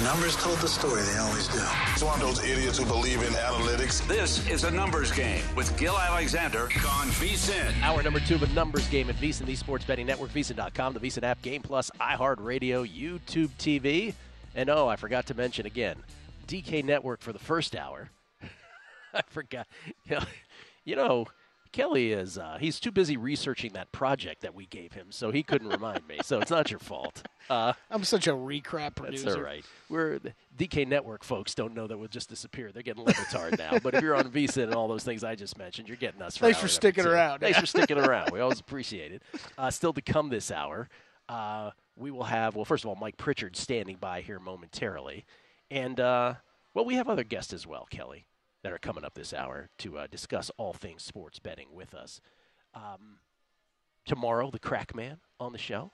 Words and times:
The 0.00 0.06
numbers 0.06 0.34
told 0.34 0.56
the 0.60 0.66
story, 0.66 1.02
they 1.02 1.18
always 1.18 1.46
do. 1.48 1.60
It's 1.92 2.02
one 2.02 2.14
of 2.14 2.26
those 2.26 2.42
idiots 2.42 2.78
who 2.78 2.86
believe 2.86 3.20
in 3.20 3.34
analytics. 3.34 4.00
This 4.08 4.48
is 4.48 4.64
a 4.64 4.70
numbers 4.70 5.12
game 5.12 5.42
with 5.54 5.78
Gill 5.78 5.98
Alexander 5.98 6.62
on 6.88 7.08
VSIN. 7.20 7.82
Hour 7.82 8.02
number 8.02 8.18
two 8.20 8.36
of 8.36 8.42
a 8.42 8.46
numbers 8.54 8.88
game 8.88 9.10
at 9.10 9.16
VSIN, 9.16 9.44
the 9.44 9.54
Sports 9.54 9.84
Betting 9.84 10.06
Network, 10.06 10.30
VSIN.com, 10.30 10.94
the 10.94 11.00
VSIN 11.00 11.22
app, 11.22 11.42
Game 11.42 11.60
Plus, 11.60 11.90
iHeartRadio, 12.00 12.88
YouTube 12.88 13.50
TV. 13.58 14.14
And 14.54 14.70
oh, 14.70 14.88
I 14.88 14.96
forgot 14.96 15.26
to 15.26 15.34
mention 15.34 15.66
again, 15.66 15.96
DK 16.48 16.82
Network 16.82 17.20
for 17.20 17.34
the 17.34 17.38
first 17.38 17.76
hour. 17.76 18.08
I 19.12 19.20
forgot. 19.28 19.66
You 20.06 20.16
know, 20.16 20.24
you 20.86 20.96
know 20.96 21.26
Kelley 21.72 22.12
is 22.12 22.36
uh, 22.36 22.58
he's 22.60 22.80
too 22.80 22.90
busy 22.90 23.16
researching 23.16 23.72
that 23.74 23.92
project 23.92 24.42
that 24.42 24.54
we 24.54 24.66
gave 24.66 24.92
him, 24.92 25.06
so 25.10 25.30
he 25.30 25.42
couldn't 25.42 25.68
remind 25.68 26.06
me. 26.08 26.18
So 26.24 26.40
it's 26.40 26.50
not 26.50 26.70
your 26.70 26.80
fault. 26.80 27.22
Uh, 27.48 27.72
I'm 27.90 28.02
such 28.04 28.26
a 28.26 28.32
recrap 28.32 28.96
producer. 28.96 29.24
That's 29.24 29.36
all 29.36 29.42
right. 29.42 29.64
We're 29.88 30.18
the 30.18 30.32
DK 30.58 30.86
Network 30.86 31.22
folks 31.22 31.54
don't 31.54 31.74
know 31.74 31.86
that 31.86 31.96
we'll 31.96 32.08
just 32.08 32.28
disappear. 32.28 32.72
They're 32.72 32.82
getting 32.82 33.04
Le 33.04 33.12
Batard 33.12 33.58
now. 33.58 33.78
But 33.78 33.94
if 33.94 34.02
you're 34.02 34.16
on 34.16 34.30
VSiN 34.30 34.64
and 34.64 34.74
all 34.74 34.88
those 34.88 35.04
things 35.04 35.22
I 35.22 35.34
just 35.36 35.58
mentioned, 35.58 35.88
you're 35.88 35.96
getting 35.96 36.22
us. 36.22 36.36
For 36.36 36.46
Thanks 36.46 36.60
for 36.60 36.68
sticking 36.68 37.06
around. 37.06 37.40
Thanks 37.40 37.58
for 37.58 37.66
sticking 37.74 37.98
around. 37.98 38.30
We 38.32 38.40
always 38.40 38.60
appreciate 38.60 39.12
it. 39.12 39.22
Uh, 39.56 39.70
still 39.70 39.92
to 39.92 40.02
come 40.02 40.28
this 40.28 40.50
hour, 40.50 40.88
uh, 41.28 41.70
we 41.96 42.10
will 42.10 42.24
have 42.24 42.56
well, 42.56 42.64
first 42.64 42.84
of 42.84 42.88
all, 42.88 42.96
Mike 42.96 43.16
Pritchard 43.16 43.56
standing 43.56 43.96
by 43.96 44.22
here 44.22 44.40
momentarily, 44.40 45.24
and 45.70 46.00
uh, 46.00 46.34
well, 46.74 46.84
we 46.84 46.96
have 46.96 47.08
other 47.08 47.24
guests 47.24 47.52
as 47.52 47.66
well, 47.66 47.86
Kelley 47.90 48.26
that 48.62 48.72
are 48.72 48.78
coming 48.78 49.04
up 49.04 49.14
this 49.14 49.32
hour 49.32 49.70
to 49.78 49.98
uh, 49.98 50.06
discuss 50.10 50.50
all 50.56 50.72
things 50.72 51.02
sports 51.02 51.38
betting 51.38 51.68
with 51.72 51.94
us. 51.94 52.20
Um, 52.74 53.18
tomorrow, 54.04 54.50
the 54.50 54.58
Crack 54.58 54.94
Man 54.94 55.18
on 55.38 55.52
the 55.52 55.58
show. 55.58 55.90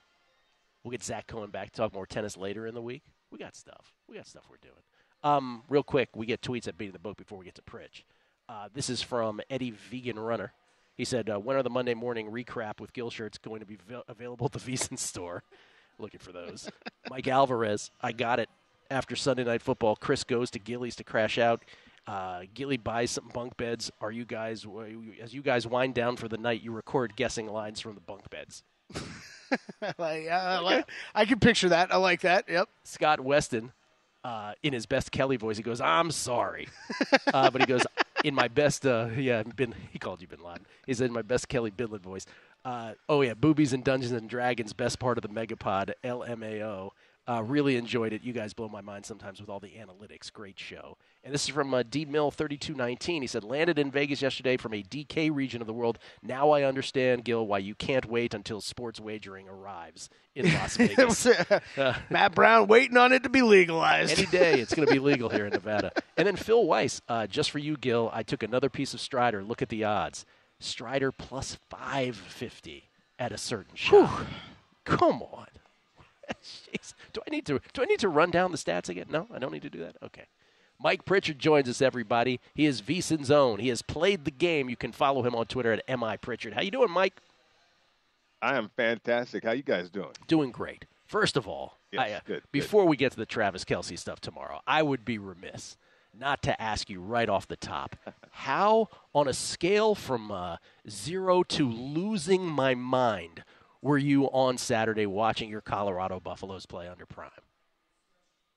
We'll 0.83 0.91
get 0.93 1.03
Zach 1.03 1.27
Cohen 1.27 1.51
back 1.51 1.71
to 1.71 1.77
talk 1.77 1.95
more 1.95 2.07
tennis 2.07 2.37
later 2.37 2.67
in 2.67 2.75
the 2.75 2.83
week. 2.83 3.03
We 3.31 3.39
got 3.39 3.57
stuff. 3.57 3.93
We 4.09 4.17
got 4.17 4.27
stuff 4.27 4.45
we're 4.49 4.57
doing. 4.63 4.83
Um, 5.23 5.63
real 5.69 5.83
quick, 5.83 6.11
we 6.15 6.27
get 6.27 6.43
tweets 6.43 6.69
at 6.69 6.79
beating 6.79 6.93
the 6.93 6.99
book 6.99 7.17
before 7.17 7.39
we 7.39 7.45
get 7.45 7.57
to 7.57 7.63
Pritch. 7.63 8.05
Uh, 8.49 8.69
this 8.73 8.89
is 8.89 9.03
from 9.03 9.41
Eddie 9.51 9.73
Vegan 9.73 10.19
Runner. 10.19 10.53
He 10.97 11.05
said, 11.05 11.29
uh, 11.29 11.39
"When 11.39 11.57
are 11.57 11.63
the 11.63 11.71
Monday 11.71 11.95
morning 11.95 12.31
recrap 12.31 12.81
with 12.81 12.93
Gill 12.93 13.11
shirts 13.11 13.37
going 13.39 13.61
to 13.61 13.67
be 13.67 13.77
v- 13.77 14.03
available 14.09 14.47
at 14.47 14.53
the 14.53 14.59
VSIN 14.73 14.99
store?" 14.99 15.43
Looking 15.99 16.21
for 16.21 16.31
those. 16.31 16.71
Mike 17.11 17.27
Alvarez, 17.27 17.91
I 18.01 18.13
got 18.13 18.39
it. 18.39 18.49
After 18.91 19.17
Sunday 19.17 19.43
Night 19.43 19.63
Football, 19.63 19.97
Chris 19.97 20.23
goes 20.23 20.51
to 20.53 20.61
Gillies 20.61 20.95
to 20.97 21.05
crash 21.05 21.39
out. 21.39 21.65
Uh, 22.07 22.43
Gilly 22.55 22.77
buys 22.77 23.11
some 23.11 23.29
bunk 23.35 23.57
beds. 23.57 23.91
Are 24.01 24.13
you 24.13 24.25
guys, 24.25 24.65
as 25.21 25.35
you 25.35 25.43
guys 25.43 25.67
wind 25.67 25.95
down 25.95 26.17
for 26.17 26.29
the 26.29 26.39
night, 26.39 26.63
you 26.63 26.73
record 26.73 27.17
guessing 27.17 27.49
lines 27.49 27.81
from 27.81 27.95
the 27.95 28.01
bunk 28.01 28.31
beds? 28.31 28.63
like, 29.99 30.29
uh, 30.31 30.61
like, 30.63 30.89
I 31.15 31.25
can 31.25 31.41
picture 31.41 31.71
that. 31.71 31.93
I 31.93 31.97
like 31.97 32.21
that. 32.21 32.45
Yep. 32.49 32.69
Scott 32.85 33.21
Weston, 33.21 33.73
uh, 34.23 34.53
in 34.63 34.73
his 34.73 34.87
best 34.87 35.11
Kelley 35.11 35.37
voice, 35.37 35.57
he 35.57 35.63
goes, 35.63 35.81
"I'm 35.81 36.11
sorry," 36.11 36.69
uh, 37.35 37.51
but 37.51 37.61
he 37.61 37.67
goes, 37.67 37.83
"In 38.25 38.35
my 38.35 38.49
best, 38.49 38.87
uh, 38.87 39.09
yeah, 39.17 39.43
bin, 39.43 39.75
he 39.91 39.99
called 39.99 40.21
you 40.21 40.29
Bin 40.29 40.43
Laden." 40.43 40.67
He 40.87 40.95
said, 40.95 41.07
"In 41.07 41.13
my 41.13 41.23
best 41.23 41.49
Kelley 41.49 41.71
Bydlon 41.71 42.01
voice." 42.01 42.27
Uh, 42.65 42.95
oh 43.09 43.23
yeah, 43.23 43.35
boobies 43.35 43.73
and 43.73 43.85
Dungeons 43.85 44.13
and 44.13 44.29
Dragons, 44.29 44.73
best 44.73 44.99
part 44.99 45.19
of 45.19 45.23
the 45.23 45.29
Megapod, 45.29 45.93
LMAO. 46.03 46.91
Uh, 47.29 47.43
really 47.43 47.77
enjoyed 47.77 48.13
it. 48.13 48.23
You 48.23 48.33
guys 48.33 48.55
blow 48.55 48.69
my 48.69 48.81
mind 48.81 49.05
sometimes 49.05 49.41
with 49.41 49.51
all 49.51 49.59
the 49.59 49.73
analytics. 49.73 50.33
Great 50.33 50.59
show. 50.59 50.97
And 51.25 51.35
this 51.35 51.43
is 51.43 51.49
from 51.49 51.75
uh, 51.75 51.83
D 51.83 52.05
Mill 52.05 52.31
3219. 52.31 53.23
He 53.23 53.27
said, 53.27 53.43
landed 53.43 53.81
in 53.81 53.91
Vegas 53.91 54.23
yesterday 54.23 54.57
from 54.57 54.73
a 54.73 54.83
DK 54.83 55.35
region 55.35 55.61
of 55.61 55.67
the 55.67 55.73
world. 55.73 55.99
Now 56.23 56.51
I 56.51 56.63
understand, 56.63 57.25
Gill, 57.25 57.45
why 57.45 57.59
you 57.59 57.75
can't 57.75 58.07
wait 58.07 58.33
until 58.33 58.61
sports 58.61 59.01
wagering 59.01 59.49
arrives 59.49 60.09
in 60.37 60.53
Las 60.55 60.77
Vegas. 60.77 61.27
uh, 61.77 61.99
Matt 62.11 62.33
Brown 62.37 62.69
waiting 62.69 62.97
on 62.97 63.13
it 63.13 63.25
to 63.25 63.29
be 63.29 63.43
legalized. 63.43 64.17
Any 64.17 64.27
day 64.27 64.61
it's 64.61 64.73
going 64.73 64.87
to 64.87 64.95
be 64.95 65.01
legal 65.01 65.29
here 65.29 65.47
in 65.47 65.53
Nevada. 65.53 65.91
And 66.17 66.29
then 66.29 66.37
Phil 66.37 66.65
Weiss, 66.65 67.03
uh, 67.09 67.27
just 67.27 67.51
for 67.51 67.59
you, 67.59 67.77
Gill, 67.77 68.09
I 68.13 68.23
took 68.23 68.45
another 68.45 68.71
piece 68.71 68.95
of 68.95 69.01
Strider. 69.01 69.43
Look 69.43 69.63
at 69.63 69.69
the 69.69 69.83
odds. 69.83 70.25
Strider 70.61 71.11
plus 71.11 71.59
550 71.71 72.89
at 73.19 73.33
a 73.33 73.39
certain 73.39 73.75
shop. 73.75 74.27
Come 74.85 75.23
on. 75.23 75.49
Jeez. 76.43 76.95
Do 77.13 77.21
I 77.27 77.31
need 77.31 77.47
to 77.47 77.61
do 77.73 77.83
I 77.83 77.85
need 77.87 78.01
to 78.01 78.09
run 78.09 78.31
down 78.31 78.53
the 78.53 78.59
stats 78.59 78.89
again? 78.89 79.07
No, 79.11 79.27
I 79.33 79.39
don't 79.39 79.53
need 79.53 79.63
to 79.63 79.71
do 79.71 79.81
that. 79.81 79.97
Okay. 80.03 80.25
Mike 80.79 81.05
Pritchard 81.07 81.39
joins 81.39 81.69
us, 81.69 81.81
everybody. 81.81 82.39
He 82.55 82.67
is 82.67 82.83
VSIN's 82.83 83.31
own. 83.31 83.61
He 83.61 83.69
has 83.69 83.81
played 83.81 84.27
the 84.27 84.31
game. 84.31 84.69
You 84.69 84.77
can 84.77 84.93
follow 84.93 85.23
him 85.23 85.35
on 85.35 85.47
Twitter 85.47 85.73
at 85.73 86.01
mi 86.01 86.17
Pritchard. 86.19 86.53
How 86.53 86.61
you 86.61 86.71
doing, 86.71 86.91
Mike? 86.91 87.15
I 88.43 88.57
am 88.57 88.71
fantastic. 88.77 89.45
How 89.45 89.53
you 89.53 89.63
guys 89.63 89.89
doing? 89.89 90.13
Doing 90.27 90.51
great. 90.51 90.85
First 91.07 91.37
of 91.37 91.49
all, 91.49 91.79
yes, 91.91 92.03
I, 92.03 92.13
uh, 92.13 92.21
good, 92.27 92.43
before 92.53 92.83
good. 92.83 92.91
we 92.91 92.97
get 92.97 93.13
to 93.13 93.17
the 93.17 93.27
Travis 93.27 93.65
Kelce 93.65 93.99
stuff 93.99 94.21
tomorrow, 94.21 94.61
I 94.67 94.83
would 94.83 95.05
be 95.05 95.19
remiss 95.19 95.77
not 96.19 96.43
to 96.43 96.61
ask 96.61 96.89
you 96.91 97.01
right 97.01 97.29
off 97.29 97.47
the 97.47 97.57
top 97.57 97.97
how, 98.31 98.89
on 99.15 99.29
a 99.29 99.33
scale 99.33 99.95
from 99.95 100.31
uh, 100.31 100.57
zero 100.89 101.43
to 101.43 101.69
losing 101.69 102.45
my 102.45 102.75
mind, 102.75 103.45
were 103.83 103.99
you 103.99 104.27
on 104.27 104.59
Saturday 104.59 105.07
watching 105.07 105.49
your 105.51 105.61
Colorado 105.61 106.21
Buffaloes 106.21 106.67
play 106.67 106.89
under 106.89 107.07
prime? 107.07 107.31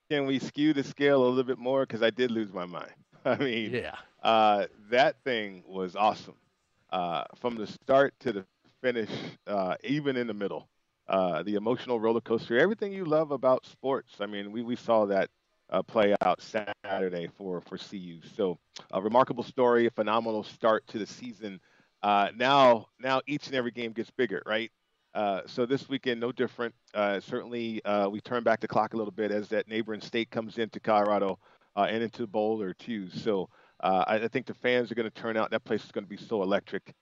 Can 0.09 0.25
we 0.25 0.39
skew 0.39 0.73
the 0.73 0.83
scale 0.83 1.23
a 1.23 1.27
little 1.27 1.43
bit 1.43 1.59
more? 1.59 1.85
Because 1.85 2.01
I 2.01 2.09
did 2.09 2.31
lose 2.31 2.51
my 2.51 2.65
mind. 2.65 2.91
I 3.25 3.35
mean, 3.35 3.73
yeah, 3.73 3.95
uh, 4.23 4.65
that 4.89 5.17
thing 5.23 5.63
was 5.67 5.95
awesome 5.95 6.35
uh, 6.91 7.23
from 7.35 7.55
the 7.55 7.67
start 7.67 8.13
to 8.21 8.33
the 8.33 8.45
finish, 8.81 9.09
uh, 9.45 9.75
even 9.83 10.15
in 10.17 10.27
the 10.27 10.33
middle. 10.33 10.67
Uh, 11.07 11.41
the 11.41 11.55
emotional 11.55 11.99
roller 11.99 12.21
coaster, 12.21 12.59
everything 12.59 12.93
you 12.93 13.03
love 13.03 13.31
about 13.31 13.65
sports. 13.65 14.13
I 14.19 14.27
mean, 14.27 14.51
we, 14.51 14.61
we 14.61 14.75
saw 14.75 15.05
that 15.07 15.29
uh, 15.71 15.81
play 15.81 16.15
out 16.21 16.39
Saturday 16.41 17.27
for, 17.35 17.61
for 17.61 17.77
CU. 17.79 18.19
So, 18.35 18.59
a 18.91 19.01
remarkable 19.01 19.43
story, 19.43 19.87
a 19.87 19.91
phenomenal 19.91 20.43
start 20.43 20.85
to 20.87 20.99
the 20.99 21.07
season. 21.07 21.59
Uh, 22.03 22.29
now, 22.35 22.87
now 22.99 23.21
each 23.27 23.47
and 23.47 23.55
every 23.55 23.71
game 23.71 23.91
gets 23.91 24.11
bigger, 24.11 24.43
right? 24.45 24.71
Uh, 25.13 25.41
so 25.47 25.65
this 25.65 25.89
weekend, 25.89 26.19
no 26.19 26.31
different. 26.31 26.73
Uh, 26.93 27.19
certainly, 27.19 27.83
uh, 27.85 28.07
we 28.07 28.21
turn 28.21 28.43
back 28.43 28.59
the 28.59 28.67
clock 28.67 28.93
a 28.93 28.97
little 28.97 29.11
bit 29.11 29.31
as 29.31 29.47
that 29.49 29.67
neighboring 29.67 30.01
state 30.01 30.29
comes 30.29 30.57
into 30.57 30.79
Colorado 30.79 31.39
uh, 31.75 31.87
and 31.89 32.03
into 32.03 32.27
Boulder 32.27 32.73
too. 32.73 33.09
So 33.09 33.49
uh, 33.79 34.03
I, 34.07 34.15
I, 34.15 34.27
think 34.27 34.45
the 34.45 34.53
fans 34.53 34.91
are 34.91 34.95
going 34.95 35.09
to 35.09 35.21
turn 35.21 35.37
out. 35.37 35.51
That 35.51 35.63
place 35.63 35.83
is 35.83 35.91
going 35.91 36.03
to 36.03 36.09
be 36.09 36.17
so 36.17 36.43
electric. 36.43 36.93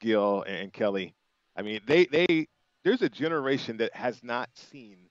Gill 0.00 0.42
and, 0.42 0.56
and 0.56 0.72
Kelley, 0.72 1.14
I 1.56 1.62
mean, 1.62 1.80
they 1.86 2.06
they 2.06 2.46
there's 2.84 3.02
a 3.02 3.08
generation 3.08 3.76
that 3.78 3.92
has 3.94 4.22
not 4.22 4.48
seen 4.54 5.07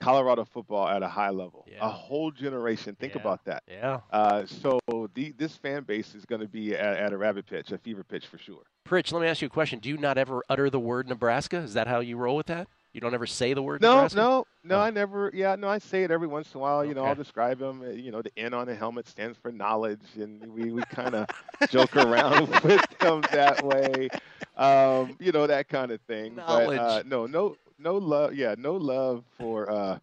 Colorado 0.00 0.44
football 0.44 0.88
at 0.88 1.02
a 1.02 1.08
high 1.08 1.30
level. 1.30 1.66
Yeah. 1.70 1.78
A 1.80 1.88
whole 1.88 2.30
generation. 2.30 2.96
Think 2.98 3.14
yeah. 3.14 3.20
about 3.20 3.44
that. 3.46 3.62
Yeah. 3.66 4.00
Uh, 4.10 4.46
so 4.46 4.78
the, 5.14 5.32
this 5.36 5.56
fan 5.56 5.82
base 5.82 6.14
is 6.14 6.24
going 6.24 6.40
to 6.40 6.46
be 6.48 6.74
at, 6.74 6.96
at, 6.96 7.12
a 7.12 7.16
rabbit 7.16 7.46
pitch, 7.46 7.72
a 7.72 7.78
fever 7.78 8.04
pitch 8.04 8.26
for 8.26 8.38
sure. 8.38 8.62
Pritch, 8.86 9.12
let 9.12 9.20
me 9.20 9.28
ask 9.28 9.42
you 9.42 9.46
a 9.46 9.50
question. 9.50 9.80
Do 9.80 9.88
you 9.88 9.96
not 9.96 10.16
ever 10.16 10.42
utter 10.48 10.70
the 10.70 10.80
word 10.80 11.08
Nebraska? 11.08 11.58
Is 11.58 11.74
that 11.74 11.88
how 11.88 12.00
you 12.00 12.16
roll 12.16 12.36
with 12.36 12.46
that? 12.46 12.68
You 12.92 13.02
don't 13.02 13.12
ever 13.12 13.26
say 13.26 13.52
the 13.52 13.62
word 13.62 13.82
no, 13.82 13.94
Nebraska? 13.94 14.16
No, 14.16 14.46
no, 14.64 14.76
oh. 14.76 14.80
I 14.80 14.90
never. 14.90 15.30
Yeah, 15.34 15.56
no, 15.56 15.68
I 15.68 15.78
say 15.78 16.04
it 16.04 16.10
every 16.10 16.26
once 16.26 16.54
in 16.54 16.58
a 16.58 16.62
while. 16.62 16.84
You 16.84 16.92
okay. 16.92 17.00
know, 17.00 17.06
I'll 17.06 17.14
describe 17.14 17.58
them. 17.58 17.82
uh, 17.82 17.90
You 17.90 18.10
know, 18.10 18.22
the 18.22 18.32
N 18.36 18.54
on 18.54 18.66
the 18.66 18.74
helmet 18.74 19.06
stands 19.06 19.36
for 19.36 19.52
knowledge, 19.52 20.00
and 20.16 20.44
we, 20.52 20.70
we 20.72 20.82
kind 20.84 21.14
of 21.14 21.26
joke 21.70 21.96
around 21.96 22.48
with 22.64 22.98
them 22.98 23.20
that 23.32 23.62
way. 23.62 24.08
Um, 24.56 25.16
you 25.20 25.32
know, 25.32 25.46
that 25.46 25.68
kind 25.68 25.90
of 25.92 26.00
thing. 26.02 26.36
Knowledge. 26.36 26.78
But 26.78 26.80
uh, 26.80 27.02
no, 27.06 27.26
no, 27.26 27.56
no 27.78 27.96
love. 27.96 28.34
Yeah, 28.34 28.54
no 28.58 28.74
love 28.76 29.24
for. 29.38 29.70
Uh, 29.70 29.98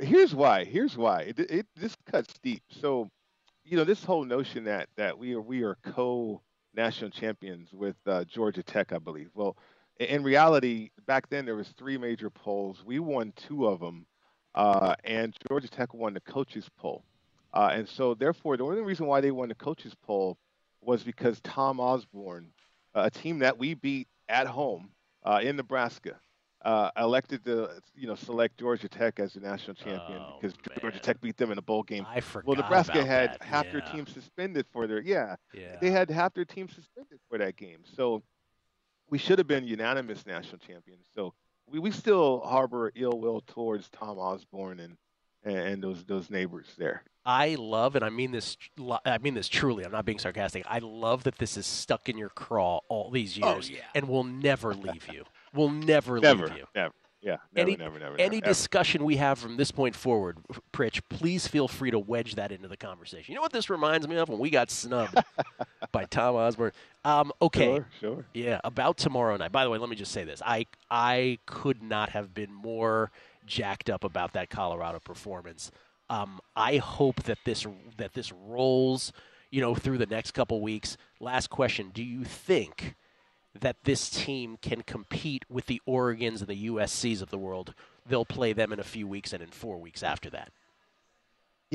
here's 0.00 0.34
why. 0.34 0.64
Here's 0.64 0.96
why. 0.96 1.22
It, 1.22 1.38
it 1.40 1.66
this 1.76 1.96
cuts 2.10 2.32
deep. 2.42 2.62
So, 2.70 3.08
you 3.64 3.76
know, 3.76 3.84
this 3.84 4.04
whole 4.04 4.24
notion 4.24 4.64
that 4.64 4.88
that 4.96 5.18
we 5.18 5.34
are 5.34 5.40
we 5.42 5.62
are 5.64 5.76
co 5.84 6.42
national 6.74 7.10
champions 7.10 7.72
with 7.72 7.96
uh, 8.06 8.24
Georgia 8.24 8.62
Tech, 8.62 8.92
I 8.92 8.98
believe. 8.98 9.30
Well, 9.34 9.56
in 10.00 10.22
reality, 10.24 10.90
back 11.06 11.28
then 11.30 11.46
there 11.46 11.56
was 11.56 11.68
three 11.70 11.98
major 11.98 12.30
polls. 12.30 12.82
We 12.84 13.00
won 13.00 13.32
two 13.36 13.66
of 13.66 13.80
them. 13.80 14.06
uh, 14.54 14.94
and 15.04 15.36
Georgia 15.48 15.68
Tech 15.68 15.94
won 15.94 16.14
the 16.14 16.20
coaches 16.20 16.68
poll. 16.78 17.04
Uh, 17.54 17.70
and 17.72 17.88
so, 17.88 18.14
therefore, 18.14 18.56
the 18.56 18.64
only 18.64 18.82
reason 18.82 19.06
why 19.06 19.20
they 19.20 19.30
won 19.32 19.48
the 19.48 19.54
coaches 19.54 19.94
poll 20.06 20.38
was 20.82 21.04
because 21.04 21.40
Tom 21.42 21.80
Osborne, 21.80 22.52
uh, 22.94 23.04
a 23.06 23.10
team 23.10 23.40
that 23.40 23.58
we 23.58 23.74
beat 23.74 24.08
at 24.28 24.46
home 24.46 24.90
uh, 25.24 25.40
in 25.42 25.56
Nebraska, 25.56 26.18
uh, 26.66 26.90
elected 26.98 27.44
to 27.44 27.70
you 27.94 28.06
know 28.08 28.14
select 28.16 28.58
Georgia 28.58 28.88
Tech 28.88 29.20
as 29.20 29.34
the 29.34 29.40
national 29.40 29.74
champion 29.74 30.20
Oh, 30.20 30.36
because 30.40 30.56
Georgia 30.80 30.96
man. 30.96 31.02
Tech 31.02 31.20
beat 31.20 31.36
them 31.36 31.52
in 31.52 31.58
a 31.58 31.62
bowl 31.62 31.82
game. 31.82 32.04
I 32.08 32.20
forgot. 32.20 32.46
Well, 32.48 32.56
Nebraska 32.56 33.04
had 33.04 33.32
that. 33.34 33.42
half 33.42 33.70
their 33.70 33.80
team 33.82 34.06
suspended 34.06 34.66
for 34.72 34.86
their 34.86 35.00
yeah, 35.00 35.36
Yeah. 35.54 35.76
they 35.80 35.90
had 35.90 36.10
half 36.10 36.34
their 36.34 36.44
team 36.44 36.68
suspended 36.68 37.20
for 37.28 37.38
that 37.38 37.56
game. 37.56 37.78
So 37.94 38.22
we 39.08 39.18
should 39.18 39.38
have 39.38 39.46
been 39.46 39.64
unanimous 39.64 40.26
national 40.26 40.58
champions. 40.58 41.06
So 41.14 41.32
we, 41.70 41.78
we 41.78 41.90
still 41.92 42.40
harbor 42.40 42.90
ill 42.96 43.18
will 43.20 43.40
towards 43.46 43.88
Tom 43.90 44.18
Osborne 44.18 44.80
and 44.80 44.96
and 45.44 45.80
those 45.80 46.04
those 46.04 46.28
neighbors 46.30 46.66
there. 46.76 47.04
I 47.24 47.54
love, 47.56 47.94
and 47.96 48.04
I 48.04 48.08
mean 48.10 48.32
this. 48.32 48.56
I 49.04 49.18
mean 49.18 49.34
this 49.34 49.48
truly. 49.48 49.84
I'm 49.84 49.92
not 49.92 50.04
being 50.04 50.18
sarcastic. 50.18 50.64
I 50.68 50.78
love 50.80 51.24
that 51.24 51.38
this 51.38 51.56
is 51.56 51.66
stuck 51.66 52.08
in 52.08 52.18
your 52.18 52.28
craw 52.28 52.80
all 52.88 53.10
these 53.10 53.38
Oh, 53.42 53.54
years, 53.54 53.70
yeah. 53.70 53.78
and 53.94 54.08
will 54.08 54.24
never 54.24 54.74
leave 54.74 55.06
you. 55.12 55.24
Will 55.54 55.70
never, 55.70 56.18
Never, 56.20 56.46
leave 56.48 56.58
you. 56.58 56.64
never, 56.74 56.94
yeah, 57.22 57.36
never, 57.54 57.68
any 57.68 57.76
never, 57.76 57.98
never, 57.98 58.20
any 58.20 58.40
discussion 58.40 59.02
we 59.04 59.16
have 59.16 59.38
from 59.38 59.56
this 59.56 59.70
point 59.72 59.96
forward, 59.96 60.38
Pritch, 60.72 61.00
please 61.08 61.46
feel 61.48 61.66
free 61.66 61.90
to 61.90 61.98
wedge 61.98 62.34
that 62.36 62.52
into 62.52 62.68
the 62.68 62.76
conversation. 62.76 63.32
You 63.32 63.36
know 63.36 63.42
what 63.42 63.52
this 63.52 63.68
reminds 63.70 64.06
me 64.06 64.16
of 64.16 64.28
when 64.28 64.38
we 64.38 64.50
got 64.50 64.70
snubbed 64.70 65.18
by 65.92 66.04
Tom 66.04 66.36
Osborne. 66.36 66.72
Um, 67.04 67.32
okay, 67.42 67.64
Sure, 67.64 67.88
sure. 68.00 68.26
yeah, 68.34 68.60
about 68.64 68.96
tomorrow 68.96 69.36
night. 69.36 69.50
By 69.52 69.64
the 69.64 69.70
way, 69.70 69.78
let 69.78 69.88
me 69.88 69.96
just 69.96 70.12
say 70.12 70.24
this: 70.24 70.40
I 70.44 70.66
I 70.90 71.38
could 71.46 71.82
not 71.82 72.10
have 72.10 72.32
been 72.34 72.52
more 72.52 73.10
jacked 73.46 73.88
up 73.90 74.04
about 74.04 74.32
that 74.34 74.50
Colorado 74.50 74.98
performance. 75.00 75.70
Um, 76.10 76.38
I 76.54 76.76
hope 76.76 77.22
that 77.24 77.38
this 77.44 77.66
that 77.96 78.12
this 78.12 78.30
rolls, 78.30 79.12
you 79.50 79.60
know, 79.60 79.74
through 79.74 79.98
the 79.98 80.06
next 80.06 80.32
couple 80.32 80.60
weeks. 80.60 80.96
Last 81.18 81.48
question: 81.50 81.90
Do 81.92 82.04
you 82.04 82.22
think 82.24 82.94
that 83.60 83.84
this 83.84 84.08
team 84.08 84.58
can 84.60 84.82
compete 84.82 85.44
with 85.48 85.66
the 85.66 85.80
Oregons 85.86 86.40
and 86.40 86.48
the 86.48 86.68
USC's 86.68 87.22
of 87.22 87.30
the 87.30 87.38
world? 87.38 87.74
They'll 88.08 88.24
play 88.24 88.52
them 88.52 88.72
in 88.72 88.80
a 88.80 88.84
few 88.84 89.06
weeks 89.06 89.32
and 89.32 89.42
in 89.42 89.50
four 89.50 89.78
weeks 89.78 90.02
after 90.02 90.30
that. 90.30 90.52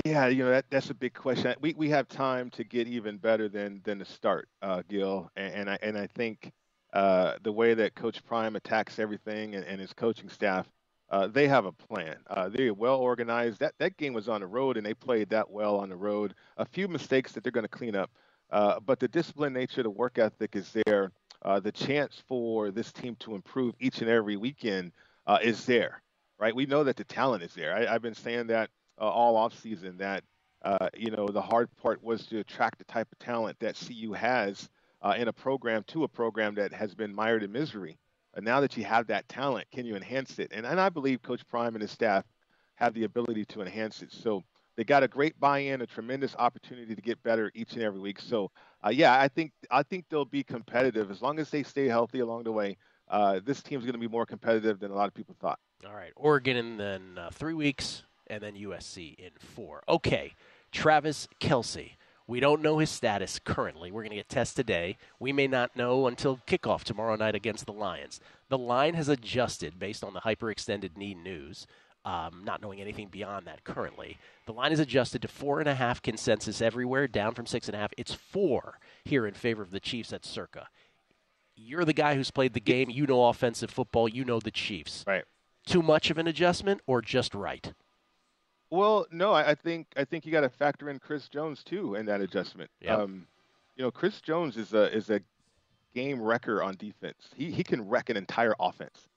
Yeah, 0.05 0.27
you 0.27 0.45
know 0.45 0.51
that 0.51 0.65
that's 0.69 0.89
a 0.89 0.93
big 0.93 1.13
question. 1.13 1.53
We 1.59 1.73
we 1.73 1.89
have 1.89 2.07
time 2.07 2.49
to 2.51 2.63
get 2.63 2.87
even 2.87 3.17
better 3.17 3.49
than 3.49 3.81
than 3.83 3.97
the 3.97 4.05
start, 4.05 4.47
uh, 4.61 4.83
Gill, 4.87 5.29
and, 5.35 5.53
and 5.53 5.69
I 5.69 5.77
and 5.81 5.97
I 5.97 6.07
think 6.07 6.53
uh, 6.93 7.33
the 7.43 7.51
way 7.51 7.73
that 7.73 7.95
Coach 7.95 8.23
Prime 8.23 8.55
attacks 8.55 8.99
everything 8.99 9.55
and, 9.55 9.65
and 9.65 9.81
his 9.81 9.91
coaching 9.91 10.29
staff, 10.29 10.65
uh, 11.09 11.27
they 11.27 11.47
have 11.47 11.65
a 11.65 11.73
plan. 11.73 12.15
Uh, 12.27 12.47
they're 12.47 12.73
well 12.73 12.99
organized. 12.99 13.59
That 13.59 13.73
that 13.79 13.97
game 13.97 14.13
was 14.13 14.29
on 14.29 14.39
the 14.39 14.47
road, 14.47 14.77
and 14.77 14.85
they 14.85 14.93
played 14.93 15.29
that 15.31 15.51
well 15.51 15.75
on 15.75 15.89
the 15.89 15.97
road. 15.97 16.35
A 16.55 16.65
few 16.65 16.87
mistakes 16.87 17.33
that 17.33 17.43
they're 17.43 17.51
going 17.51 17.65
to 17.65 17.67
clean 17.67 17.95
up, 17.95 18.11
uh, 18.49 18.79
but 18.79 18.97
the 18.99 19.09
discipline 19.09 19.51
nature, 19.51 19.83
the 19.83 19.89
work 19.89 20.17
ethic 20.17 20.55
is 20.55 20.71
there. 20.85 21.11
Uh, 21.43 21.59
the 21.59 21.71
chance 21.71 22.21
for 22.27 22.71
this 22.71 22.91
team 22.91 23.15
to 23.19 23.35
improve 23.35 23.73
each 23.79 24.01
and 24.01 24.09
every 24.09 24.37
weekend 24.37 24.91
uh, 25.25 25.39
is 25.41 25.65
there, 25.65 26.01
right? 26.39 26.55
We 26.55 26.65
know 26.65 26.83
that 26.83 26.97
the 26.97 27.03
talent 27.03 27.43
is 27.43 27.53
there. 27.53 27.73
I, 27.73 27.93
I've 27.93 28.01
been 28.01 28.13
saying 28.13 28.47
that 28.47 28.69
uh, 28.99 29.09
all 29.09 29.35
off 29.35 29.59
season 29.59 29.97
that 29.97 30.23
uh, 30.63 30.89
you 30.95 31.09
know 31.09 31.27
the 31.27 31.41
hard 31.41 31.69
part 31.77 32.03
was 32.03 32.25
to 32.27 32.39
attract 32.39 32.77
the 32.77 32.85
type 32.85 33.07
of 33.11 33.17
talent 33.19 33.57
that 33.59 33.75
CU 33.75 34.13
has 34.13 34.69
uh, 35.01 35.15
in 35.17 35.27
a 35.27 35.33
program 35.33 35.83
to 35.87 36.03
a 36.03 36.07
program 36.07 36.55
that 36.55 36.71
has 36.73 36.93
been 36.93 37.13
mired 37.13 37.43
in 37.43 37.51
misery. 37.51 37.97
And 38.35 38.45
now 38.45 38.61
that 38.61 38.77
you 38.77 38.85
have 38.85 39.07
that 39.07 39.27
talent, 39.27 39.67
can 39.71 39.85
you 39.85 39.95
enhance 39.95 40.39
it? 40.39 40.51
And, 40.53 40.65
and 40.65 40.79
I 40.79 40.89
believe 40.89 41.21
Coach 41.21 41.45
Prime 41.47 41.75
and 41.75 41.81
his 41.81 41.91
staff 41.91 42.23
have 42.75 42.93
the 42.93 43.03
ability 43.03 43.45
to 43.45 43.61
enhance 43.61 44.01
it. 44.01 44.11
So 44.11 44.43
they 44.77 44.83
got 44.83 45.03
a 45.03 45.07
great 45.07 45.37
buy-in, 45.39 45.81
a 45.81 45.87
tremendous 45.87 46.35
opportunity 46.37 46.95
to 46.95 47.01
get 47.01 47.21
better 47.23 47.51
each 47.53 47.73
and 47.73 47.81
every 47.81 47.99
week. 47.99 48.19
So 48.19 48.51
uh, 48.85 48.89
yeah, 48.89 49.19
I 49.19 49.27
think 49.27 49.51
I 49.69 49.83
think 49.83 50.05
they'll 50.09 50.25
be 50.25 50.43
competitive 50.43 51.11
as 51.11 51.21
long 51.21 51.39
as 51.39 51.49
they 51.49 51.63
stay 51.63 51.87
healthy 51.87 52.19
along 52.19 52.43
the 52.43 52.51
way. 52.51 52.77
Uh, 53.07 53.39
this 53.43 53.61
team's 53.61 53.83
going 53.83 53.93
to 53.93 53.99
be 53.99 54.07
more 54.07 54.25
competitive 54.25 54.79
than 54.79 54.91
a 54.91 54.95
lot 54.95 55.07
of 55.07 55.13
people 55.13 55.35
thought. 55.39 55.59
All 55.85 55.93
right, 55.93 56.13
Oregon 56.15 56.57
in 56.57 56.77
then 56.77 57.17
uh, 57.17 57.29
three 57.31 57.53
weeks, 57.53 58.03
and 58.27 58.41
then 58.41 58.55
USC 58.55 59.15
in 59.15 59.31
four. 59.39 59.83
Okay, 59.87 60.33
Travis 60.71 61.27
Kelce. 61.39 61.91
We 62.27 62.39
don't 62.39 62.61
know 62.61 62.77
his 62.77 62.89
status 62.89 63.39
currently. 63.43 63.91
We're 63.91 64.03
going 64.03 64.11
to 64.11 64.15
get 64.15 64.29
tested 64.29 64.65
today. 64.65 64.97
We 65.19 65.33
may 65.33 65.47
not 65.47 65.75
know 65.75 66.07
until 66.07 66.39
kickoff 66.47 66.83
tomorrow 66.83 67.17
night 67.17 67.35
against 67.35 67.65
the 67.65 67.73
Lions. 67.73 68.21
The 68.47 68.57
line 68.57 68.93
has 68.93 69.09
adjusted 69.09 69.77
based 69.77 70.01
on 70.01 70.13
the 70.13 70.21
hyperextended 70.21 70.95
knee 70.95 71.13
news. 71.13 71.67
Um, 72.03 72.41
not 72.43 72.63
knowing 72.63 72.81
anything 72.81 73.09
beyond 73.09 73.45
that 73.45 73.63
currently, 73.63 74.17
the 74.47 74.53
line 74.53 74.71
is 74.71 74.79
adjusted 74.79 75.21
to 75.21 75.27
four 75.27 75.59
and 75.59 75.69
a 75.69 75.75
half 75.75 76.01
consensus 76.01 76.59
everywhere, 76.59 77.07
down 77.07 77.35
from 77.35 77.45
six 77.45 77.67
and 77.67 77.75
a 77.75 77.77
half. 77.77 77.93
It's 77.95 78.11
four 78.13 78.79
here 79.05 79.27
in 79.27 79.35
favor 79.35 79.61
of 79.61 79.69
the 79.69 79.79
Chiefs 79.79 80.11
at 80.11 80.25
Circa. 80.25 80.67
You're 81.55 81.85
the 81.85 81.93
guy 81.93 82.15
who's 82.15 82.31
played 82.31 82.53
the 82.53 82.59
game. 82.59 82.89
You 82.89 83.05
know 83.05 83.25
offensive 83.25 83.69
football. 83.69 84.07
You 84.09 84.25
know 84.25 84.39
the 84.39 84.49
Chiefs 84.49 85.03
Right. 85.05 85.25
too 85.67 85.83
much 85.83 86.09
of 86.09 86.17
an 86.17 86.25
adjustment 86.27 86.81
or 86.87 87.03
just 87.03 87.35
right? 87.35 87.71
Well, 88.71 89.05
no, 89.11 89.33
I, 89.33 89.51
I 89.51 89.55
think 89.55 89.87
I 89.97 90.03
think 90.05 90.25
you 90.25 90.31
got 90.31 90.41
to 90.41 90.49
factor 90.49 90.89
in 90.89 90.97
Chris 90.97 91.27
Jones 91.27 91.63
too 91.63 91.93
in 91.95 92.05
that 92.07 92.21
adjustment. 92.21 92.71
Yep. 92.81 92.99
Um, 92.99 93.27
you 93.75 93.83
know, 93.83 93.91
Chris 93.91 94.21
Jones 94.21 94.57
is 94.57 94.73
a 94.73 94.91
is 94.95 95.09
a 95.11 95.21
game 95.93 96.19
wrecker 96.21 96.63
on 96.63 96.75
defense. 96.77 97.29
He 97.35 97.51
he 97.51 97.63
can 97.63 97.87
wreck 97.87 98.09
an 98.09 98.17
entire 98.17 98.55
offense, 98.59 99.07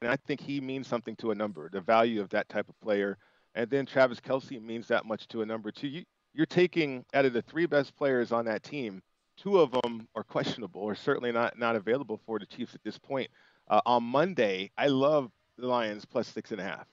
and 0.00 0.10
I 0.10 0.16
think 0.26 0.40
he 0.40 0.60
means 0.60 0.86
something 0.86 1.16
to 1.16 1.30
a 1.30 1.34
number. 1.34 1.68
The 1.70 1.80
value 1.80 2.20
of 2.20 2.28
that 2.30 2.48
type 2.48 2.68
of 2.68 2.78
player, 2.80 3.18
and 3.54 3.68
then 3.70 3.86
Travis 3.86 4.20
Kelce 4.20 4.60
means 4.62 4.88
that 4.88 5.04
much 5.04 5.26
to 5.28 5.42
a 5.42 5.46
number 5.46 5.70
too. 5.70 5.88
You 5.88 6.04
you're 6.32 6.46
taking 6.46 7.04
out 7.14 7.24
of 7.24 7.32
the 7.32 7.42
three 7.42 7.66
best 7.66 7.96
players 7.96 8.32
on 8.32 8.44
that 8.46 8.64
team, 8.64 9.00
two 9.36 9.60
of 9.60 9.70
them 9.70 10.08
are 10.16 10.24
questionable 10.24 10.80
or 10.80 10.94
certainly 10.94 11.32
not 11.32 11.58
not 11.58 11.76
available 11.76 12.20
for 12.26 12.38
the 12.38 12.46
Chiefs 12.46 12.74
at 12.74 12.82
this 12.82 12.98
point. 12.98 13.30
Uh, 13.68 13.80
on 13.86 14.02
Monday, 14.02 14.70
I 14.76 14.88
love 14.88 15.30
the 15.56 15.66
Lions 15.66 16.04
plus 16.04 16.28
six 16.28 16.50
and 16.50 16.60
a 16.60 16.64
half 16.64 16.86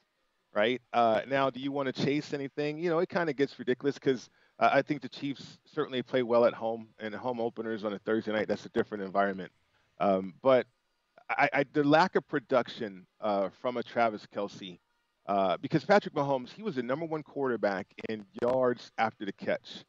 right? 0.53 0.81
Uh, 0.93 1.21
now, 1.27 1.49
do 1.49 1.59
you 1.59 1.71
want 1.71 1.93
to 1.93 2.05
chase 2.05 2.33
anything? 2.33 2.77
You 2.77 2.89
know, 2.89 2.99
it 2.99 3.09
kind 3.09 3.29
of 3.29 3.35
gets 3.35 3.57
ridiculous 3.57 3.95
because 3.95 4.29
uh, 4.59 4.69
I 4.71 4.81
think 4.81 5.01
the 5.01 5.09
Chiefs 5.09 5.59
certainly 5.65 6.01
play 6.01 6.23
well 6.23 6.45
at 6.45 6.53
home 6.53 6.89
and 6.99 7.13
home 7.15 7.39
openers 7.39 7.83
on 7.83 7.93
a 7.93 7.99
Thursday 7.99 8.31
night. 8.31 8.47
That's 8.47 8.65
a 8.65 8.69
different 8.69 9.03
environment. 9.03 9.51
Um, 9.99 10.33
but 10.41 10.65
I, 11.37 11.49
I, 11.53 11.65
the 11.73 11.83
lack 11.83 12.15
of 12.15 12.27
production 12.27 13.05
uh, 13.19 13.49
from 13.61 13.77
a 13.77 13.83
Travis 13.83 14.25
Kelce, 14.33 14.79
uh, 15.27 15.57
because 15.57 15.85
Patrick 15.85 16.13
Mahomes, 16.13 16.49
he 16.49 16.63
was 16.63 16.75
the 16.75 16.83
number 16.83 17.05
one 17.05 17.23
quarterback 17.23 17.87
in 18.09 18.25
yards 18.41 18.91
after 18.97 19.25
the 19.25 19.33
catch, 19.33 19.83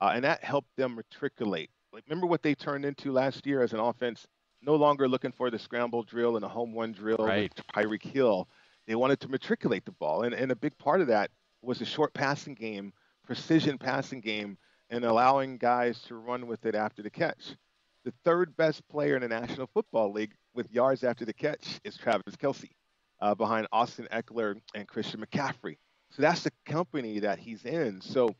uh, 0.00 0.12
and 0.14 0.24
that 0.24 0.42
helped 0.42 0.74
them 0.76 0.96
matriculate. 0.96 1.70
Like, 1.92 2.04
remember 2.08 2.26
what 2.26 2.42
they 2.42 2.54
turned 2.54 2.84
into 2.84 3.12
last 3.12 3.46
year 3.46 3.62
as 3.62 3.72
an 3.72 3.80
offense? 3.80 4.26
No 4.62 4.74
longer 4.74 5.08
looking 5.08 5.32
for 5.32 5.50
the 5.50 5.58
scramble 5.58 6.02
drill 6.02 6.36
and 6.36 6.44
a 6.44 6.48
home 6.48 6.72
one 6.72 6.92
drill 6.92 7.18
Right. 7.18 7.52
with 7.56 7.66
Tyreek 7.68 8.02
Hill 8.02 8.48
they 8.88 8.94
wanted 8.94 9.20
to 9.20 9.28
matriculate 9.28 9.84
the 9.84 9.92
ball. 9.92 10.22
And, 10.22 10.34
and 10.34 10.50
a 10.50 10.56
big 10.56 10.76
part 10.78 11.02
of 11.02 11.08
that 11.08 11.30
was 11.60 11.80
a 11.82 11.84
short 11.84 12.14
passing 12.14 12.54
game, 12.54 12.92
precision 13.22 13.76
passing 13.76 14.20
game, 14.20 14.56
and 14.88 15.04
allowing 15.04 15.58
guys 15.58 16.00
to 16.04 16.14
run 16.14 16.46
with 16.46 16.64
it 16.64 16.74
after 16.74 17.02
the 17.02 17.10
catch. 17.10 17.54
The 18.04 18.14
third 18.24 18.56
best 18.56 18.88
player 18.88 19.14
in 19.14 19.20
the 19.20 19.28
National 19.28 19.66
Football 19.66 20.12
League 20.12 20.32
with 20.54 20.70
yards 20.72 21.04
after 21.04 21.24
the 21.24 21.32
catch 21.32 21.80
is 21.84 21.96
Travis 21.96 22.36
Kelce, 22.36 22.70
uh, 23.20 23.34
behind 23.34 23.66
Austin 23.72 24.08
Ekeler 24.12 24.60
and 24.74 24.86
Christian 24.86 25.24
McCaffrey. 25.24 25.78
So 26.10 26.22
that's 26.22 26.42
the 26.42 26.52
company 26.64 27.20
that 27.20 27.38
he's 27.38 27.64
in. 27.64 28.00
So 28.00 28.34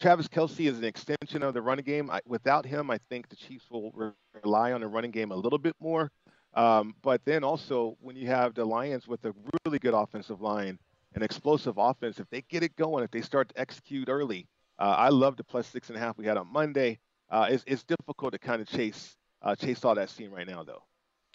Travis 0.00 0.28
Kelce 0.28 0.68
is 0.68 0.78
an 0.78 0.84
extension 0.84 1.42
of 1.42 1.54
the 1.54 1.62
running 1.62 1.84
game. 1.84 2.10
I, 2.10 2.20
without 2.26 2.66
him, 2.66 2.90
I 2.90 2.98
think 3.08 3.28
the 3.28 3.36
Chiefs 3.36 3.70
will 3.70 3.90
re- 3.94 4.10
rely 4.42 4.72
on 4.72 4.80
the 4.80 4.88
running 4.88 5.10
game 5.10 5.30
a 5.30 5.36
little 5.36 5.58
bit 5.58 5.74
more. 5.80 6.10
Um, 6.54 6.94
but 7.02 7.24
then 7.24 7.44
also, 7.44 7.96
when 8.00 8.16
you 8.16 8.26
have 8.26 8.54
the 8.54 8.64
Lions 8.64 9.06
with 9.06 9.24
a 9.24 9.34
really 9.64 9.78
good 9.78 9.94
offensive 9.94 10.40
line, 10.40 10.78
an 11.14 11.22
explosive 11.22 11.78
offense, 11.78 12.18
if 12.18 12.28
they 12.30 12.42
get 12.42 12.62
it 12.62 12.76
going, 12.76 13.04
if 13.04 13.10
they 13.10 13.20
start 13.20 13.48
to 13.50 13.60
execute 13.60 14.08
early, 14.08 14.46
uh, 14.78 14.94
I 14.98 15.08
love 15.08 15.36
the 15.36 15.44
plus 15.44 15.66
six 15.66 15.88
and 15.88 15.96
a 15.96 16.00
half 16.00 16.18
we 16.18 16.26
had 16.26 16.36
on 16.36 16.50
Monday. 16.52 16.98
Uh, 17.30 17.48
it's, 17.50 17.64
it's 17.66 17.84
difficult 17.84 18.32
to 18.32 18.38
kind 18.38 18.60
of 18.60 18.68
chase 18.68 19.16
uh, 19.42 19.54
chase 19.54 19.84
all 19.84 19.94
that 19.94 20.10
steam 20.10 20.32
right 20.32 20.46
now, 20.46 20.64
though. 20.64 20.82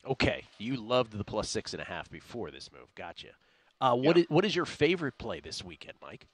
Okay, 0.05 0.43
you 0.57 0.75
loved 0.77 1.15
the 1.15 1.23
plus 1.23 1.49
six 1.49 1.73
and 1.73 1.81
a 1.81 1.85
half 1.85 2.09
before 2.09 2.49
this 2.51 2.71
move. 2.71 2.93
Gotcha. 2.95 3.29
Uh, 3.79 3.95
what 3.95 4.15
Yeah. 4.17 4.23
is- 4.23 4.29
what 4.29 4.45
is 4.45 4.55
your 4.55 4.65
favorite 4.65 5.17
play 5.17 5.39
this 5.39 5.63
weekend, 5.63 5.97
Mike? 6.01 6.27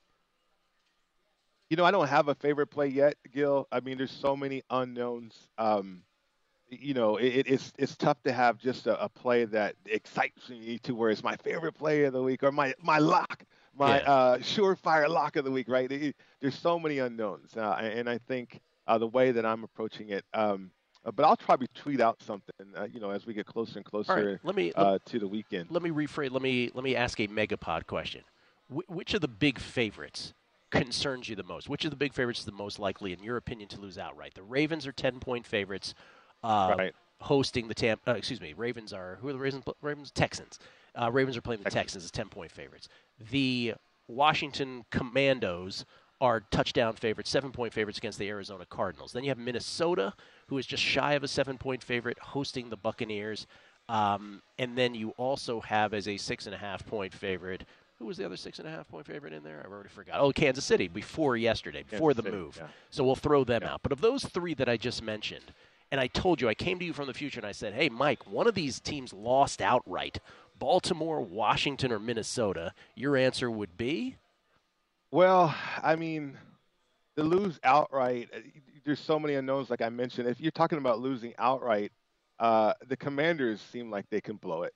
You 1.69 1.75
know, 1.75 1.83
I 1.83 1.91
don't 1.91 2.07
have 2.07 2.29
a 2.29 2.35
favorite 2.35 2.67
play 2.67 2.87
yet, 2.87 3.15
Gill. 3.31 3.67
I 3.71 3.81
mean, 3.81 3.97
there's 3.97 4.11
so 4.11 4.37
many 4.37 4.63
unknowns. 4.69 5.49
Um, 5.57 6.03
you 6.69 6.93
know, 6.93 7.17
it, 7.17 7.45
it's 7.47 7.73
it's 7.77 7.95
tough 7.97 8.21
to 8.23 8.31
have 8.31 8.57
just 8.57 8.87
a, 8.87 9.01
a 9.03 9.09
play 9.09 9.45
that 9.45 9.75
excites 9.85 10.49
me 10.49 10.79
to 10.79 10.93
where 10.95 11.09
it's 11.09 11.23
my 11.23 11.35
favorite 11.37 11.73
play 11.73 12.03
of 12.03 12.13
the 12.13 12.23
week 12.23 12.43
or 12.43 12.51
my 12.51 12.73
my 12.81 12.99
lock, 12.99 13.43
my 13.73 13.99
Yeah. 14.01 14.11
uh, 14.11 14.37
surefire 14.39 15.09
lock 15.09 15.35
of 15.35 15.43
the 15.45 15.51
week. 15.51 15.67
Right? 15.67 15.91
It- 15.91 16.15
there's 16.39 16.57
so 16.57 16.79
many 16.79 16.99
unknowns, 16.99 17.55
uh, 17.57 17.71
and 17.81 18.09
I 18.09 18.17
think 18.17 18.61
uh, 18.85 18.97
the 18.97 19.07
way 19.07 19.31
that 19.31 19.45
I'm 19.45 19.63
approaching 19.65 20.09
it. 20.09 20.25
Um, 20.33 20.71
uh, 21.07 21.11
but 21.11 21.25
I'll 21.25 21.37
probably 21.37 21.67
tweet 21.73 22.01
out 22.01 22.21
something, 22.21 22.53
uh, 22.75 22.87
you 22.91 22.99
know, 22.99 23.09
as 23.11 23.25
we 23.25 23.33
get 23.33 23.45
closer 23.45 23.77
and 23.79 23.85
All 23.93 23.99
right, 23.99 24.05
closer 24.05 24.39
let 24.43 24.55
me 24.55 24.73
let, 24.75 24.85
uh, 24.85 24.99
to 25.05 25.19
the 25.19 25.27
weekend. 25.27 25.67
let 25.71 25.81
me 25.81 25.89
rephrase. 25.89 26.31
Let 26.31 26.41
me 26.41 26.69
let 26.73 26.83
me 26.83 26.95
ask 26.95 27.19
a 27.19 27.27
megapod 27.27 27.87
question. 27.87 28.21
wh- 28.69 28.89
which 28.89 29.13
of 29.13 29.21
the 29.21 29.27
big 29.27 29.57
favorites 29.59 30.33
concerns 30.69 31.29
you 31.29 31.35
the 31.35 31.43
most? 31.43 31.69
Which 31.69 31.85
of 31.85 31.91
the 31.91 31.97
big 31.97 32.13
favorites 32.13 32.39
is 32.39 32.45
the 32.45 32.51
most 32.51 32.77
likely, 32.77 33.13
in 33.13 33.23
your 33.23 33.37
opinion, 33.37 33.69
to 33.69 33.79
lose 33.79 33.97
outright? 33.97 34.33
The 34.35 34.43
Ravens 34.43 34.85
are 34.85 34.91
ten 34.91 35.19
point 35.19 35.45
favorites. 35.47 35.93
Uh, 36.43 36.75
Right. 36.77 36.93
Hosting 37.21 37.67
the 37.67 37.73
Tampa, 37.73 38.11
uh, 38.11 38.13
excuse 38.13 38.39
me, 38.39 38.53
Ravens 38.53 38.93
are 38.93 39.17
who 39.21 39.29
are 39.29 39.33
the 39.33 39.39
Ravens? 39.39 39.63
Ravens 39.81 40.11
Texans. 40.11 40.59
Uh, 40.93 41.09
Ravens 41.11 41.35
are 41.35 41.41
playing 41.41 41.63
the 41.63 41.71
Texans 41.71 42.03
as 42.03 42.11
ten 42.11 42.29
point 42.29 42.51
favorites. 42.51 42.89
The 43.31 43.73
Washington 44.07 44.85
Commandos 44.91 45.83
are 46.21 46.41
touchdown 46.51 46.93
favorites, 46.95 47.29
seven 47.31 47.51
point 47.51 47.73
favorites 47.73 47.97
against 47.97 48.19
the 48.19 48.27
Arizona 48.29 48.65
Cardinals. 48.69 49.13
Then 49.13 49.23
you 49.23 49.29
have 49.29 49.37
Minnesota, 49.39 50.13
who 50.47 50.57
is 50.57 50.65
just 50.65 50.83
shy 50.83 51.13
of 51.13 51.23
a 51.23 51.27
seven 51.27 51.57
point 51.57 51.83
favorite, 51.83 52.19
hosting 52.19 52.69
the 52.69 52.77
Buccaneers. 52.77 53.47
Um, 53.89 54.41
and 54.59 54.77
then 54.77 54.95
you 54.95 55.11
also 55.11 55.61
have 55.61 55.93
as 55.93 56.07
a 56.07 56.17
six 56.17 56.45
and 56.45 56.55
a 56.55 56.57
half 56.57 56.85
point 56.85 57.13
favorite. 57.13 57.63
Who 57.99 58.05
was 58.05 58.17
the 58.17 58.25
other 58.25 58.37
six 58.37 58.59
and 58.59 58.67
a 58.67 58.71
half 58.71 58.87
point 58.87 59.07
favorite 59.07 59.33
in 59.33 59.43
there? 59.43 59.61
I've 59.65 59.71
already 59.71 59.89
forgot. 59.89 60.19
Oh, 60.19 60.31
Kansas 60.31 60.65
City 60.65 60.87
before 60.87 61.35
yesterday, 61.35 61.83
before 61.89 62.13
the 62.13 62.21
City, 62.21 62.35
move. 62.35 62.57
yeah. 62.57 62.67
So 62.91 63.03
we'll 63.03 63.15
throw 63.15 63.43
them 63.43 63.63
out. 63.63 63.81
But 63.81 63.91
of 63.91 64.01
those 64.01 64.23
three 64.23 64.53
that 64.55 64.69
I 64.69 64.77
just 64.77 65.01
mentioned, 65.01 65.53
and 65.91 65.99
I 65.99 66.07
told 66.07 66.41
you, 66.41 66.49
I 66.49 66.53
came 66.53 66.77
to 66.79 66.85
you 66.85 66.93
from 66.93 67.07
the 67.07 67.13
future 67.13 67.39
and 67.39 67.47
I 67.47 67.53
said, 67.53 67.73
hey, 67.73 67.89
Mike, 67.89 68.29
one 68.29 68.45
of 68.45 68.55
these 68.55 68.79
teams 68.79 69.13
lost 69.13 69.61
outright 69.61 70.19
Baltimore, 70.59 71.21
Washington, 71.21 71.91
or 71.91 71.99
Minnesota. 71.99 72.73
Your 72.95 73.15
answer 73.15 73.49
would 73.49 73.77
be? 73.77 74.15
Well, 75.11 75.55
I 75.81 75.95
mean, 75.95 76.37
to 77.15 77.23
lose 77.23 77.59
outright, 77.63 78.29
there's 78.87 78.99
so 78.99 79.19
many 79.19 79.35
unknowns, 79.35 79.69
like 79.69 79.81
I 79.83 79.89
mentioned. 79.89 80.27
If 80.27 80.39
you're 80.41 80.49
talking 80.51 80.79
about 80.79 80.99
losing 80.99 81.33
outright, 81.37 81.91
uh, 82.39 82.73
the 82.87 82.97
Commanders 82.97 83.61
seem 83.61 83.91
like 83.91 84.05
they 84.09 84.21
can 84.21 84.37
blow 84.37 84.63
it. 84.63 84.73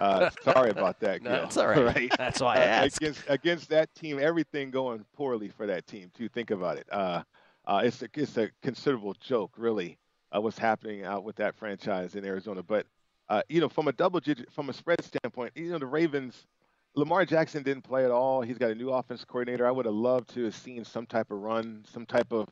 Uh, 0.00 0.30
sorry 0.42 0.70
about 0.70 0.98
that, 1.00 1.22
No, 1.22 1.30
Gill. 1.36 1.44
it's 1.44 1.56
all 1.58 1.68
right. 1.68 2.10
That's 2.18 2.40
why 2.40 2.56
I 2.56 2.60
Uh, 2.60 2.64
asked. 2.64 2.96
Against 2.96 3.22
against 3.28 3.68
that 3.68 3.94
team, 3.94 4.18
everything 4.18 4.70
going 4.70 5.04
poorly 5.14 5.48
for 5.48 5.66
that 5.66 5.86
team. 5.86 6.10
Too. 6.16 6.28
Think 6.28 6.50
about 6.50 6.78
it. 6.78 6.86
Uh, 6.90 7.22
uh, 7.66 7.82
it's 7.84 8.02
a 8.02 8.08
it's 8.14 8.36
a 8.38 8.50
considerable 8.62 9.14
joke, 9.20 9.52
really, 9.56 9.98
uh, 10.34 10.40
what's 10.40 10.58
happening 10.58 11.04
out 11.04 11.22
with 11.22 11.36
that 11.36 11.54
franchise 11.54 12.14
in 12.16 12.24
Arizona. 12.24 12.62
But 12.62 12.86
uh, 13.28 13.42
you 13.48 13.60
know, 13.60 13.68
from 13.68 13.86
a 13.88 13.92
double 13.92 14.18
digit, 14.20 14.50
from 14.50 14.68
a 14.68 14.72
spread 14.72 15.04
standpoint, 15.04 15.52
you 15.54 15.70
know, 15.70 15.78
the 15.78 15.86
Ravens. 15.86 16.46
Lamar 16.94 17.24
Jackson 17.24 17.62
didn't 17.62 17.84
play 17.84 18.04
at 18.04 18.10
all. 18.10 18.42
He's 18.42 18.58
got 18.58 18.70
a 18.70 18.74
new 18.74 18.90
offense 18.90 19.24
coordinator. 19.24 19.66
I 19.66 19.70
would 19.70 19.86
have 19.86 19.94
loved 19.94 20.28
to 20.34 20.44
have 20.44 20.54
seen 20.54 20.84
some 20.84 21.06
type 21.06 21.30
of 21.30 21.38
run, 21.38 21.86
some 21.90 22.04
type 22.04 22.30
of 22.34 22.48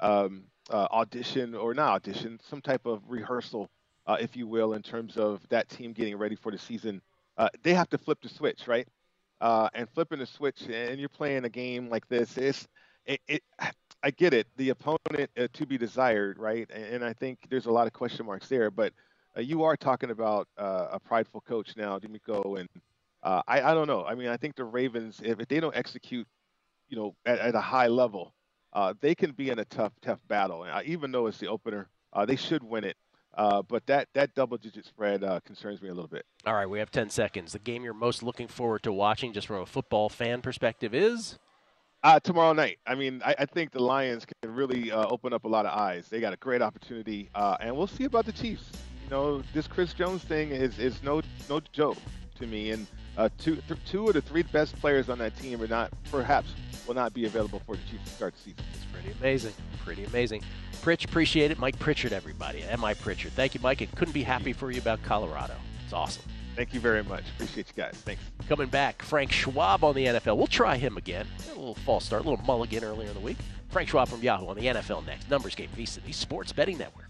um, 0.00 0.44
uh, 0.70 0.86
audition, 0.90 1.54
or 1.54 1.74
not 1.74 1.92
audition, 1.94 2.40
some 2.48 2.60
type 2.60 2.86
of 2.86 3.02
rehearsal, 3.08 3.68
uh, 4.06 4.16
if 4.20 4.36
you 4.36 4.46
will, 4.46 4.74
in 4.74 4.82
terms 4.82 5.16
of 5.16 5.40
that 5.48 5.68
team 5.68 5.92
getting 5.92 6.16
ready 6.16 6.36
for 6.36 6.52
the 6.52 6.58
season. 6.58 7.00
Uh, 7.36 7.48
they 7.62 7.74
have 7.74 7.88
to 7.90 7.98
flip 7.98 8.18
the 8.22 8.28
switch, 8.28 8.66
right? 8.66 8.86
Uh, 9.40 9.68
and 9.74 9.88
flipping 9.88 10.18
the 10.18 10.26
switch, 10.26 10.62
and 10.68 11.00
you're 11.00 11.08
playing 11.08 11.44
a 11.44 11.48
game 11.48 11.88
like 11.88 12.06
this, 12.08 12.36
it's, 12.36 12.68
it, 13.06 13.20
it, 13.26 13.42
I 14.02 14.10
get 14.10 14.34
it. 14.34 14.46
The 14.56 14.70
opponent 14.70 15.30
uh, 15.38 15.48
to 15.52 15.66
be 15.66 15.78
desired, 15.78 16.38
right? 16.38 16.68
And, 16.72 16.84
and 16.84 17.04
I 17.04 17.12
think 17.12 17.38
there's 17.48 17.66
a 17.66 17.72
lot 17.72 17.86
of 17.86 17.92
question 17.92 18.26
marks 18.26 18.48
there. 18.48 18.70
But 18.70 18.92
uh, 19.36 19.40
you 19.40 19.62
are 19.64 19.76
talking 19.76 20.10
about 20.10 20.48
a 20.56 20.98
prideful 21.00 21.40
coach 21.42 21.76
now, 21.76 21.98
DeMeco, 21.98 22.60
and 22.60 22.68
I, 23.22 23.42
I 23.62 23.74
don't 23.74 23.86
know. 23.86 24.04
I 24.04 24.14
mean, 24.14 24.28
I 24.28 24.36
think 24.36 24.56
the 24.56 24.64
Ravens, 24.64 25.20
if, 25.22 25.40
if 25.40 25.48
they 25.48 25.60
don't 25.60 25.76
execute, 25.76 26.26
you 26.88 26.96
know, 26.96 27.14
at, 27.24 27.38
at 27.38 27.54
a 27.54 27.60
high 27.60 27.88
level, 27.88 28.34
uh, 28.72 28.94
they 29.00 29.14
can 29.14 29.32
be 29.32 29.50
in 29.50 29.58
a 29.58 29.64
tough, 29.64 29.92
tough 30.02 30.20
battle. 30.28 30.64
And 30.64 30.72
uh, 30.72 30.80
even 30.84 31.12
though 31.12 31.26
it's 31.26 31.38
the 31.38 31.48
opener, 31.48 31.88
uh, 32.12 32.24
they 32.24 32.36
should 32.36 32.62
win 32.62 32.84
it. 32.84 32.96
Uh, 33.34 33.62
but 33.62 33.86
that 33.86 34.08
that 34.12 34.34
double-digit 34.34 34.84
spread 34.84 35.22
uh, 35.22 35.38
concerns 35.40 35.80
me 35.80 35.88
a 35.88 35.94
little 35.94 36.08
bit. 36.08 36.26
All 36.44 36.54
right, 36.54 36.68
we 36.68 36.80
have 36.80 36.90
10 36.90 37.10
seconds. 37.10 37.52
The 37.52 37.60
game 37.60 37.84
you're 37.84 37.94
most 37.94 38.22
looking 38.22 38.48
forward 38.48 38.82
to 38.82 38.92
watching, 38.92 39.32
just 39.32 39.46
from 39.46 39.62
a 39.62 39.66
football 39.66 40.08
fan 40.08 40.42
perspective, 40.42 40.94
is? 40.94 41.38
Uh, 42.02 42.18
tomorrow 42.18 42.52
night. 42.54 42.78
I 42.86 42.94
mean, 42.94 43.22
I, 43.24 43.34
I 43.40 43.44
think 43.46 43.72
the 43.72 43.82
Lions 43.82 44.24
can 44.24 44.54
really 44.54 44.90
uh, 44.90 45.06
open 45.06 45.32
up 45.32 45.44
a 45.44 45.48
lot 45.48 45.66
of 45.66 45.78
eyes. 45.78 46.08
They 46.08 46.18
got 46.18 46.32
a 46.32 46.36
great 46.38 46.62
opportunity, 46.62 47.28
uh, 47.34 47.56
and 47.60 47.76
we'll 47.76 47.86
see 47.86 48.04
about 48.04 48.24
the 48.24 48.32
Chiefs. 48.32 48.64
You 49.04 49.10
know, 49.10 49.42
this 49.52 49.66
Chris 49.68 49.92
Jones 49.92 50.22
thing 50.22 50.50
is 50.50 50.78
is 50.78 51.02
no 51.02 51.20
no 51.48 51.60
joke 51.72 51.98
to 52.38 52.46
me. 52.46 52.70
And 52.70 52.86
uh, 53.16 53.28
two 53.38 53.56
th- 53.68 53.80
two 53.86 54.08
of 54.08 54.14
the 54.14 54.20
three 54.20 54.42
best 54.42 54.78
players 54.80 55.08
on 55.08 55.18
that 55.18 55.36
team 55.38 55.60
are 55.62 55.66
not 55.68 55.90
perhaps 56.10 56.52
will 56.86 56.94
not 56.94 57.12
be 57.12 57.26
available 57.26 57.60
for 57.66 57.76
the 57.76 57.82
Chiefs 57.90 58.04
to 58.04 58.10
start 58.10 58.34
the 58.34 58.40
season. 58.40 58.64
It's 58.74 58.84
pretty 58.92 59.10
amazing. 59.18 59.52
Pretty 59.84 60.04
amazing. 60.04 60.42
Pritch, 60.82 61.04
appreciate 61.04 61.50
it. 61.50 61.58
Mike 61.58 61.78
Pritchard, 61.78 62.12
everybody. 62.12 62.64
Mike 62.78 62.98
Pritchard. 63.00 63.32
Thank 63.32 63.54
you, 63.54 63.60
Mike. 63.62 63.80
And 63.80 63.94
couldn't 63.94 64.14
be 64.14 64.22
happy 64.22 64.52
for 64.52 64.70
you 64.70 64.80
about 64.80 65.02
Colorado. 65.02 65.54
It's 65.84 65.92
awesome. 65.92 66.22
Thank 66.56 66.74
you 66.74 66.80
very 66.80 67.04
much. 67.04 67.22
Appreciate 67.36 67.68
you 67.68 67.82
guys. 67.82 67.94
Thanks. 67.94 68.22
Coming 68.48 68.68
back, 68.68 69.02
Frank 69.02 69.30
Schwab 69.30 69.84
on 69.84 69.94
the 69.94 70.06
NFL. 70.06 70.36
We'll 70.36 70.46
try 70.46 70.76
him 70.76 70.96
again. 70.96 71.26
A 71.46 71.48
little 71.50 71.74
false 71.74 72.04
start, 72.04 72.24
a 72.24 72.28
little 72.28 72.44
mulligan 72.44 72.82
earlier 72.82 73.08
in 73.08 73.14
the 73.14 73.20
week. 73.20 73.38
Frank 73.68 73.88
Schwab 73.88 74.08
from 74.08 74.22
Yahoo 74.22 74.46
on 74.48 74.56
the 74.56 74.66
NFL 74.66 75.06
next. 75.06 75.30
Numbers 75.30 75.54
game, 75.54 75.68
VSiN, 75.76 76.04
the 76.04 76.12
Sports 76.12 76.52
Betting 76.52 76.78
Network. 76.78 77.09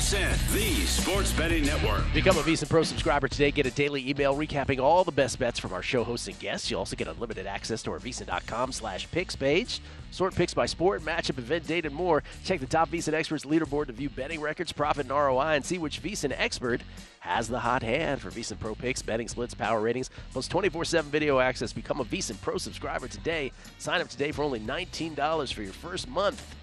The 0.00 0.86
Sports 0.86 1.30
Betting 1.30 1.66
Network. 1.66 2.10
Become 2.14 2.38
a 2.38 2.40
VSiN 2.40 2.70
Pro 2.70 2.82
subscriber 2.82 3.28
today. 3.28 3.50
Get 3.50 3.66
a 3.66 3.70
daily 3.70 4.08
email 4.08 4.34
recapping 4.34 4.80
all 4.80 5.04
the 5.04 5.12
best 5.12 5.38
bets 5.38 5.58
from 5.58 5.74
our 5.74 5.82
show 5.82 6.04
hosts 6.04 6.26
and 6.26 6.38
guests. 6.38 6.70
You'll 6.70 6.78
also 6.78 6.96
get 6.96 7.06
unlimited 7.06 7.46
access 7.46 7.82
to 7.82 7.90
our 7.90 7.98
VSiN.com 7.98 8.72
slash 8.72 9.10
picks 9.10 9.36
page. 9.36 9.82
Sort 10.10 10.34
picks 10.34 10.54
by 10.54 10.64
sport, 10.64 11.02
matchup, 11.02 11.36
event, 11.36 11.66
date, 11.66 11.84
and 11.84 11.94
more. 11.94 12.22
Check 12.44 12.60
the 12.60 12.66
top 12.66 12.88
VSiN 12.88 13.12
experts 13.12 13.44
leaderboard 13.44 13.88
to 13.88 13.92
view 13.92 14.08
betting 14.08 14.40
records, 14.40 14.72
profit, 14.72 15.04
and 15.04 15.10
ROI, 15.10 15.56
and 15.56 15.64
see 15.64 15.76
which 15.76 16.02
VSiN 16.02 16.34
expert 16.34 16.80
has 17.20 17.46
the 17.46 17.60
hot 17.60 17.82
hand 17.82 18.22
for 18.22 18.30
VSiN 18.30 18.58
Pro 18.58 18.74
picks, 18.74 19.02
betting 19.02 19.28
splits, 19.28 19.52
power 19.52 19.82
ratings, 19.82 20.08
plus 20.32 20.48
24-7 20.48 21.02
video 21.04 21.40
access. 21.40 21.74
Become 21.74 22.00
a 22.00 22.06
VSiN 22.06 22.40
Pro 22.40 22.56
subscriber 22.56 23.06
today. 23.06 23.52
Sign 23.76 24.00
up 24.00 24.08
today 24.08 24.32
for 24.32 24.44
only 24.44 24.60
$19 24.60 25.52
for 25.52 25.62
your 25.62 25.74
first 25.74 26.08
month 26.08 26.56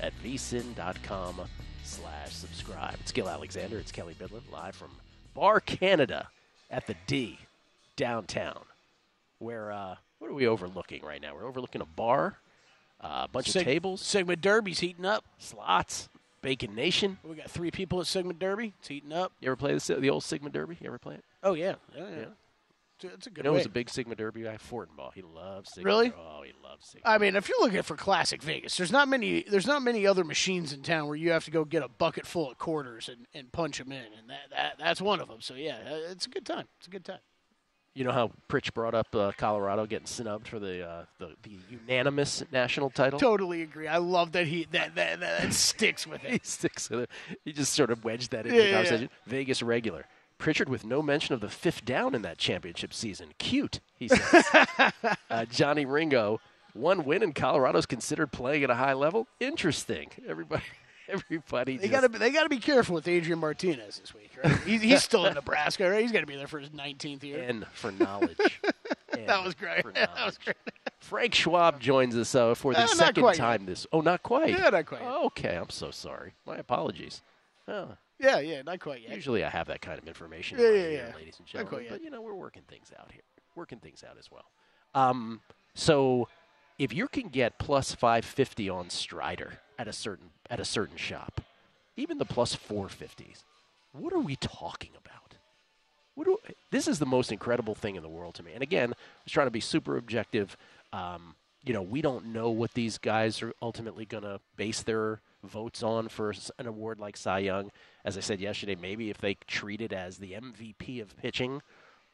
at 0.00 0.12
vsin.com 0.22 1.40
slash 1.94 2.32
subscribe. 2.32 2.96
It's 3.00 3.12
Gill 3.12 3.28
Alexander. 3.28 3.78
It's 3.78 3.92
Kelley 3.92 4.14
Bydlon 4.14 4.40
live 4.52 4.74
from 4.74 4.90
Bar 5.34 5.60
Canada 5.60 6.28
at 6.70 6.86
the 6.86 6.94
D 7.06 7.38
downtown. 7.96 8.64
Where 9.38 9.70
uh, 9.72 9.96
what 10.18 10.30
are 10.30 10.34
we 10.34 10.46
overlooking 10.46 11.02
right 11.04 11.20
now? 11.20 11.34
We're 11.34 11.46
overlooking 11.46 11.80
a 11.82 11.86
bar, 11.86 12.38
uh, 13.00 13.22
a 13.24 13.28
bunch 13.28 13.50
Sig- 13.50 13.62
of 13.62 13.66
tables, 13.66 14.00
Sigma 14.00 14.36
Derby's 14.36 14.80
heating 14.80 15.04
up. 15.04 15.24
slots, 15.38 16.08
Bacon 16.42 16.74
Nation. 16.74 17.18
We 17.22 17.36
got 17.36 17.50
three 17.50 17.70
people 17.70 18.00
at 18.00 18.06
Sigma 18.06 18.32
Derby. 18.32 18.72
It's 18.78 18.88
heating 18.88 19.12
up. 19.12 19.32
You 19.40 19.48
ever 19.48 19.56
play 19.56 19.74
the, 19.76 19.94
the 19.96 20.10
old 20.10 20.24
Sigma 20.24 20.50
Derby? 20.50 20.76
You 20.80 20.88
ever 20.88 20.98
play 20.98 21.14
it? 21.14 21.24
Oh 21.42 21.54
yeah, 21.54 21.74
yeah, 21.96 22.04
yeah. 22.08 22.16
Yeah. 22.16 22.24
It's, 23.02 23.04
a, 23.04 23.08
a 23.08 23.10
You 23.10 23.18
good. 23.34 23.44
know, 23.44 23.52
way. 23.52 23.58
was 23.58 23.66
a 23.66 23.70
big 23.70 23.90
Sigma 23.90 24.14
Derby 24.14 24.42
guy, 24.42 24.56
Fortenbaugh. 24.56 25.12
He 25.14 25.22
loves 25.22 25.72
Sigma. 25.72 25.86
Really? 25.88 26.12
Oh, 26.16 26.42
he 26.44 26.52
loves 26.62 26.86
Sigma. 26.86 27.08
I 27.08 27.18
mean, 27.18 27.36
if 27.36 27.48
you're 27.48 27.60
looking 27.60 27.82
for 27.82 27.96
classic 27.96 28.42
Vegas, 28.42 28.76
there's 28.76 28.92
not 28.92 29.08
many. 29.08 29.44
There's 29.48 29.66
not 29.66 29.82
many 29.82 30.06
other 30.06 30.24
machines 30.24 30.72
in 30.72 30.82
town 30.82 31.06
where 31.08 31.16
you 31.16 31.30
have 31.32 31.44
to 31.46 31.50
go 31.50 31.64
get 31.64 31.82
a 31.82 31.88
bucket 31.88 32.26
full 32.26 32.50
of 32.50 32.58
quarters 32.58 33.08
and, 33.08 33.26
and 33.34 33.50
punch 33.52 33.78
them 33.78 33.92
in, 33.92 33.98
and 34.18 34.28
that, 34.30 34.50
that 34.50 34.74
that's 34.78 35.00
one 35.02 35.20
of 35.20 35.28
them. 35.28 35.40
So 35.40 35.54
yeah, 35.54 35.76
uh, 35.86 36.10
it's 36.10 36.26
a 36.26 36.30
good 36.30 36.46
time. 36.46 36.66
It's 36.78 36.86
a 36.86 36.90
good 36.90 37.04
time. 37.04 37.18
You 37.96 38.02
know 38.02 38.10
how 38.10 38.32
Pritch 38.48 38.74
brought 38.74 38.92
up 38.96 39.14
uh, 39.14 39.30
Colorado 39.38 39.86
getting 39.86 40.06
snubbed 40.08 40.48
for 40.48 40.58
the, 40.58 40.84
uh, 40.84 41.04
the 41.20 41.36
the 41.44 41.56
unanimous 41.70 42.42
national 42.50 42.90
title. 42.90 43.20
Totally 43.20 43.62
agree. 43.62 43.86
I 43.86 43.98
love 43.98 44.32
that 44.32 44.48
he 44.48 44.66
that 44.72 44.96
that, 44.96 45.20
that, 45.20 45.42
that 45.42 45.52
sticks 45.54 46.04
with 46.04 46.24
it. 46.24 46.30
he 46.32 46.40
sticks 46.42 46.90
with 46.90 47.00
it. 47.02 47.10
He 47.44 47.52
just 47.52 47.72
sort 47.72 47.92
of 47.92 48.02
wedged 48.04 48.32
that 48.32 48.46
into 48.46 48.56
Yeah, 48.56 48.62
the 48.64 48.68
yeah, 48.68 48.74
conversation. 48.74 49.10
Vegas 49.26 49.62
regular. 49.62 50.06
Pritchard 50.38 50.68
with 50.68 50.84
no 50.84 51.00
mention 51.02 51.34
of 51.34 51.40
the 51.40 51.48
fifth 51.48 51.84
down 51.84 52.14
in 52.14 52.22
that 52.22 52.38
championship 52.38 52.92
season. 52.92 53.28
Cute, 53.38 53.80
he 53.96 54.08
says. 54.08 54.44
uh, 55.30 55.44
Johnny 55.46 55.86
Ringo, 55.86 56.40
one 56.74 57.04
win 57.04 57.22
and 57.22 57.34
Colorado's 57.34 57.86
considered 57.86 58.32
playing 58.32 58.64
at 58.64 58.70
a 58.70 58.74
high 58.74 58.92
level. 58.94 59.26
Interesting. 59.40 60.10
Everybody, 60.28 60.64
everybody. 61.08 61.76
They 61.76 61.88
got 61.88 62.00
to 62.00 62.08
they 62.08 62.30
got 62.30 62.42
to 62.42 62.48
be 62.48 62.58
careful 62.58 62.94
with 62.96 63.06
Adrian 63.08 63.38
Martinez 63.38 64.00
this 64.00 64.12
week. 64.14 64.32
Right? 64.42 64.56
He's, 64.66 64.82
he's 64.82 65.02
still 65.04 65.24
in 65.26 65.34
Nebraska, 65.34 65.88
right? 65.88 66.02
He's 66.02 66.12
got 66.12 66.20
to 66.20 66.26
be 66.26 66.36
there 66.36 66.48
for 66.48 66.58
his 66.58 66.70
19th 66.70 67.22
year. 67.22 67.42
And 67.42 67.66
for 67.72 67.92
knowledge. 67.92 68.36
That 69.12 69.44
was 69.44 69.54
great. 69.54 69.84
that 69.94 70.10
was 70.26 70.36
great. 70.38 70.56
Frank 70.98 71.34
Schwab 71.34 71.80
joins 71.80 72.16
us 72.16 72.34
uh, 72.34 72.54
for 72.54 72.72
the 72.74 72.80
Uh, 72.80 72.86
second 72.88 73.34
time 73.34 73.66
this. 73.66 73.86
Oh, 73.92 74.00
not 74.00 74.22
quite. 74.22 74.50
Yeah, 74.50 74.68
not 74.70 74.86
quite. 74.86 75.02
Oh, 75.04 75.26
okay, 75.26 75.56
I'm 75.56 75.70
so 75.70 75.90
sorry. 75.92 76.32
My 76.44 76.56
apologies. 76.56 77.22
Oh, 77.68 77.96
Yeah, 78.18 78.38
yeah, 78.38 78.62
not 78.62 78.80
quite 78.80 79.02
yet. 79.02 79.14
usually 79.14 79.44
I 79.44 79.50
have 79.50 79.66
that 79.66 79.80
kind 79.80 79.98
of 79.98 80.06
information. 80.06 80.58
Yeah, 80.58 80.70
yeah, 80.70 80.88
yeah. 80.88 81.12
ladies 81.16 81.38
and 81.38 81.46
Not 81.46 81.46
gentlemen. 81.48 81.66
quite 81.68 81.82
yet. 81.84 81.90
But 81.90 82.02
you 82.02 82.10
know, 82.10 82.22
we're 82.22 82.34
working 82.34 82.62
things 82.68 82.92
out 82.98 83.10
here. 83.12 83.22
Working 83.56 83.78
things 83.78 84.04
out 84.08 84.16
as 84.18 84.30
well. 84.30 84.44
Um, 84.94 85.40
so 85.74 86.28
if 86.78 86.92
you 86.92 87.08
can 87.08 87.28
get 87.28 87.58
plus 87.58 87.94
550 87.94 88.68
on 88.68 88.90
Strider 88.90 89.58
at 89.78 89.88
a 89.88 89.92
certain 89.92 90.30
at 90.48 90.60
a 90.60 90.64
certain 90.64 90.96
shop, 90.96 91.40
even 91.96 92.18
the 92.18 92.24
plus 92.24 92.54
450s, 92.56 93.44
what 93.92 94.12
are 94.12 94.20
we 94.20 94.36
talking 94.36 94.90
about? 94.96 95.34
What 96.14 96.26
do, 96.26 96.38
this 96.70 96.86
is 96.86 97.00
the 97.00 97.06
most 97.06 97.32
incredible 97.32 97.74
thing 97.74 97.96
in 97.96 98.02
the 98.02 98.08
world 98.08 98.36
to 98.36 98.42
me. 98.44 98.52
And 98.52 98.62
again, 98.62 98.92
I 98.92 98.96
was 99.24 99.32
trying 99.32 99.48
to 99.48 99.52
be 99.52 99.60
super 99.60 99.96
objective. 99.96 100.56
Um, 100.92 101.34
you 101.64 101.72
know, 101.72 101.82
we 101.82 102.02
don't 102.02 102.26
know 102.26 102.50
what 102.50 102.74
these 102.74 102.98
guys 102.98 103.42
are 103.42 103.52
ultimately 103.60 104.04
going 104.04 104.22
to 104.22 104.38
base 104.56 104.82
their 104.82 105.20
votes 105.42 105.82
on 105.82 106.08
for 106.08 106.32
an 106.58 106.66
award 106.68 107.00
like 107.00 107.16
Cy 107.16 107.40
Young. 107.40 107.72
As 108.04 108.18
I 108.18 108.20
said 108.20 108.40
yesterday, 108.40 108.76
maybe 108.80 109.10
if 109.10 109.18
they 109.18 109.34
treat 109.46 109.80
it 109.80 109.92
as 109.92 110.18
the 110.18 110.32
MVP 110.32 111.00
of 111.00 111.16
pitching, 111.16 111.62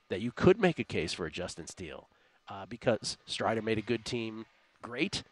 that 0.09 0.21
you 0.21 0.33
could 0.33 0.61
make 0.61 0.79
a 0.79 0.85
case 0.85 1.13
for 1.13 1.27
a 1.27 1.31
Justin 1.31 1.67
Steele 1.67 2.09
uh, 2.49 2.67
because 2.67 3.17
Strider 3.27 3.63
made 3.63 3.79
a 3.79 3.83
good 3.83 4.05
team 4.05 4.47
great. 4.83 5.23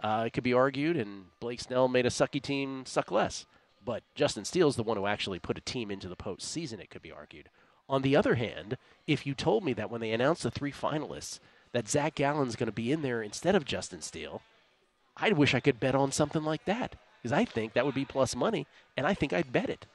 Uh, 0.00 0.24
it 0.26 0.32
could 0.32 0.44
be 0.44 0.52
argued, 0.52 0.96
and 0.96 1.26
Blake 1.40 1.60
Snell 1.60 1.88
made 1.88 2.06
a 2.06 2.10
sucky 2.10 2.40
team 2.40 2.84
suck 2.86 3.10
less. 3.10 3.46
But 3.84 4.02
Justin 4.14 4.44
Steele's 4.44 4.76
the 4.76 4.82
one 4.82 4.96
who 4.96 5.06
actually 5.06 5.38
put 5.38 5.58
a 5.58 5.62
team 5.62 5.90
into 5.90 6.08
the 6.08 6.16
postseason, 6.16 6.80
it 6.80 6.90
could 6.90 7.02
be 7.02 7.12
argued. 7.12 7.48
On 7.88 8.02
the 8.02 8.16
other 8.16 8.34
hand, 8.34 8.78
if 9.06 9.26
you 9.26 9.34
told 9.34 9.64
me 9.64 9.72
that 9.74 9.90
when 9.90 10.00
they 10.00 10.10
announced 10.10 10.42
the 10.42 10.50
three 10.50 10.72
finalists, 10.72 11.38
that 11.72 11.88
Zach 11.88 12.14
Gallen's 12.14 12.56
going 12.56 12.66
to 12.66 12.72
be 12.72 12.90
in 12.90 13.02
there 13.02 13.22
instead 13.22 13.54
of 13.54 13.64
Justin 13.64 14.02
Steele, 14.02 14.42
I'd 15.16 15.34
wish 15.34 15.54
I 15.54 15.60
could 15.60 15.78
bet 15.78 15.94
on 15.94 16.10
something 16.10 16.42
like 16.42 16.64
that 16.64 16.96
because 17.22 17.32
I 17.32 17.44
think 17.44 17.72
that 17.72 17.86
would 17.86 17.94
be 17.94 18.04
plus 18.04 18.34
money, 18.36 18.66
and 18.96 19.06
I 19.06 19.14
think 19.14 19.32
I'd 19.32 19.52
bet 19.52 19.70
it. 19.70 19.86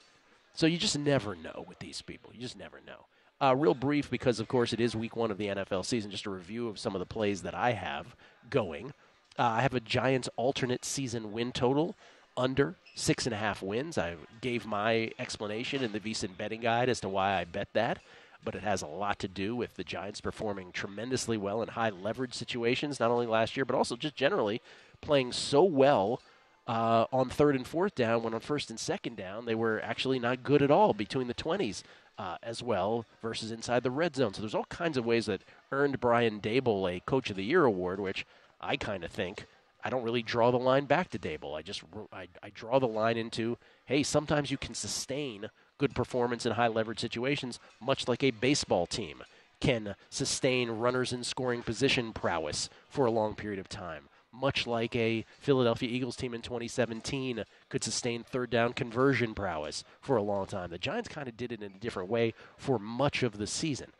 So 0.53 0.65
you 0.67 0.77
just 0.77 0.97
never 0.97 1.35
know 1.35 1.65
with 1.67 1.79
these 1.79 2.01
people. 2.01 2.31
You 2.33 2.41
just 2.41 2.57
never 2.57 2.79
know. 2.85 3.05
Uh, 3.41 3.55
real 3.55 3.73
brief 3.73 4.09
because, 4.09 4.39
of 4.39 4.47
course, 4.47 4.71
it 4.71 4.79
is 4.79 4.95
week 4.95 5.15
one 5.15 5.31
of 5.31 5.37
the 5.37 5.47
NFL 5.47 5.85
season. 5.85 6.11
Just 6.11 6.27
a 6.27 6.29
review 6.29 6.67
of 6.67 6.77
some 6.77 6.93
of 6.95 6.99
the 6.99 7.05
plays 7.05 7.41
that 7.41 7.55
I 7.55 7.71
have 7.71 8.15
going. 8.49 8.93
Uh, 9.39 9.43
I 9.43 9.61
have 9.61 9.73
a 9.73 9.79
Giants 9.79 10.29
alternate 10.35 10.85
season 10.85 11.31
win 11.31 11.51
total 11.51 11.95
under 12.37 12.75
six 12.95 13.25
and 13.25 13.33
a 13.33 13.37
half 13.37 13.61
wins. 13.61 13.97
I 13.97 14.15
gave 14.41 14.65
my 14.65 15.11
explanation 15.17 15.83
in 15.83 15.91
the 15.91 15.99
VSiN 15.99 16.37
betting 16.37 16.61
guide 16.61 16.89
as 16.89 16.99
to 17.01 17.09
why 17.09 17.33
I 17.33 17.45
bet 17.45 17.69
that, 17.73 17.99
but 18.43 18.55
it 18.55 18.63
has 18.63 18.81
a 18.81 18.87
lot 18.87 19.19
to 19.19 19.27
do 19.27 19.55
with 19.55 19.75
the 19.75 19.83
Giants 19.83 20.21
performing 20.21 20.71
tremendously 20.71 21.37
well 21.37 21.61
in 21.61 21.69
high 21.69 21.89
leverage 21.89 22.33
situations, 22.33 22.99
not 22.99 23.11
only 23.11 23.25
last 23.25 23.57
year, 23.57 23.65
but 23.65 23.75
also 23.75 23.95
just 23.95 24.15
generally 24.15 24.61
playing 25.01 25.31
so 25.31 25.63
well 25.63 26.21
uh, 26.67 27.05
on 27.11 27.29
third 27.29 27.55
and 27.55 27.67
fourth 27.67 27.95
down 27.95 28.23
when 28.23 28.33
on 28.33 28.39
first 28.39 28.69
and 28.69 28.79
second 28.79 29.17
down 29.17 29.45
they 29.45 29.55
were 29.55 29.81
actually 29.83 30.19
not 30.19 30.43
good 30.43 30.61
at 30.61 30.71
all 30.71 30.93
between 30.93 31.27
the 31.27 31.33
20s 31.33 31.83
uh, 32.17 32.37
as 32.43 32.61
well 32.61 33.05
versus 33.21 33.51
inside 33.51 33.83
the 33.83 33.91
red 33.91 34.15
zone. 34.15 34.33
So 34.33 34.41
there's 34.41 34.55
all 34.55 34.65
kinds 34.65 34.97
of 34.97 35.05
ways 35.05 35.25
that 35.25 35.41
earned 35.71 35.99
Brian 35.99 36.39
Daboll 36.39 36.95
a 36.95 36.99
Coach 36.99 37.29
of 37.29 37.35
the 37.35 37.43
Year 37.43 37.65
award, 37.65 37.99
which 37.99 38.25
I 38.59 38.77
kind 38.77 39.03
of 39.03 39.11
think 39.11 39.45
I 39.83 39.89
don't 39.89 40.03
really 40.03 40.21
draw 40.21 40.51
the 40.51 40.59
line 40.59 40.85
back 40.85 41.09
to 41.09 41.19
Daboll. 41.19 41.57
I 41.57 41.63
just 41.63 41.81
I, 42.13 42.27
I 42.43 42.51
draw 42.53 42.79
the 42.79 42.87
line 42.87 43.17
into 43.17 43.57
hey, 43.85 44.03
sometimes 44.03 44.51
you 44.51 44.57
can 44.57 44.75
sustain 44.75 45.49
good 45.79 45.95
performance 45.95 46.45
in 46.45 46.51
high 46.51 46.67
leverage 46.67 46.99
situations, 46.99 47.59
much 47.81 48.07
like 48.07 48.23
a 48.23 48.31
baseball 48.31 48.85
team 48.85 49.23
can 49.59 49.95
sustain 50.09 50.69
runners 50.69 51.13
in 51.13 51.23
scoring 51.23 51.63
position 51.63 52.13
prowess 52.13 52.69
for 52.89 53.05
a 53.05 53.11
long 53.11 53.35
period 53.35 53.59
of 53.59 53.69
time 53.69 54.09
much 54.31 54.65
like 54.65 54.95
a 54.95 55.25
Philadelphia 55.39 55.89
Eagles 55.89 56.15
team 56.15 56.33
in 56.33 56.41
2017 56.41 57.43
could 57.69 57.83
sustain 57.83 58.23
third 58.23 58.49
down 58.49 58.73
conversion 58.73 59.33
prowess 59.33 59.83
for 60.01 60.15
a 60.15 60.21
long 60.23 60.45
time. 60.45 60.69
The 60.69 60.77
Giants 60.77 61.09
kind 61.09 61.27
of 61.27 61.37
did 61.37 61.51
it 61.51 61.61
in 61.61 61.73
a 61.73 61.79
different 61.79 62.09
way 62.09 62.33
for 62.57 62.79
much 62.79 63.23
of 63.23 63.37
the 63.37 63.47
season. 63.47 63.91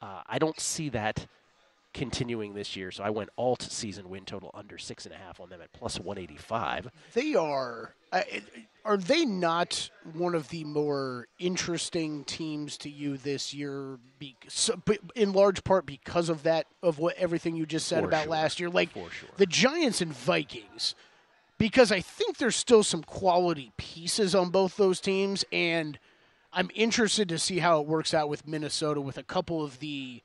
Uh, 0.00 0.22
I 0.26 0.38
don't 0.38 0.60
see 0.60 0.88
that 0.90 1.26
continuing 1.98 2.54
this 2.54 2.76
year, 2.76 2.92
so 2.92 3.02
I 3.02 3.10
went 3.10 3.28
alt 3.36 3.60
season 3.60 4.08
win 4.08 4.24
total 4.24 4.52
under 4.54 4.78
six 4.78 5.04
and 5.04 5.12
a 5.12 5.18
half 5.18 5.40
on 5.40 5.48
them 5.48 5.60
at 5.60 5.72
plus 5.72 5.98
185. 5.98 6.88
They 7.12 7.34
are. 7.34 7.94
Uh, 8.12 8.22
are 8.84 8.96
they 8.96 9.24
not 9.24 9.90
one 10.14 10.36
of 10.36 10.48
the 10.48 10.62
more 10.62 11.26
interesting 11.40 12.22
teams 12.24 12.78
to 12.78 12.88
you 12.88 13.16
this 13.16 13.52
year? 13.52 13.98
Be, 14.20 14.36
so, 14.46 14.80
in 15.16 15.32
large 15.32 15.64
part 15.64 15.86
because 15.86 16.28
of 16.28 16.44
that, 16.44 16.66
of 16.84 17.00
what 17.00 17.16
everything 17.16 17.56
you 17.56 17.66
just 17.66 17.88
said 17.88 18.02
For 18.02 18.08
about 18.08 18.22
sure. 18.22 18.30
last 18.30 18.60
year. 18.60 18.70
Like 18.70 18.92
sure. 18.92 19.28
the 19.36 19.46
Giants 19.46 20.00
and 20.00 20.12
Vikings, 20.12 20.94
because 21.58 21.90
I 21.90 22.00
think 22.00 22.38
there's 22.38 22.56
still 22.56 22.84
some 22.84 23.02
quality 23.02 23.72
pieces 23.76 24.36
on 24.36 24.50
both 24.50 24.76
those 24.76 25.00
teams, 25.00 25.44
and 25.50 25.98
I'm 26.52 26.70
interested 26.76 27.28
to 27.28 27.38
see 27.40 27.58
how 27.58 27.80
it 27.80 27.88
works 27.88 28.14
out 28.14 28.28
with 28.28 28.46
Minnesota 28.46 29.00
with 29.00 29.18
a 29.18 29.24
couple 29.24 29.64
of 29.64 29.80
the 29.80 30.22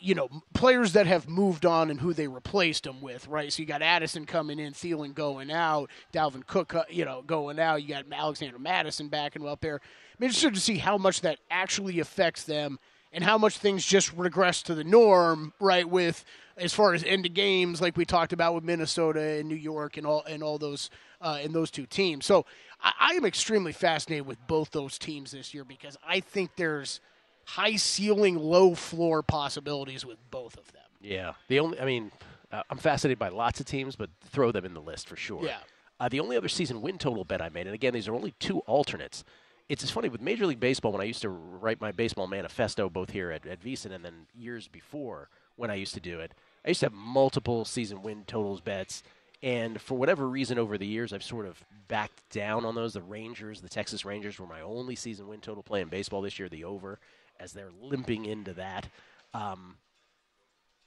you 0.00 0.14
know, 0.14 0.28
players 0.54 0.92
that 0.92 1.06
have 1.06 1.28
moved 1.28 1.66
on 1.66 1.90
and 1.90 2.00
who 2.00 2.12
they 2.12 2.28
replaced 2.28 2.84
them 2.84 3.00
with, 3.00 3.26
right? 3.28 3.52
So 3.52 3.62
you 3.62 3.66
got 3.66 3.82
Addison 3.82 4.26
coming 4.26 4.58
in, 4.58 4.72
Thielen 4.72 5.14
going 5.14 5.50
out, 5.50 5.90
Dalvin 6.12 6.46
Cook, 6.46 6.74
uh, 6.74 6.84
you 6.88 7.04
know, 7.04 7.22
going 7.26 7.58
out. 7.58 7.82
You 7.82 7.88
got 7.88 8.04
Alexander 8.10 8.58
Mattison 8.58 9.08
backing 9.08 9.46
up 9.46 9.60
there. 9.60 9.80
I'm 10.18 10.24
interested 10.24 10.54
to 10.54 10.60
see 10.60 10.78
how 10.78 10.96
much 10.96 11.20
that 11.22 11.38
actually 11.50 12.00
affects 12.00 12.44
them 12.44 12.78
and 13.12 13.22
how 13.22 13.38
much 13.38 13.58
things 13.58 13.84
just 13.84 14.12
regress 14.14 14.62
to 14.62 14.74
the 14.74 14.84
norm, 14.84 15.52
right? 15.60 15.88
With 15.88 16.24
as 16.56 16.72
far 16.72 16.94
as 16.94 17.02
end 17.04 17.26
of 17.26 17.34
games, 17.34 17.80
like 17.80 17.96
we 17.96 18.04
talked 18.04 18.32
about 18.32 18.54
with 18.54 18.64
Minnesota 18.64 19.20
and 19.20 19.48
New 19.48 19.54
York 19.54 19.96
and 19.96 20.06
all 20.06 20.24
and 20.24 20.42
all 20.42 20.58
those 20.58 20.90
uh, 21.20 21.38
those 21.48 21.70
two 21.70 21.86
teams. 21.86 22.26
So 22.26 22.44
I, 22.80 22.92
I 23.00 23.14
am 23.14 23.24
extremely 23.24 23.72
fascinated 23.72 24.26
with 24.26 24.44
both 24.46 24.70
those 24.70 24.98
teams 24.98 25.30
this 25.30 25.54
year 25.54 25.64
because 25.64 25.96
I 26.06 26.20
think 26.20 26.50
there's 26.56 27.00
high 27.46 27.76
ceiling, 27.76 28.36
low 28.36 28.74
floor 28.74 29.22
possibilities 29.22 30.04
with 30.04 30.18
both 30.30 30.56
of 30.56 30.72
them. 30.72 30.82
Yeah. 31.00 31.32
The 31.48 31.60
only, 31.60 31.80
I 31.80 31.84
mean, 31.84 32.10
uh, 32.50 32.62
I'm 32.70 32.78
fascinated 32.78 33.18
by 33.18 33.28
lots 33.28 33.60
of 33.60 33.66
teams, 33.66 33.96
but 33.96 34.10
throw 34.30 34.52
them 34.52 34.64
in 34.64 34.74
the 34.74 34.80
list 34.80 35.08
for 35.08 35.16
sure. 35.16 35.44
Yeah. 35.44 35.58
Uh, 36.00 36.08
the 36.08 36.20
only 36.20 36.36
other 36.36 36.48
season 36.48 36.82
win 36.82 36.98
total 36.98 37.24
bet 37.24 37.40
I 37.40 37.48
made, 37.48 37.66
and 37.66 37.74
again, 37.74 37.94
these 37.94 38.08
are 38.08 38.14
only 38.14 38.34
two 38.38 38.60
alternates. 38.60 39.24
It's 39.68 39.80
just 39.80 39.94
funny 39.94 40.08
with 40.08 40.20
Major 40.20 40.46
League 40.46 40.60
Baseball 40.60 40.92
when 40.92 41.00
I 41.00 41.04
used 41.04 41.22
to 41.22 41.30
write 41.30 41.80
my 41.80 41.92
baseball 41.92 42.26
manifesto, 42.26 42.90
both 42.90 43.10
here 43.10 43.30
at, 43.30 43.46
at 43.46 43.64
and 43.64 44.04
then 44.04 44.26
years 44.34 44.68
before 44.68 45.28
when 45.56 45.70
I 45.70 45.74
used 45.74 45.94
to 45.94 46.00
do 46.00 46.20
it. 46.20 46.32
I 46.64 46.68
used 46.68 46.80
to 46.80 46.86
have 46.86 46.92
multiple 46.92 47.64
season 47.64 48.02
win 48.02 48.24
totals 48.26 48.60
bets, 48.60 49.02
and 49.42 49.80
for 49.80 49.96
whatever 49.96 50.28
reason 50.28 50.58
over 50.58 50.76
the 50.76 50.86
years, 50.86 51.12
I've 51.12 51.22
sort 51.22 51.46
of 51.46 51.62
backed 51.88 52.28
down 52.30 52.64
on 52.64 52.74
those. 52.74 52.94
The 52.94 53.02
Rangers, 53.02 53.60
the 53.60 53.68
Texas 53.68 54.04
Rangers, 54.04 54.38
were 54.38 54.46
my 54.46 54.60
only 54.62 54.96
season 54.96 55.28
win 55.28 55.40
total 55.40 55.62
play 55.62 55.80
in 55.80 55.88
baseball 55.88 56.22
this 56.22 56.38
year. 56.38 56.48
The 56.48 56.64
over, 56.64 56.98
as 57.40 57.52
they're 57.52 57.72
limping 57.80 58.24
into 58.24 58.52
that. 58.54 58.88
Um, 59.32 59.76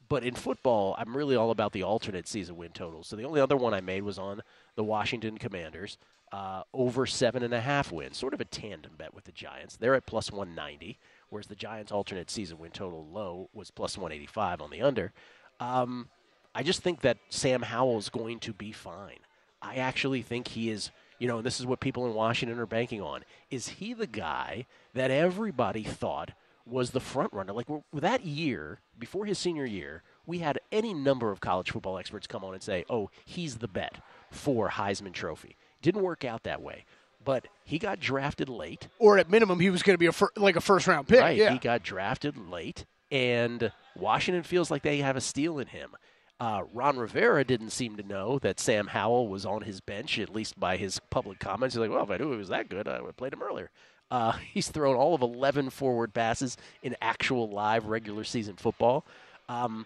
but 0.10 0.24
in 0.24 0.36
football, 0.36 0.96
I'm 0.98 1.16
really 1.16 1.36
all 1.36 1.52
about 1.52 1.74
the 1.74 1.84
alternate 1.84 2.28
season 2.28 2.56
win 2.56 2.72
totals. 2.72 3.08
So 3.08 3.16
the 3.16 3.26
only 3.26 3.42
other 3.42 3.58
one 3.58 3.74
I 3.74 3.82
made 3.82 4.04
was 4.04 4.18
on 4.18 4.42
the 4.76 4.84
Washington 4.84 5.38
Commanders 5.38 5.98
uh, 6.32 6.64
over 6.74 7.06
seven 7.06 7.44
and 7.44 7.54
a 7.54 7.62
half 7.62 7.92
wins, 7.92 8.18
sort 8.18 8.34
of 8.34 8.42
a 8.42 8.46
tandem 8.46 8.94
bet 8.98 9.14
with 9.14 9.26
the 9.26 9.32
Giants. 9.32 9.78
They're 9.78 9.96
at 9.96 10.06
plus 10.06 10.32
190, 10.32 10.98
whereas 11.30 11.48
the 11.48 11.56
Giants' 11.56 11.92
alternate 11.92 12.30
season 12.30 12.58
win 12.58 12.72
total 12.72 13.06
low 13.06 13.50
was 13.54 13.72
plus 13.72 13.98
185 13.98 14.62
on 14.62 14.70
the 14.70 14.82
under. 14.82 15.14
Um, 15.60 16.10
I 16.54 16.64
just 16.64 16.82
think 16.82 17.02
that 17.02 17.18
Sam 17.30 17.62
Howell's 17.62 18.10
going 18.10 18.40
to 18.42 18.54
be 18.54 18.72
fine. 18.72 19.20
I 19.62 19.76
actually 19.76 20.22
think 20.22 20.50
he 20.50 20.70
is, 20.70 20.92
you 21.20 21.28
know, 21.28 21.38
and 21.38 21.46
this 21.46 21.60
is 21.60 21.66
what 21.66 21.80
people 21.80 22.06
in 22.06 22.14
Washington 22.14 22.60
are 22.60 22.66
banking 22.66 23.02
on. 23.02 23.24
Is 23.50 23.70
he 23.70 23.94
the 23.94 24.08
guy 24.08 24.66
that 24.98 25.12
everybody 25.12 25.84
thought 25.84 26.32
was 26.66 26.92
the 26.92 27.00
front 27.00 27.34
runner? 27.34 27.54
Like 27.54 27.68
that 27.94 28.26
year, 28.26 28.80
before 28.98 29.26
his 29.26 29.38
senior 29.40 29.66
year, 29.66 30.04
we 30.26 30.40
had 30.40 30.60
any 30.72 30.94
number 30.94 31.32
of 31.32 31.40
college 31.40 31.72
football 31.72 31.98
experts 31.98 32.28
come 32.28 32.44
on 32.44 32.54
and 32.54 32.62
say, 32.64 32.84
oh, 32.90 33.10
he's 33.26 33.58
the 33.58 33.68
bet 33.68 33.98
for 34.32 34.70
Heisman 34.70 35.14
Trophy. 35.14 35.56
Didn't 35.82 36.02
work 36.02 36.26
out 36.26 36.44
that 36.44 36.62
way. 36.62 36.86
But 37.24 37.48
he 37.64 37.78
got 37.80 38.00
drafted 38.00 38.48
late. 38.50 38.88
Or 39.00 39.18
at 39.18 39.30
minimum, 39.30 39.60
he 39.60 39.70
was 39.70 39.84
going 39.84 39.96
to 39.96 40.00
be 40.00 40.06
a 40.06 40.12
fir- 40.12 40.32
like 40.36 40.56
a 40.56 40.62
first 40.62 40.88
round 40.88 41.08
pick. 41.08 41.20
Right. 41.20 41.38
Yeah. 41.38 41.52
He 41.52 41.58
got 41.60 41.84
drafted 41.84 42.38
late, 42.38 42.86
and 43.12 43.72
Washington 43.96 44.44
feels 44.44 44.72
like 44.72 44.82
they 44.82 45.00
have 45.00 45.18
a 45.18 45.22
steal 45.22 45.60
in 45.60 45.68
him. 45.68 45.92
Uh, 46.40 46.64
Ron 46.72 46.98
Rivera 46.98 47.44
didn't 47.44 47.72
seem 47.72 47.98
to 47.98 48.04
know 48.04 48.38
that 48.40 48.60
Sam 48.60 48.88
Howell 48.88 49.28
was 49.28 49.46
on 49.46 49.64
his 49.64 49.82
bench, 49.82 50.20
at 50.20 50.34
least 50.34 50.60
by 50.60 50.78
his 50.78 51.00
public 51.10 51.40
comments. 51.40 51.74
He's 51.76 51.80
like, 51.82 51.90
well, 51.90 52.04
if 52.04 52.12
I 52.12 52.18
knew 52.18 52.32
he 52.32 52.38
was 52.38 52.50
that 52.50 52.70
good, 52.70 52.88
I 52.88 53.00
would 53.02 53.08
have 53.08 53.18
played 53.18 53.34
him 53.34 53.42
earlier. 53.42 53.72
Uh, 54.10 54.32
he's 54.54 54.70
thrown 54.70 54.96
all 54.96 55.14
of 55.14 55.22
11 55.22 55.70
forward 55.70 56.14
passes 56.14 56.58
in 56.84 56.96
actual 57.02 57.50
live 57.50 57.86
regular 57.86 58.24
season 58.24 58.56
football. 58.56 59.06
Um, 59.50 59.86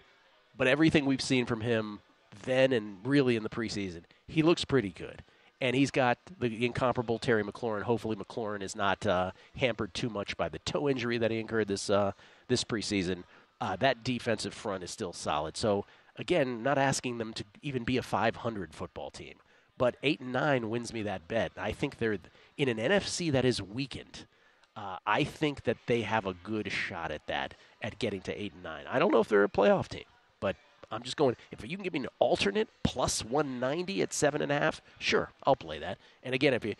but 0.56 0.66
everything 0.66 1.06
we've 1.06 1.20
seen 1.22 1.46
from 1.46 1.60
him 1.60 2.00
then 2.44 2.72
and 2.72 2.98
really 3.04 3.36
in 3.36 3.42
the 3.42 3.48
preseason, 3.48 4.02
he 4.26 4.42
looks 4.42 4.64
pretty 4.64 4.90
good. 4.90 5.22
And 5.60 5.76
he's 5.76 5.92
got 5.92 6.18
the 6.40 6.66
incomparable 6.66 7.20
Terry 7.20 7.44
McLaurin. 7.44 7.82
Hopefully, 7.82 8.16
McLaurin 8.16 8.62
is 8.62 8.74
not 8.74 9.06
uh, 9.06 9.30
hampered 9.56 9.94
too 9.94 10.10
much 10.10 10.36
by 10.36 10.48
the 10.48 10.58
toe 10.60 10.88
injury 10.88 11.18
that 11.18 11.30
he 11.30 11.38
incurred 11.38 11.68
this 11.68 11.88
uh, 11.88 12.12
this 12.48 12.64
preseason. 12.64 13.22
Uh, 13.60 13.76
that 13.76 14.02
defensive 14.02 14.52
front 14.52 14.82
is 14.82 14.90
still 14.90 15.12
solid. 15.12 15.56
So 15.56 15.84
again, 16.16 16.64
not 16.64 16.78
asking 16.78 17.18
them 17.18 17.32
to 17.34 17.44
even 17.62 17.84
be 17.84 17.96
a 17.96 18.02
500 18.02 18.74
football 18.74 19.10
team, 19.10 19.34
but 19.78 19.96
eight 20.02 20.18
and 20.18 20.32
nine 20.32 20.68
wins 20.68 20.92
me 20.92 21.02
that 21.02 21.28
bet. 21.28 21.52
I 21.56 21.70
think 21.70 21.98
they're 21.98 22.18
in 22.56 22.68
an 22.68 22.78
NFC 22.78 23.32
that 23.32 23.44
is 23.44 23.62
weakened. 23.62 24.26
Uh, 24.74 24.96
I 25.06 25.24
think 25.24 25.64
that 25.64 25.76
they 25.86 26.02
have 26.02 26.26
a 26.26 26.34
good 26.34 26.72
shot 26.72 27.10
at 27.10 27.26
that, 27.26 27.54
at 27.82 27.98
getting 27.98 28.22
to 28.22 28.40
eight 28.40 28.54
and 28.54 28.62
nine. 28.62 28.84
I 28.88 28.98
don't 28.98 29.12
know 29.12 29.20
if 29.20 29.28
they're 29.28 29.44
a 29.44 29.48
playoff 29.48 29.88
team, 29.88 30.04
but 30.40 30.56
I'm 30.90 31.02
just 31.02 31.16
going. 31.16 31.36
If 31.50 31.68
you 31.68 31.76
can 31.76 31.84
give 31.84 31.92
me 31.92 32.00
an 32.00 32.08
alternate 32.18 32.68
plus 32.82 33.22
190 33.22 34.00
at 34.00 34.14
seven 34.14 34.40
and 34.40 34.50
a 34.50 34.58
half, 34.58 34.80
sure, 34.98 35.30
I'll 35.44 35.56
play 35.56 35.78
that. 35.80 35.98
And 36.22 36.34
again, 36.34 36.54
if 36.54 36.64
you, 36.64 36.74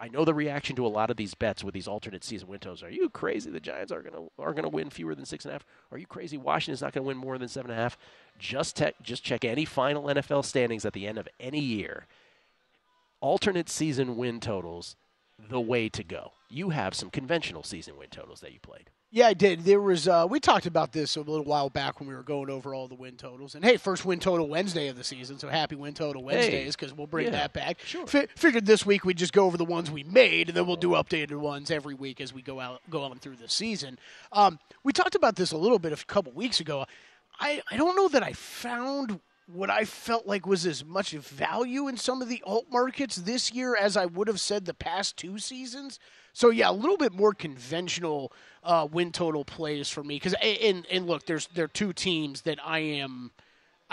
I 0.00 0.08
know 0.08 0.24
the 0.24 0.34
reaction 0.34 0.76
to 0.76 0.86
a 0.86 0.88
lot 0.88 1.10
of 1.10 1.16
these 1.16 1.34
bets 1.34 1.62
with 1.62 1.74
these 1.74 1.86
alternate 1.86 2.24
season 2.24 2.48
win 2.48 2.58
totals. 2.58 2.82
Are 2.82 2.90
you 2.90 3.08
crazy? 3.08 3.50
The 3.50 3.60
Giants 3.60 3.92
are 3.92 4.02
gonna 4.02 4.26
are 4.38 4.54
gonna 4.54 4.68
win 4.68 4.90
fewer 4.90 5.14
than 5.14 5.24
six 5.24 5.44
and 5.44 5.50
a 5.50 5.54
half. 5.54 5.66
Are 5.92 5.98
you 5.98 6.06
crazy? 6.06 6.36
Washington's 6.36 6.82
not 6.82 6.92
gonna 6.92 7.06
win 7.06 7.16
more 7.16 7.38
than 7.38 7.48
seven 7.48 7.70
and 7.70 7.78
a 7.78 7.82
half. 7.82 7.96
Just 8.38 8.76
te- 8.76 8.92
just 9.02 9.22
check 9.22 9.44
any 9.44 9.64
final 9.64 10.04
NFL 10.04 10.44
standings 10.44 10.84
at 10.84 10.94
the 10.94 11.06
end 11.06 11.18
of 11.18 11.28
any 11.38 11.60
year. 11.60 12.06
Alternate 13.24 13.70
season 13.70 14.18
win 14.18 14.38
totals, 14.38 14.96
the 15.48 15.58
way 15.58 15.88
to 15.88 16.04
go. 16.04 16.32
You 16.50 16.68
have 16.68 16.94
some 16.94 17.08
conventional 17.08 17.62
season 17.62 17.96
win 17.96 18.10
totals 18.10 18.40
that 18.40 18.52
you 18.52 18.60
played. 18.60 18.90
Yeah, 19.10 19.28
I 19.28 19.32
did. 19.32 19.64
There 19.64 19.80
was 19.80 20.06
uh, 20.06 20.26
we 20.28 20.40
talked 20.40 20.66
about 20.66 20.92
this 20.92 21.16
a 21.16 21.22
little 21.22 21.46
while 21.46 21.70
back 21.70 22.00
when 22.00 22.08
we 22.10 22.14
were 22.14 22.22
going 22.22 22.50
over 22.50 22.74
all 22.74 22.86
the 22.86 22.94
win 22.94 23.16
totals. 23.16 23.54
And 23.54 23.64
hey, 23.64 23.78
first 23.78 24.04
win 24.04 24.18
total 24.20 24.46
Wednesday 24.46 24.88
of 24.88 24.96
the 24.98 25.04
season, 25.04 25.38
so 25.38 25.48
happy 25.48 25.74
win 25.74 25.94
total 25.94 26.22
Wednesdays 26.22 26.76
because 26.76 26.92
we'll 26.92 27.06
bring 27.06 27.24
yeah, 27.24 27.30
that 27.30 27.54
back. 27.54 27.78
sure. 27.82 28.04
F- 28.12 28.28
figured 28.36 28.66
this 28.66 28.84
week 28.84 29.06
we'd 29.06 29.16
just 29.16 29.32
go 29.32 29.46
over 29.46 29.56
the 29.56 29.64
ones 29.64 29.90
we 29.90 30.02
made, 30.02 30.48
and 30.48 30.56
then 30.56 30.66
we'll 30.66 30.76
do 30.76 30.90
updated 30.90 31.36
ones 31.36 31.70
every 31.70 31.94
week 31.94 32.20
as 32.20 32.34
we 32.34 32.42
go 32.42 32.60
out 32.60 32.82
go 32.90 33.04
on 33.04 33.18
through 33.20 33.36
the 33.36 33.48
season. 33.48 33.98
Um, 34.32 34.58
we 34.82 34.92
talked 34.92 35.14
about 35.14 35.36
this 35.36 35.52
a 35.52 35.56
little 35.56 35.78
bit 35.78 35.98
a 35.98 36.04
couple 36.04 36.30
weeks 36.32 36.60
ago. 36.60 36.84
I 37.40 37.62
I 37.70 37.78
don't 37.78 37.96
know 37.96 38.08
that 38.08 38.22
I 38.22 38.34
found 38.34 39.18
what 39.46 39.70
I 39.70 39.84
felt 39.84 40.26
like 40.26 40.46
was 40.46 40.66
as 40.66 40.84
much 40.84 41.12
value 41.12 41.88
in 41.88 41.96
some 41.96 42.22
of 42.22 42.28
the 42.28 42.42
alt 42.46 42.66
markets 42.70 43.16
this 43.16 43.52
year 43.52 43.76
as 43.76 43.96
I 43.96 44.06
would 44.06 44.28
have 44.28 44.40
said 44.40 44.64
the 44.64 44.74
past 44.74 45.16
two 45.16 45.38
seasons. 45.38 45.98
So 46.32 46.50
yeah, 46.50 46.70
a 46.70 46.72
little 46.72 46.96
bit 46.96 47.12
more 47.12 47.32
conventional 47.34 48.32
uh, 48.62 48.88
win 48.90 49.12
total 49.12 49.44
plays 49.44 49.88
for 49.88 50.02
me. 50.02 50.16
Because 50.16 50.34
and 50.42 50.86
and 50.90 51.06
look, 51.06 51.26
there's 51.26 51.46
there 51.48 51.66
are 51.66 51.68
two 51.68 51.92
teams 51.92 52.42
that 52.42 52.58
I 52.64 52.78
am. 52.80 53.32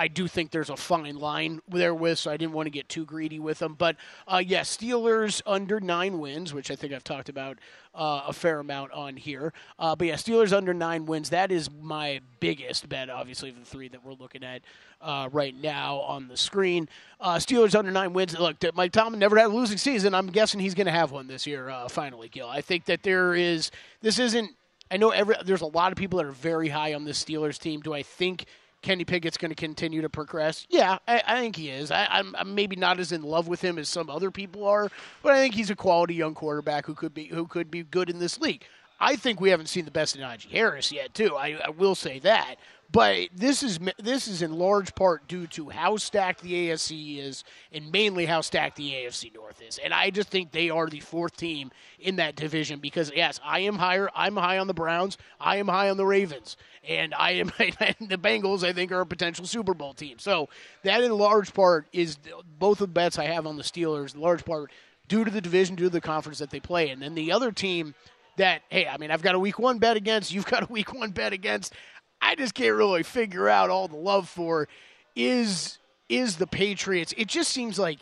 I 0.02 0.08
do 0.08 0.28
think 0.28 0.50
there's 0.50 0.72
a 0.72 0.76
fine 0.76 1.20
line 1.20 1.62
there 1.68 1.94
with, 1.94 2.18
so 2.18 2.32
I 2.32 2.38
didn't 2.38 2.54
want 2.54 2.66
to 2.66 2.72
get 2.72 2.90
too 2.90 3.06
greedy 3.06 3.38
with 3.38 3.60
them. 3.60 3.76
But 3.78 3.98
uh, 4.28 4.42
yeah, 4.44 4.62
Steelers 4.62 5.44
under 5.46 5.80
nine 5.80 6.18
wins, 6.18 6.56
which 6.56 6.72
I 6.72 6.76
think 6.76 6.92
I've 6.92 7.04
talked 7.04 7.30
about 7.30 7.60
uh, 7.94 8.24
a 8.28 8.34
fair 8.34 8.60
amount 8.60 8.94
on 8.94 9.16
here. 9.16 9.54
Uh, 9.78 9.96
but 9.96 10.08
yeah, 10.08 10.16
Steelers 10.16 10.54
under 10.54 10.74
nine 10.74 11.06
wins. 11.06 11.30
That 11.30 11.52
is 11.52 11.70
my 11.70 12.20
biggest 12.40 12.90
bet, 12.90 13.12
obviously, 13.12 13.50
of 13.50 13.60
the 13.60 13.66
three 13.66 13.90
that 13.90 14.04
we're 14.04 14.14
looking 14.14 14.44
at 14.44 14.64
uh, 15.02 15.30
right 15.32 15.54
now 15.54 15.98
on 15.98 16.28
the 16.28 16.36
screen. 16.36 16.90
Uh, 17.20 17.36
Steelers 17.36 17.76
under 17.76 17.92
nine 17.92 18.12
wins. 18.12 18.36
Look, 18.40 18.56
Mike 18.74 18.94
Tomlin 18.94 19.20
never 19.20 19.38
had 19.38 19.52
a 19.52 19.54
losing 19.54 19.78
season. 19.78 20.16
I'm 20.16 20.32
guessing 20.32 20.60
he's 20.60 20.74
going 20.74 20.88
to 20.88 20.92
have 20.92 21.12
one 21.12 21.28
this 21.28 21.46
year. 21.46 21.70
Uh, 21.70 21.88
finally, 21.88 22.28
Gill. 22.28 22.50
I 22.50 22.62
think 22.62 22.86
that 22.86 23.04
there 23.04 23.36
is. 23.36 23.70
This 24.02 24.18
isn't. 24.18 24.50
I 24.90 24.98
know 24.98 25.12
every. 25.12 25.36
There's 25.46 25.62
a 25.62 25.68
lot 25.68 25.92
of 25.92 25.98
people 26.00 26.18
that 26.18 26.26
are 26.26 26.32
very 26.32 26.70
high 26.70 26.96
on 26.96 27.06
this 27.06 27.24
Steelers 27.24 27.60
team. 27.60 27.82
Do 27.82 27.94
I 27.94 28.02
think? 28.02 28.48
Kenny 28.82 29.06
Pickett's 29.06 29.38
going 29.38 29.50
to 29.50 29.56
continue 29.56 30.02
to 30.02 30.10
progress. 30.10 30.65
Yeah, 30.70 30.98
I, 31.08 31.22
I 31.26 31.39
think 31.39 31.56
he 31.56 31.70
is. 31.70 31.91
I, 31.91 32.08
I'm, 32.10 32.36
I'm, 32.36 32.56
maybe 32.56 32.76
not 32.76 33.00
as 33.00 33.12
in 33.12 33.22
love 33.22 33.48
with 33.48 33.62
him 33.62 33.78
as 33.78 33.88
some 33.89 34.10
other 34.10 34.32
people 34.32 34.65
are, 34.65 34.89
but 35.22 35.34
I 35.34 35.38
think 35.38 35.54
he's 35.54 35.70
a 35.70 35.76
quality 35.76 36.15
young 36.15 36.34
quarterback 36.34 36.86
who 36.86 36.96
could 36.96 37.13
be 37.13 37.26
who 37.26 37.46
could 37.46 37.70
be 37.70 37.84
good 37.84 38.10
in 38.10 38.20
this 38.20 38.39
league. 38.39 38.63
I 39.00 39.15
think 39.15 39.41
we 39.41 39.50
haven't 39.50 39.67
seen 39.67 39.86
the 39.86 39.91
best 39.91 40.15
of 40.15 40.22
Najee 40.22 40.52
Harris 40.52 40.91
yet, 40.91 41.13
too. 41.13 41.36
I, 41.36 41.60
I 41.65 41.70
will 41.72 41.96
say 41.96 42.20
that. 42.20 42.56
But 42.91 43.30
this 43.34 43.63
is 43.63 43.80
this 43.99 44.27
is 44.27 44.41
in 44.41 44.58
large 44.58 44.93
part 44.95 45.27
due 45.27 45.47
to 45.47 45.69
how 45.69 45.95
stacked 45.97 46.41
the 46.41 46.69
AFC 46.69 47.19
is, 47.19 47.43
and 47.71 47.91
mainly 47.91 48.25
how 48.25 48.41
stacked 48.41 48.75
the 48.75 48.91
AFC 48.91 49.34
North 49.34 49.62
is. 49.62 49.77
And 49.77 49.93
I 49.93 50.10
just 50.10 50.30
think 50.30 50.51
they 50.51 50.69
are 50.69 50.88
the 50.88 50.99
fourth 50.99 51.38
team 51.38 51.71
in 51.99 52.17
that 52.17 52.36
division 52.36 52.80
because 52.80 53.12
yes, 53.15 53.39
I 53.45 53.60
am 53.62 53.75
higher. 53.75 54.10
I'm 54.13 54.36
high 54.36 54.58
on 54.58 54.67
the 54.67 54.73
Browns. 54.73 55.17
I 55.39 55.58
am 55.58 55.69
high 55.69 55.89
on 55.89 55.97
the 55.97 56.06
Ravens, 56.06 56.58
and 56.84 57.13
I 57.13 57.32
am 57.32 57.51
and 57.60 58.10
the 58.10 58.17
Bengals. 58.17 58.63
I 58.63 58.73
think 58.73 58.91
are 58.91 59.01
a 59.01 59.06
potential 59.06 59.45
Super 59.45 59.73
Bowl 59.73 59.93
team. 59.93 60.19
So 60.19 60.49
that 60.84 61.01
in 61.01 61.12
large 61.17 61.54
part 61.54 61.88
is 61.93 62.17
both 62.60 62.82
of 62.82 62.89
the 62.89 62.93
bets 62.93 63.17
I 63.17 63.25
have 63.25 63.47
on 63.47 63.56
the 63.56 63.63
Steelers. 63.63 64.17
Large 64.17 64.43
part 64.43 64.69
due 65.08 65.23
to 65.23 65.32
the 65.32 65.41
division, 65.41 65.75
due 65.75 65.86
to 65.86 65.89
the 65.89 66.01
conference 66.01 66.39
that 66.39 66.49
they 66.49 66.60
play, 66.60 66.89
and 66.89 67.01
then 67.01 67.15
the 67.15 67.32
other 67.32 67.54
team 67.54 67.95
that 68.36 68.63
hey, 68.69 68.88
I 68.88 68.97
mean, 68.97 69.12
I've 69.12 69.21
got 69.21 69.36
a 69.36 69.39
week 69.39 69.60
one 69.60 69.77
bet 69.77 69.95
against. 69.95 70.34
You've 70.34 70.45
got 70.45 70.63
a 70.63 70.65
week 70.71 70.93
one 70.93 71.12
bet 71.12 71.32
against. 71.32 71.73
I 72.21 72.36
just 72.36 72.53
can't 72.53 72.75
really 72.75 73.03
figure 73.03 73.49
out 73.49 73.69
all 73.69 73.88
the 73.88 73.97
love 73.97 74.29
for 74.29 74.67
is 75.15 75.77
is 76.10 76.38
the 76.38 76.47
Patriots. 76.47 77.13
It 77.17 77.27
just 77.27 77.51
seems 77.51 77.79
like 77.79 77.99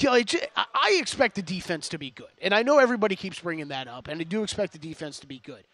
I 0.00 0.98
expect 1.00 1.34
the 1.34 1.42
defense 1.42 1.88
to 1.90 1.98
be 1.98 2.10
good, 2.10 2.26
and 2.42 2.54
I 2.54 2.62
know 2.62 2.78
everybody 2.78 3.16
keeps 3.16 3.40
bringing 3.40 3.68
that 3.68 3.88
up, 3.88 4.08
and 4.08 4.20
I 4.20 4.24
do 4.24 4.42
expect 4.42 4.72
the 4.72 4.78
defense 4.78 5.18
to 5.20 5.26
be 5.26 5.38
good. 5.38 5.64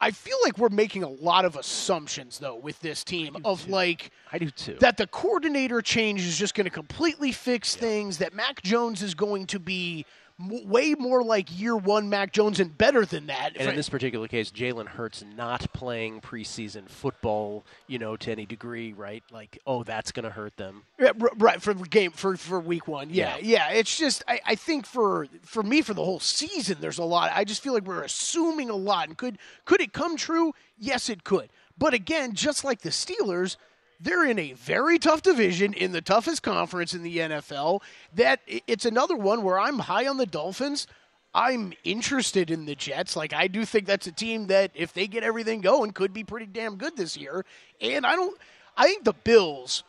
I 0.00 0.10
feel 0.10 0.36
like 0.44 0.58
we're 0.58 0.70
making 0.70 1.02
a 1.02 1.08
lot 1.08 1.44
of 1.44 1.56
assumptions 1.56 2.38
though 2.38 2.56
with 2.56 2.78
this 2.80 3.04
team 3.04 3.36
of 3.44 3.64
too. 3.64 3.70
like 3.70 4.10
I 4.32 4.38
do 4.38 4.50
too. 4.50 4.76
that 4.80 4.96
the 4.96 5.06
coordinator 5.06 5.80
change 5.80 6.20
is 6.20 6.36
just 6.36 6.54
going 6.54 6.64
to 6.64 6.70
completely 6.70 7.32
fix 7.32 7.76
things. 7.76 8.18
That 8.18 8.34
Mac 8.34 8.60
Jones 8.62 9.02
is 9.02 9.14
going 9.14 9.46
to 9.46 9.58
be 9.58 10.04
m- 10.40 10.68
way 10.68 10.94
more 10.94 11.22
like 11.22 11.58
year 11.58 11.76
one 11.76 12.08
Mac 12.08 12.32
Jones 12.32 12.60
and 12.60 12.76
better 12.76 13.04
than 13.04 13.26
that. 13.26 13.52
And 13.56 13.68
in 13.70 13.76
this 13.76 13.88
particular 13.88 14.28
case, 14.28 14.50
Jalen 14.50 14.86
Hurts 14.88 15.24
not 15.36 15.72
playing 15.72 16.20
preseason 16.20 16.88
football, 16.88 17.64
you 17.86 17.98
know, 17.98 18.16
to 18.16 18.30
any 18.30 18.46
degree, 18.46 18.92
right? 18.92 19.22
Like, 19.30 19.58
oh, 19.66 19.82
that's 19.84 20.12
going 20.12 20.24
to 20.24 20.30
hurt 20.30 20.56
them. 20.56 20.82
Yeah, 20.98 21.12
r- 21.20 21.30
right 21.36 21.60
for 21.60 21.74
game 21.74 22.10
for 22.12 22.36
for 22.36 22.60
week 22.60 22.88
one. 22.88 23.10
Yeah, 23.10 23.36
yeah. 23.40 23.70
It's 23.70 23.96
just 23.96 24.22
I, 24.28 24.40
I 24.44 24.54
think 24.54 24.86
for 24.86 25.26
for 25.42 25.62
me 25.62 25.82
for 25.82 25.94
the 25.94 26.04
whole 26.04 26.20
season, 26.20 26.78
there's 26.80 26.98
a 26.98 27.04
lot. 27.04 27.32
I 27.34 27.44
just 27.44 27.62
feel 27.62 27.72
like 27.74 27.84
we're 27.84 28.02
assuming 28.02 28.70
a 28.70 28.76
lot. 28.76 29.08
And 29.08 29.16
could 29.16 29.38
could 29.64 29.80
it 29.80 29.92
come 29.92 30.16
true? 30.16 30.52
Yes, 30.78 31.08
it 31.08 31.24
could. 31.24 31.48
But 31.76 31.94
again, 31.94 32.34
just 32.34 32.64
like 32.64 32.80
the 32.82 32.90
Steelers, 32.90 33.56
they're 34.04 34.26
in 34.26 34.38
a 34.38 34.52
very 34.52 34.98
tough 34.98 35.22
division 35.22 35.72
in 35.72 35.92
the 35.92 36.02
toughest 36.02 36.42
conference 36.42 36.94
in 36.94 37.02
the 37.02 37.18
NFL. 37.18 37.80
That 38.14 38.40
it's 38.46 38.84
another 38.84 39.16
one 39.16 39.42
where 39.42 39.58
I'm 39.58 39.80
high 39.80 40.06
on 40.06 40.18
the 40.18 40.26
Dolphins. 40.26 40.86
I'm 41.34 41.72
interested 41.82 42.50
in 42.50 42.66
the 42.66 42.76
Jets. 42.76 43.16
Like 43.16 43.32
I 43.32 43.48
do 43.48 43.64
think 43.64 43.86
that's 43.86 44.06
a 44.06 44.12
team 44.12 44.46
that 44.48 44.70
if 44.74 44.92
they 44.92 45.06
get 45.06 45.24
everything 45.24 45.62
going 45.62 45.90
could 45.92 46.12
be 46.12 46.22
pretty 46.22 46.46
damn 46.46 46.76
good 46.76 46.96
this 46.96 47.16
year. 47.16 47.44
And 47.80 48.06
I 48.06 48.14
don't 48.14 48.38
I 48.76 48.86
think 48.86 49.04
the 49.04 49.14
Bills 49.14 49.82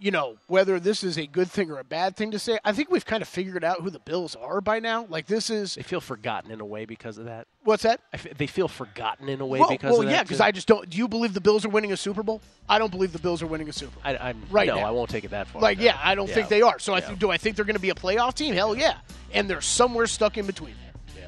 you 0.00 0.10
know, 0.10 0.36
whether 0.46 0.80
this 0.80 1.04
is 1.04 1.18
a 1.18 1.26
good 1.26 1.50
thing 1.50 1.70
or 1.70 1.78
a 1.78 1.84
bad 1.84 2.16
thing 2.16 2.30
to 2.30 2.38
say, 2.38 2.58
I 2.64 2.72
think 2.72 2.90
we've 2.90 3.04
kind 3.04 3.20
of 3.22 3.28
figured 3.28 3.62
out 3.62 3.82
who 3.82 3.90
the 3.90 3.98
Bills 3.98 4.34
are 4.34 4.60
by 4.62 4.80
now. 4.80 5.04
Like 5.08 5.26
this 5.26 5.50
is 5.50 5.74
They 5.74 5.82
feel 5.82 6.00
forgotten 6.00 6.50
in 6.50 6.60
a 6.60 6.64
way 6.64 6.86
because 6.86 7.18
of 7.18 7.26
that. 7.26 7.46
what's 7.64 7.82
that? 7.82 8.00
I 8.12 8.16
f- 8.16 8.26
they 8.38 8.46
feel 8.46 8.66
forgotten 8.66 9.28
in 9.28 9.40
a 9.42 9.46
way 9.46 9.60
well, 9.60 9.68
because 9.68 9.92
well, 9.92 10.00
of 10.00 10.06
that. 10.06 10.06
Well, 10.06 10.14
yeah, 10.16 10.22
because. 10.22 10.40
I 10.40 10.52
just 10.52 10.66
don't. 10.66 10.88
Do 10.88 10.96
you 10.96 11.06
believe 11.06 11.34
the 11.34 11.40
Bills 11.40 11.64
are 11.66 11.68
winning 11.68 11.92
a 11.92 11.96
Super 11.98 12.22
Bowl? 12.22 12.40
I 12.68 12.78
don't 12.78 12.90
believe 12.90 13.12
the 13.12 13.18
Bills 13.18 13.42
are 13.42 13.46
winning 13.46 13.68
a 13.68 13.72
Super 13.72 13.92
Bowl. 13.92 14.02
I, 14.04 14.16
I'm 14.16 14.42
Right 14.50 14.68
no, 14.68 14.76
now. 14.76 14.86
I 14.86 14.90
won't 14.90 15.10
take 15.10 15.24
it 15.24 15.32
that 15.32 15.46
far. 15.48 15.60
Like, 15.60 15.78
no. 15.78 15.84
yeah, 15.84 15.98
I 16.02 16.14
don't 16.14 16.28
Yeah. 16.28 16.34
think 16.34 16.48
they 16.48 16.62
are. 16.62 16.78
So 16.78 16.94
I 16.94 17.00
th- 17.00 17.18
do 17.18 17.30
I 17.30 17.36
think 17.36 17.56
they're 17.56 17.66
going 17.66 17.76
to 17.76 17.80
be 17.80 17.90
a 17.90 17.94
playoff 17.94 18.34
team? 18.34 18.54
Hell 18.54 18.74
yeah. 18.74 18.96
And 19.34 19.48
they're 19.50 19.60
somewhere 19.60 20.06
stuck 20.06 20.38
in 20.38 20.46
between 20.46 20.74
there. 21.14 21.24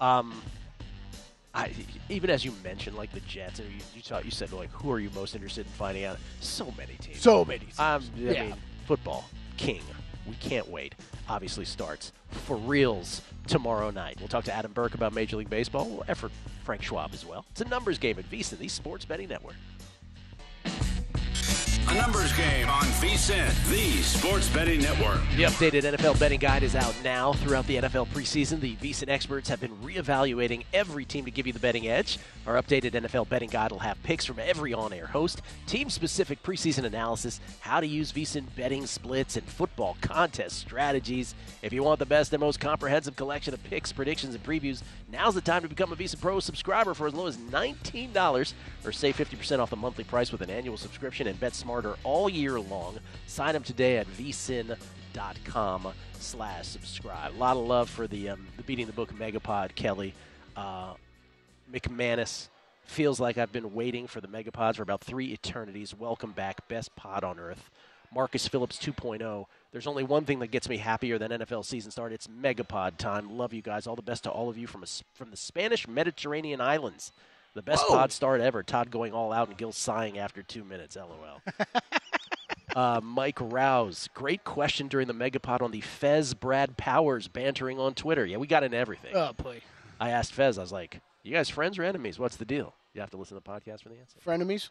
Yeah. 0.00 0.18
Um, 0.18 0.40
I, 1.54 1.70
even 2.08 2.30
as 2.30 2.44
you 2.44 2.52
mentioned, 2.64 2.96
like 2.96 3.12
the 3.12 3.20
Jets, 3.20 3.60
and 3.60 3.68
you, 3.70 3.76
you, 3.94 4.02
you 4.24 4.30
said 4.30 4.52
like, 4.52 4.70
who 4.72 4.90
are 4.90 4.98
you 4.98 5.10
most 5.14 5.34
interested 5.34 5.66
in 5.66 5.72
finding 5.72 6.04
out? 6.04 6.18
So 6.40 6.72
many 6.76 6.94
teams. 6.94 7.20
So 7.20 7.44
many 7.44 7.60
teams. 7.60 7.78
Um, 7.78 8.02
I 8.16 8.18
Yeah. 8.20 8.42
mean, 8.46 8.54
football 8.86 9.24
king. 9.56 9.82
We 10.26 10.34
can't 10.36 10.68
wait. 10.68 10.94
Obviously, 11.28 11.64
starts 11.64 12.12
for 12.30 12.56
reals 12.56 13.20
tomorrow 13.46 13.90
night. 13.90 14.16
We'll 14.18 14.28
talk 14.28 14.44
to 14.44 14.54
Adam 14.54 14.72
Burke 14.72 14.94
about 14.94 15.12
Major 15.14 15.36
League 15.36 15.50
Baseball. 15.50 15.86
We'll 15.88 16.04
effort 16.08 16.32
Frank 16.64 16.82
Schwab 16.82 17.12
as 17.12 17.24
well. 17.26 17.44
It's 17.50 17.60
a 17.60 17.68
numbers 17.68 17.98
game 17.98 18.18
at 18.18 18.28
VSiN, 18.30 18.58
the 18.58 18.68
Sports 18.68 19.04
Betting 19.04 19.28
Network. 19.28 19.54
A 21.86 21.94
numbers 21.94 22.32
game 22.32 22.68
on 22.70 22.82
VSIN, 22.82 23.70
the 23.70 24.02
sports 24.02 24.48
betting 24.48 24.80
network. 24.80 25.20
The 25.36 25.42
updated 25.42 25.82
NFL 25.82 26.18
betting 26.18 26.40
guide 26.40 26.62
is 26.62 26.74
out 26.74 26.94
now. 27.04 27.34
Throughout 27.34 27.66
the 27.66 27.76
NFL 27.76 28.08
preseason, 28.08 28.60
the 28.60 28.74
VSIN 28.76 29.10
experts 29.10 29.50
have 29.50 29.60
been 29.60 29.76
reevaluating 29.78 30.64
every 30.72 31.04
team 31.04 31.26
to 31.26 31.30
give 31.30 31.46
you 31.46 31.52
the 31.52 31.58
betting 31.58 31.86
edge. 31.86 32.18
Our 32.46 32.54
updated 32.54 32.92
NFL 32.92 33.28
betting 33.28 33.50
guide 33.50 33.70
will 33.70 33.80
have 33.80 34.02
picks 34.02 34.24
from 34.24 34.38
every 34.38 34.72
on-air 34.72 35.06
host, 35.06 35.42
team-specific 35.66 36.42
preseason 36.42 36.84
analysis, 36.84 37.40
how 37.60 37.80
to 37.80 37.86
use 37.86 38.12
VSIN 38.12 38.46
betting 38.56 38.86
splits, 38.86 39.36
and 39.36 39.46
football 39.46 39.96
contest 40.00 40.58
strategies. 40.58 41.34
If 41.60 41.74
you 41.74 41.82
want 41.82 41.98
the 41.98 42.06
best 42.06 42.32
and 42.32 42.40
most 42.40 42.60
comprehensive 42.60 43.16
collection 43.16 43.52
of 43.52 43.62
picks, 43.64 43.92
predictions, 43.92 44.34
and 44.34 44.42
previews, 44.42 44.82
now's 45.12 45.34
the 45.34 45.42
time 45.42 45.62
to 45.62 45.68
become 45.68 45.92
a 45.92 45.96
VSIN 45.96 46.20
Pro 46.20 46.40
subscriber 46.40 46.94
for 46.94 47.06
as 47.06 47.14
low 47.14 47.26
as 47.26 47.36
$19 47.36 48.54
or 48.84 48.92
save 48.92 49.16
50% 49.16 49.58
off 49.58 49.70
the 49.70 49.76
monthly 49.76 50.04
price 50.04 50.32
with 50.32 50.40
an 50.40 50.50
annual 50.50 50.78
subscription 50.78 51.26
and 51.26 51.38
bet 51.38 51.54
all 52.04 52.28
year 52.28 52.60
long. 52.60 52.98
Sign 53.26 53.56
up 53.56 53.64
today 53.64 53.98
at 53.98 54.06
vsin.com 54.08 55.88
slash 56.18 56.66
subscribe. 56.66 57.34
A 57.34 57.36
lot 57.36 57.56
of 57.56 57.66
love 57.66 57.90
for 57.90 58.06
the, 58.06 58.30
um, 58.30 58.46
the 58.56 58.62
Beating 58.62 58.86
the 58.86 58.92
Book 58.92 59.12
Megapod, 59.14 59.74
Kelley. 59.74 60.14
Uh, 60.56 60.94
McManus 61.72 62.48
feels 62.84 63.18
like 63.18 63.38
I've 63.38 63.52
been 63.52 63.74
waiting 63.74 64.06
for 64.06 64.20
the 64.20 64.28
Megapods 64.28 64.76
for 64.76 64.82
about 64.82 65.00
three 65.00 65.32
eternities. 65.32 65.94
Welcome 65.94 66.32
back, 66.32 66.68
best 66.68 66.94
pod 66.96 67.24
on 67.24 67.38
earth. 67.38 67.70
Marcus 68.14 68.46
Phillips 68.46 68.78
2.0. 68.78 69.46
There's 69.72 69.86
only 69.88 70.04
one 70.04 70.24
thing 70.24 70.38
that 70.38 70.52
gets 70.52 70.68
me 70.68 70.76
happier 70.76 71.18
than 71.18 71.32
NFL 71.32 71.64
season 71.64 71.90
start. 71.90 72.12
It's 72.12 72.28
Megapod 72.28 72.96
time. 72.96 73.36
Love 73.36 73.52
you 73.52 73.62
guys. 73.62 73.88
All 73.88 73.96
the 73.96 74.02
best 74.02 74.22
to 74.24 74.30
all 74.30 74.48
of 74.48 74.56
you 74.56 74.68
from 74.68 74.84
a, 74.84 74.86
from 75.14 75.30
the 75.30 75.36
Spanish 75.36 75.88
Mediterranean 75.88 76.60
islands. 76.60 77.10
The 77.54 77.62
best 77.62 77.84
Whoa. 77.88 77.96
pod 77.96 78.12
start 78.12 78.40
ever. 78.40 78.62
Todd 78.62 78.90
going 78.90 79.12
all 79.12 79.32
out 79.32 79.48
and 79.48 79.56
Gill 79.56 79.72
sighing 79.72 80.18
after 80.18 80.42
two 80.42 80.64
minutes. 80.64 80.96
LOL. 80.96 81.40
uh, 82.76 83.00
Mike 83.02 83.38
Rouse, 83.40 84.08
great 84.14 84.44
question 84.44 84.88
during 84.88 85.06
the 85.06 85.14
Megapod 85.14 85.62
on 85.62 85.70
the 85.70 85.80
Fez 85.80 86.34
Brad 86.34 86.76
Powers 86.76 87.28
bantering 87.28 87.78
on 87.78 87.94
Twitter. 87.94 88.26
Yeah, 88.26 88.38
we 88.38 88.46
got 88.46 88.64
into 88.64 88.76
everything. 88.76 89.14
Oh 89.14 89.32
boy, 89.32 89.60
I 90.00 90.10
asked 90.10 90.32
Fez, 90.32 90.58
I 90.58 90.62
was 90.62 90.72
like, 90.72 91.00
you 91.22 91.32
guys 91.32 91.48
friends 91.48 91.78
or 91.78 91.84
enemies? 91.84 92.18
What's 92.18 92.36
the 92.36 92.44
deal? 92.44 92.74
You 92.92 93.00
have 93.00 93.10
to 93.10 93.16
listen 93.16 93.36
to 93.36 93.42
the 93.44 93.50
podcast 93.50 93.82
for 93.82 93.88
the 93.88 93.96
answer. 93.98 94.18
frenemies. 94.24 94.68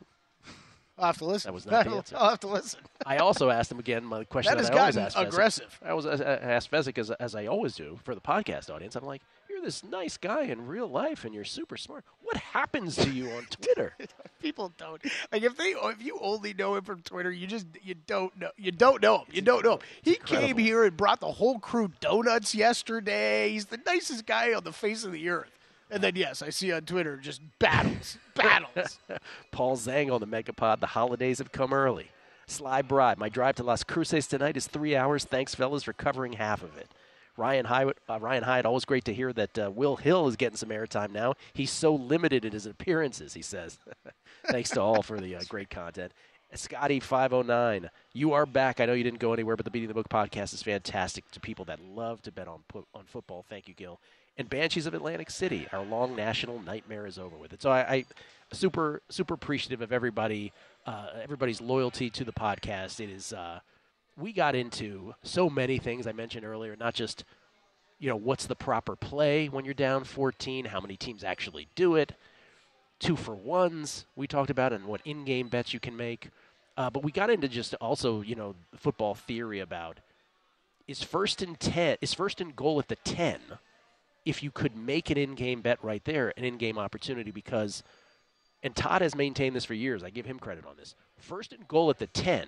I'll 0.97 1.07
have 1.07 1.17
to 1.17 1.25
listen. 1.25 1.49
That 1.49 1.53
was 1.55 1.65
not 1.65 1.85
the 1.85 1.91
answer. 1.95 2.15
I'll 2.19 2.29
have 2.29 2.39
to 2.41 2.47
listen. 2.47 2.79
I 3.05 3.17
also 3.17 3.49
asked 3.49 3.71
him 3.71 3.79
again 3.79 4.05
my 4.05 4.23
question 4.25 4.55
That 4.55 4.61
that, 4.63 4.69
has 4.69 4.77
I 4.77 4.79
always 4.79 4.97
ask 4.97 5.17
Fezzik. 5.17 5.27
aggressive. 5.27 5.79
I 5.83 5.93
was 5.93 6.05
I 6.05 6.13
asked 6.13 6.69
Fezzik 6.69 6.97
as, 6.99 7.09
as 7.11 7.33
I 7.33 7.47
always 7.47 7.75
do 7.75 7.99
for 8.03 8.13
the 8.13 8.21
podcast 8.21 8.69
audience. 8.69 8.95
I'm 8.95 9.03
like, 9.05 9.21
this 9.63 9.83
nice 9.83 10.17
guy 10.17 10.43
in 10.43 10.67
real 10.67 10.87
life, 10.87 11.25
and 11.25 11.33
you're 11.33 11.43
super 11.43 11.77
smart. 11.77 12.03
What 12.21 12.37
happens 12.37 12.95
to 12.97 13.09
you 13.09 13.29
on 13.31 13.45
Twitter? 13.49 13.95
People 14.41 14.73
don't 14.77 15.03
like 15.31 15.43
if 15.43 15.57
they 15.57 15.71
if 15.71 16.03
you 16.03 16.19
only 16.21 16.53
know 16.53 16.75
him 16.75 16.83
from 16.83 17.01
Twitter, 17.01 17.31
you 17.31 17.47
just 17.47 17.65
you 17.81 17.95
don't 17.95 18.37
know 18.39 18.49
you 18.57 18.71
don't 18.71 19.01
know 19.01 19.19
him. 19.19 19.25
You 19.31 19.41
don't 19.41 19.63
know 19.63 19.73
him. 19.73 19.79
He 20.01 20.15
came 20.15 20.57
here 20.57 20.83
and 20.83 20.95
brought 20.95 21.19
the 21.19 21.31
whole 21.31 21.59
crew 21.59 21.91
donuts 22.01 22.53
yesterday. 22.53 23.49
He's 23.49 23.65
the 23.65 23.79
nicest 23.85 24.25
guy 24.25 24.53
on 24.53 24.63
the 24.63 24.73
face 24.73 25.03
of 25.03 25.11
the 25.11 25.29
earth. 25.29 25.51
And 25.89 26.03
then 26.03 26.15
yes, 26.15 26.41
I 26.41 26.49
see 26.49 26.71
on 26.71 26.81
Twitter 26.81 27.17
just 27.17 27.41
battles, 27.59 28.17
battles. 28.35 28.99
Paul 29.51 29.77
Zhang 29.77 30.11
on 30.11 30.19
the 30.19 30.27
Megapod. 30.27 30.79
The 30.79 30.87
holidays 30.87 31.37
have 31.37 31.51
come 31.51 31.73
early. 31.73 32.09
Sly 32.47 32.81
Bride. 32.81 33.17
My 33.17 33.29
drive 33.29 33.55
to 33.55 33.63
Las 33.63 33.83
Cruces 33.83 34.27
tonight 34.27 34.57
is 34.57 34.67
three 34.67 34.95
hours. 34.95 35.23
Thanks, 35.23 35.55
fellas, 35.55 35.83
for 35.83 35.93
covering 35.93 36.33
half 36.33 36.63
of 36.63 36.77
it. 36.77 36.89
Ryan 37.35 37.65
Hyatt, 37.65 37.97
uh, 38.07 38.19
Ryan 38.19 38.43
Hyatt, 38.43 38.65
always 38.65 38.85
great 38.85 39.05
to 39.05 39.13
hear 39.13 39.33
that 39.33 39.57
uh, 39.57 39.71
Will 39.71 39.95
Hill 39.95 40.27
is 40.27 40.35
getting 40.35 40.57
some 40.57 40.69
airtime 40.69 41.11
now. 41.11 41.33
He's 41.53 41.71
so 41.71 41.95
limited 41.95 42.45
in 42.45 42.51
his 42.51 42.65
appearances, 42.65 43.33
he 43.33 43.41
says. 43.41 43.79
Thanks 44.49 44.69
to 44.71 44.81
all 44.81 45.01
for 45.01 45.19
the 45.19 45.35
uh, 45.35 45.41
great 45.49 45.69
content. 45.69 46.11
Scotty509, 46.53 47.89
you 48.13 48.33
are 48.33 48.45
back. 48.45 48.79
I 48.79 48.85
know 48.85 48.93
you 48.93 49.03
didn't 49.03 49.19
go 49.19 49.33
anywhere, 49.33 49.55
but 49.55 49.65
the 49.65 49.71
Beating 49.71 49.87
the 49.87 49.95
Book 49.95 50.09
podcast 50.09 50.53
is 50.53 50.61
fantastic 50.61 51.29
to 51.31 51.39
people 51.39 51.65
that 51.65 51.79
love 51.81 52.21
to 52.23 52.31
bet 52.31 52.47
on, 52.47 52.59
on 52.93 53.05
football. 53.05 53.43
Thank 53.49 53.67
you, 53.67 53.73
Gill. 53.73 53.99
And 54.37 54.49
Banshees 54.49 54.85
of 54.85 54.93
Atlantic 54.93 55.31
City, 55.31 55.67
our 55.71 55.83
long 55.83 56.15
national 56.15 56.61
nightmare 56.61 57.07
is 57.07 57.17
over 57.17 57.35
with. 57.35 57.53
It. 57.53 57.61
So 57.61 57.71
I, 57.71 57.79
I 57.79 58.05
super 58.51 59.01
super 59.09 59.33
appreciative 59.33 59.81
of 59.81 59.91
everybody, 59.91 60.51
uh, 60.85 61.07
everybody's 61.21 61.61
loyalty 61.61 62.09
to 62.11 62.23
the 62.23 62.33
podcast. 62.33 62.99
It 62.99 63.09
is. 63.09 63.33
We 64.17 64.33
got 64.33 64.55
into 64.55 65.15
so 65.23 65.49
many 65.49 65.77
things 65.77 66.05
I 66.05 66.11
mentioned 66.11 66.45
earlier, 66.45 66.75
not 66.75 66.93
just 66.93 67.23
you 67.99 68.09
know 68.09 68.15
what's 68.15 68.45
the 68.45 68.55
proper 68.55 68.95
play 68.95 69.47
when 69.47 69.65
you're 69.65 69.73
down 69.73 70.03
14, 70.03 70.65
how 70.65 70.81
many 70.81 70.97
teams 70.97 71.23
actually 71.23 71.67
do 71.75 71.95
it, 71.95 72.13
two 72.99 73.15
for 73.15 73.33
ones 73.33 74.05
we 74.15 74.27
talked 74.27 74.49
about, 74.49 74.73
and 74.73 74.85
what 74.85 75.01
in-game 75.05 75.47
bets 75.47 75.73
you 75.73 75.79
can 75.79 75.95
make. 75.95 76.29
Uh, 76.75 76.89
but 76.89 77.03
we 77.03 77.11
got 77.11 77.29
into 77.29 77.47
just 77.47 77.73
also 77.75 78.21
you 78.21 78.35
know 78.35 78.55
football 78.75 79.15
theory 79.15 79.59
about 79.59 79.99
is 80.87 81.01
first 81.01 81.41
and 81.41 81.59
ten 81.59 81.97
is 82.01 82.13
first 82.13 82.41
and 82.41 82.55
goal 82.55 82.79
at 82.79 82.89
the 82.89 82.97
ten 82.97 83.39
if 84.25 84.41
you 84.43 84.51
could 84.51 84.75
make 84.75 85.09
an 85.09 85.17
in-game 85.17 85.61
bet 85.61 85.83
right 85.83 86.03
there, 86.05 86.33
an 86.37 86.43
in-game 86.43 86.77
opportunity 86.77 87.31
because 87.31 87.83
and 88.63 88.75
Todd 88.75 89.01
has 89.01 89.13
maintained 89.13 89.55
this 89.55 89.65
for 89.65 89.73
years. 89.73 90.03
I 90.03 90.09
give 90.09 90.25
him 90.25 90.39
credit 90.39 90.65
on 90.65 90.77
this. 90.77 90.95
First 91.17 91.51
and 91.51 91.67
goal 91.67 91.89
at 91.89 91.99
the 91.99 92.07
10 92.07 92.47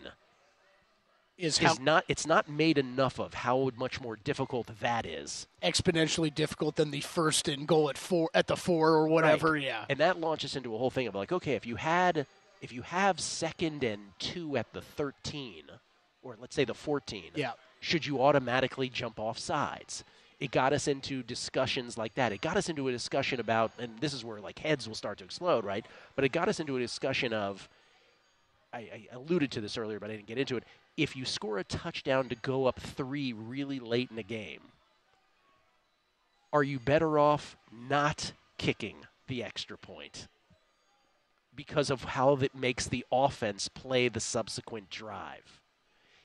Is 1.37 1.57
how 1.57 1.73
is 1.73 1.79
not 1.79 2.05
it's 2.07 2.25
not 2.25 2.47
made 2.47 2.77
enough 2.77 3.19
of 3.19 3.33
how 3.33 3.69
much 3.77 3.99
more 3.99 4.15
difficult 4.15 4.69
that 4.79 5.05
is. 5.05 5.47
exponentially 5.61 6.33
difficult 6.33 6.77
than 6.77 6.91
the 6.91 7.01
first 7.01 7.47
and 7.49 7.67
goal 7.67 7.89
at 7.89 7.97
four 7.97 8.29
at 8.33 8.47
the 8.47 8.55
four 8.55 8.89
or 8.91 9.07
whatever. 9.09 9.51
Right. 9.53 9.63
Yeah. 9.63 9.83
And 9.89 9.99
that 9.99 10.19
launches 10.19 10.55
into 10.55 10.73
a 10.73 10.77
whole 10.77 10.89
thing 10.91 11.07
of 11.07 11.15
like, 11.15 11.31
okay, 11.33 11.53
if 11.55 11.65
you 11.65 11.75
had 11.75 12.25
if 12.61 12.71
you 12.71 12.83
have 12.83 13.19
second 13.19 13.83
and 13.83 14.01
2 14.19 14.55
at 14.57 14.71
the 14.73 14.81
13 14.81 15.63
or 16.23 16.35
let's 16.39 16.55
say 16.55 16.63
the 16.65 16.73
14, 16.73 17.31
Yeah. 17.35 17.51
should 17.81 18.05
you 18.05 18.21
automatically 18.21 18.89
jump 18.89 19.19
off 19.19 19.37
sides? 19.37 20.03
It 20.39 20.51
got 20.51 20.73
us 20.73 20.87
into 20.87 21.21
discussions 21.21 21.97
like 21.97 22.15
that. 22.15 22.31
It 22.31 22.41
got 22.41 22.57
us 22.57 22.67
into 22.69 22.87
a 22.87 22.91
discussion 22.91 23.39
about, 23.39 23.71
and 23.77 23.99
this 23.99 24.13
is 24.13 24.23
where 24.25 24.39
like 24.39 24.57
heads 24.59 24.87
will 24.87 24.95
start 24.95 25.17
to 25.19 25.23
explode, 25.25 25.63
right? 25.65 25.85
But 26.15 26.25
it 26.25 26.31
got 26.31 26.47
us 26.49 26.59
into 26.59 26.75
a 26.77 26.79
discussion 26.79 27.33
of, 27.33 27.69
I 28.73 29.07
alluded 29.13 29.51
to 29.51 29.61
this 29.61 29.77
earlier, 29.77 29.99
but 29.99 30.09
I 30.09 30.13
didn't 30.15 30.27
get 30.27 30.37
into 30.37 30.57
it. 30.57 30.63
If 30.97 31.15
you 31.15 31.25
score 31.25 31.57
a 31.57 31.63
touchdown 31.63 32.29
to 32.29 32.35
go 32.35 32.65
up 32.67 32.79
three 32.79 33.33
really 33.33 33.79
late 33.79 34.09
in 34.09 34.15
the 34.15 34.23
game, 34.23 34.61
are 36.53 36.63
you 36.63 36.79
better 36.79 37.19
off 37.19 37.57
not 37.71 38.31
kicking 38.57 38.97
the 39.27 39.43
extra 39.43 39.77
point 39.77 40.27
because 41.53 41.89
of 41.89 42.03
how 42.03 42.35
that 42.35 42.55
makes 42.55 42.87
the 42.87 43.05
offense 43.11 43.67
play 43.67 44.07
the 44.07 44.21
subsequent 44.21 44.89
drive? 44.89 45.61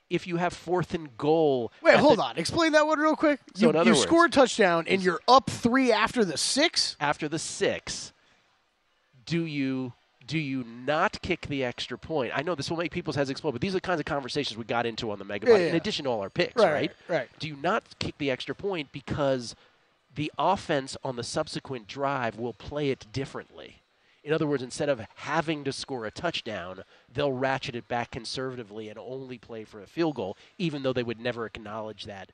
If 0.08 0.26
you 0.26 0.36
have 0.36 0.52
fourth 0.52 0.92
and 0.94 1.16
goal, 1.16 1.72
Wait, 1.82 1.96
hold 1.98 2.18
the- 2.18 2.22
on. 2.24 2.36
Explain 2.36 2.72
that 2.72 2.86
one 2.86 2.98
real 2.98 3.14
quick. 3.16 3.40
So 3.54 3.62
you 3.66 3.70
in 3.70 3.76
other 3.76 3.90
you 3.90 3.94
words- 3.96 4.02
score 4.06 4.24
a 4.26 4.30
touchdown 4.30 4.86
and 4.88 5.02
you're 5.02 5.20
up 5.28 5.48
three 5.50 5.92
after 5.92 6.24
the 6.24 6.36
six. 6.36 6.96
after 7.00 7.28
the 7.28 7.38
six, 7.38 8.12
do 9.24 9.44
you 9.44 9.92
do 10.30 10.38
you 10.38 10.62
not 10.86 11.20
kick 11.22 11.48
the 11.48 11.64
extra 11.64 11.98
point? 11.98 12.30
I 12.32 12.42
know 12.42 12.54
this 12.54 12.70
will 12.70 12.76
make 12.76 12.92
people's 12.92 13.16
heads 13.16 13.30
explode, 13.30 13.50
but 13.50 13.60
these 13.60 13.72
are 13.72 13.78
the 13.78 13.80
kinds 13.80 13.98
of 13.98 14.06
conversations 14.06 14.56
we 14.56 14.62
got 14.62 14.86
into 14.86 15.10
on 15.10 15.18
the 15.18 15.24
Mega 15.24 15.48
Yeah, 15.48 15.56
in 15.56 15.74
addition 15.74 16.04
to 16.04 16.10
all 16.10 16.20
our 16.20 16.30
picks, 16.30 16.54
Right, 16.54 16.72
right? 16.72 16.92
right, 17.08 17.16
right. 17.18 17.28
Do 17.40 17.48
you 17.48 17.56
not 17.56 17.82
kick 17.98 18.16
the 18.18 18.30
extra 18.30 18.54
point 18.54 18.92
because 18.92 19.56
the 20.14 20.30
offense 20.38 20.96
on 21.02 21.16
the 21.16 21.24
subsequent 21.24 21.88
drive 21.88 22.38
will 22.38 22.52
play 22.52 22.90
it 22.90 23.06
differently? 23.12 23.82
In 24.22 24.32
other 24.32 24.46
words, 24.46 24.62
instead 24.62 24.88
of 24.88 25.00
having 25.16 25.64
to 25.64 25.72
score 25.72 26.06
a 26.06 26.12
touchdown, 26.12 26.84
they'll 27.12 27.32
ratchet 27.32 27.74
it 27.74 27.88
back 27.88 28.12
conservatively 28.12 28.88
and 28.88 29.00
only 29.00 29.36
play 29.36 29.64
for 29.64 29.82
a 29.82 29.86
field 29.88 30.14
goal, 30.14 30.36
even 30.58 30.84
though 30.84 30.92
they 30.92 31.02
would 31.02 31.18
never 31.18 31.44
acknowledge 31.44 32.04
that, 32.04 32.30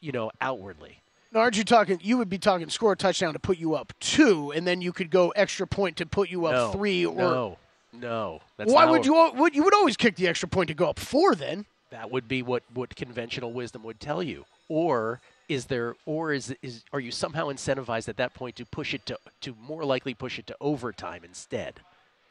you 0.00 0.10
know, 0.10 0.32
outwardly. 0.40 1.00
Now, 1.32 1.40
aren't 1.40 1.56
you 1.56 1.64
talking? 1.64 2.00
You 2.02 2.18
would 2.18 2.28
be 2.28 2.38
talking 2.38 2.68
score 2.70 2.92
a 2.92 2.96
touchdown 2.96 3.34
to 3.34 3.38
put 3.38 3.58
you 3.58 3.74
up 3.74 3.92
two, 4.00 4.50
and 4.50 4.66
then 4.66 4.80
you 4.80 4.92
could 4.92 5.10
go 5.10 5.30
extra 5.30 5.66
point 5.66 5.96
to 5.98 6.06
put 6.06 6.28
you 6.28 6.46
up 6.46 6.52
no, 6.52 6.72
three. 6.72 7.06
Or 7.06 7.16
no, 7.16 7.58
no. 7.92 8.40
That's 8.56 8.72
why 8.72 8.86
would 8.86 9.06
you? 9.06 9.30
Would 9.34 9.54
you 9.54 9.62
would 9.62 9.74
always 9.74 9.96
kick 9.96 10.16
the 10.16 10.26
extra 10.26 10.48
point 10.48 10.68
to 10.68 10.74
go 10.74 10.88
up 10.88 10.98
four? 10.98 11.34
Then 11.34 11.66
That 11.90 12.10
would 12.10 12.26
be 12.26 12.42
what, 12.42 12.64
what 12.74 12.96
conventional 12.96 13.52
wisdom 13.52 13.84
would 13.84 14.00
tell 14.00 14.22
you. 14.22 14.44
Or 14.68 15.20
is 15.48 15.66
there 15.66 15.94
or 16.06 16.32
is 16.32 16.54
is 16.62 16.84
are 16.92 17.00
you 17.00 17.10
somehow 17.10 17.46
incentivized 17.46 18.08
at 18.08 18.16
that 18.16 18.34
point 18.34 18.56
to 18.56 18.64
push 18.64 18.94
it 18.94 19.06
to 19.06 19.18
to 19.42 19.54
more 19.60 19.84
likely 19.84 20.14
push 20.14 20.38
it 20.38 20.46
to 20.48 20.56
overtime 20.60 21.22
instead? 21.24 21.80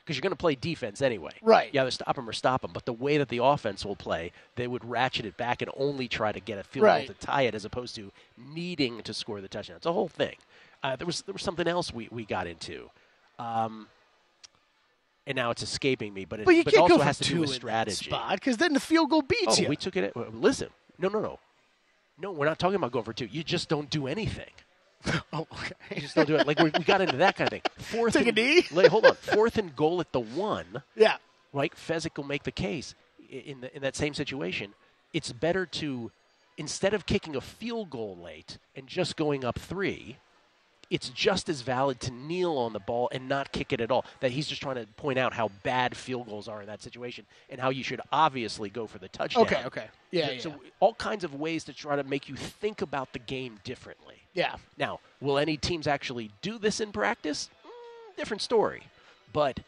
Because 0.10 0.18
you're 0.18 0.24
going 0.24 0.32
to 0.32 0.38
play 0.38 0.56
defense 0.56 1.04
anyway. 1.04 1.34
Right. 1.44 1.72
You 1.72 1.82
either 1.82 1.92
stop 1.92 2.16
them 2.16 2.28
or 2.28 2.34
stop 2.34 2.64
them. 2.64 2.72
But 2.74 2.86
the 2.88 2.94
way 2.94 3.20
that 3.20 3.30
the 3.30 3.44
offense 3.44 3.86
will 3.86 3.96
play, 3.96 4.32
they 4.56 4.66
would 4.66 4.84
ratchet 4.84 5.24
it 5.24 5.38
back 5.38 5.62
and 5.62 5.70
only 5.78 6.08
try 6.08 6.32
to 6.32 6.40
get 6.40 6.58
a 6.58 6.64
field 6.64 6.86
Right. 6.86 7.06
goal 7.08 7.14
to 7.16 7.26
tie 7.28 7.44
it, 7.44 7.54
as 7.54 7.64
opposed 7.64 7.94
to 7.98 8.12
needing 8.36 9.04
to 9.04 9.14
score 9.14 9.40
the 9.40 9.48
touchdown. 9.48 9.78
It's 9.78 9.86
a 9.86 9.94
whole 9.94 10.08
thing. 10.08 10.36
Uh, 10.82 10.96
there 10.96 11.06
was 11.06 11.22
there 11.22 11.34
was 11.34 11.44
something 11.44 11.68
else 11.68 11.94
we, 11.94 12.08
we 12.12 12.26
got 12.26 12.48
into. 12.48 12.90
Um, 13.38 13.88
and 15.28 15.36
now 15.36 15.52
it's 15.52 15.62
escaping 15.62 16.12
me, 16.12 16.26
but 16.26 16.40
it, 16.40 16.46
but 16.48 16.56
you 16.56 16.64
but 16.64 16.74
can't 16.74 16.82
also 16.84 16.98
go 16.98 17.04
has 17.04 17.20
to 17.20 17.30
do 17.30 17.42
with 17.42 17.52
strategy. 17.52 18.06
spot 18.10 18.32
because 18.34 18.58
then 18.58 18.74
the 18.74 18.80
field 18.80 19.12
goal 19.12 19.22
beats 19.22 19.60
Oh, 19.60 19.62
you. 19.62 19.68
we 19.70 19.76
took 19.76 19.96
it. 19.96 20.06
At, 20.16 20.34
listen, 20.34 20.70
no, 20.98 21.08
no, 21.10 21.20
no, 21.20 21.38
no. 22.20 22.32
We're 22.32 22.48
not 22.48 22.58
talking 22.58 22.78
about 22.78 22.92
going 22.92 23.06
for 23.06 23.14
two. 23.14 23.28
You 23.28 23.44
just 23.44 23.70
don't 23.70 23.92
do 23.92 24.08
anything. 24.08 24.50
oh, 25.34 25.48
okay. 25.52 25.74
You 25.96 26.02
just 26.02 26.16
don't 26.16 26.28
do 26.28 26.36
it. 26.36 26.46
Like 26.48 26.60
we, 26.60 26.72
we 26.78 26.84
got 26.84 27.02
into 27.02 27.18
that 27.18 27.36
kind 27.36 27.48
of 27.48 27.52
thing. 27.52 27.62
Fourth 27.78 28.14
Take 28.16 28.26
a 28.26 28.30
and, 28.30 28.38
knee? 28.38 28.66
Like, 28.72 28.88
hold 28.88 29.06
on. 29.06 29.16
Fourth 29.16 29.58
and 29.58 29.76
goal 29.76 30.02
at 30.02 30.12
the 30.12 30.20
one. 30.20 30.84
Yeah. 30.96 31.18
Right. 31.54 31.74
Fezzik 31.76 32.18
will 32.18 32.26
make 32.26 32.44
the 32.44 32.52
case. 32.52 32.96
in 33.30 33.62
the, 33.62 33.76
in 33.76 33.82
that 33.82 33.96
same 33.96 34.14
situation, 34.14 34.74
it's 35.14 35.32
better 35.32 35.66
to 35.66 36.12
instead 36.58 36.94
of 36.94 37.06
kicking 37.06 37.36
a 37.36 37.42
field 37.42 37.90
goal 37.90 38.18
late 38.22 38.58
and 38.76 38.86
just 38.86 39.16
going 39.16 39.46
up 39.46 39.58
three, 39.58 40.18
it's 40.90 41.10
just 41.10 41.50
as 41.50 41.62
valid 41.62 42.00
to 42.02 42.12
kneel 42.12 42.58
on 42.58 42.74
the 42.74 42.80
ball 42.80 43.10
and 43.12 43.30
not 43.30 43.52
kick 43.52 43.72
it 43.74 43.80
at 43.82 43.92
all. 43.92 44.06
That 44.22 44.32
he's 44.32 44.48
just 44.48 44.62
trying 44.62 44.76
to 44.76 44.86
point 44.98 45.20
out 45.20 45.34
how 45.34 45.50
bad 45.64 45.96
field 45.96 46.28
goals 46.28 46.48
are 46.48 46.62
in 46.62 46.68
that 46.68 46.82
situation 46.82 47.26
and 47.50 47.62
how 47.62 47.70
you 47.70 47.84
should 47.84 48.02
obviously 48.12 48.70
go 48.70 48.88
for 48.88 48.98
the 48.98 49.08
touchdown. 49.10 49.44
Okay, 49.44 49.64
okay. 49.66 49.86
Yeah, 50.12 50.26
So, 50.28 50.32
yeah. 50.32 50.40
so 50.40 50.54
all 50.80 50.94
kinds 50.96 51.24
of 51.24 51.36
ways 51.36 51.64
to 51.66 51.74
try 51.74 51.96
to 51.96 52.04
make 52.04 52.28
you 52.28 52.36
think 52.36 52.82
about 52.82 53.14
the 53.14 53.20
game 53.20 53.60
differently. 53.64 54.16
yeah. 54.34 54.56
Now, 54.78 55.00
will 55.22 55.38
any 55.38 55.58
teams 55.58 55.86
actually 55.88 56.32
do 56.42 56.58
this 56.58 56.80
in 56.80 56.92
practice? 56.92 57.50
Mm, 57.66 58.16
different 58.18 58.42
story. 58.42 58.84
But 59.32 59.60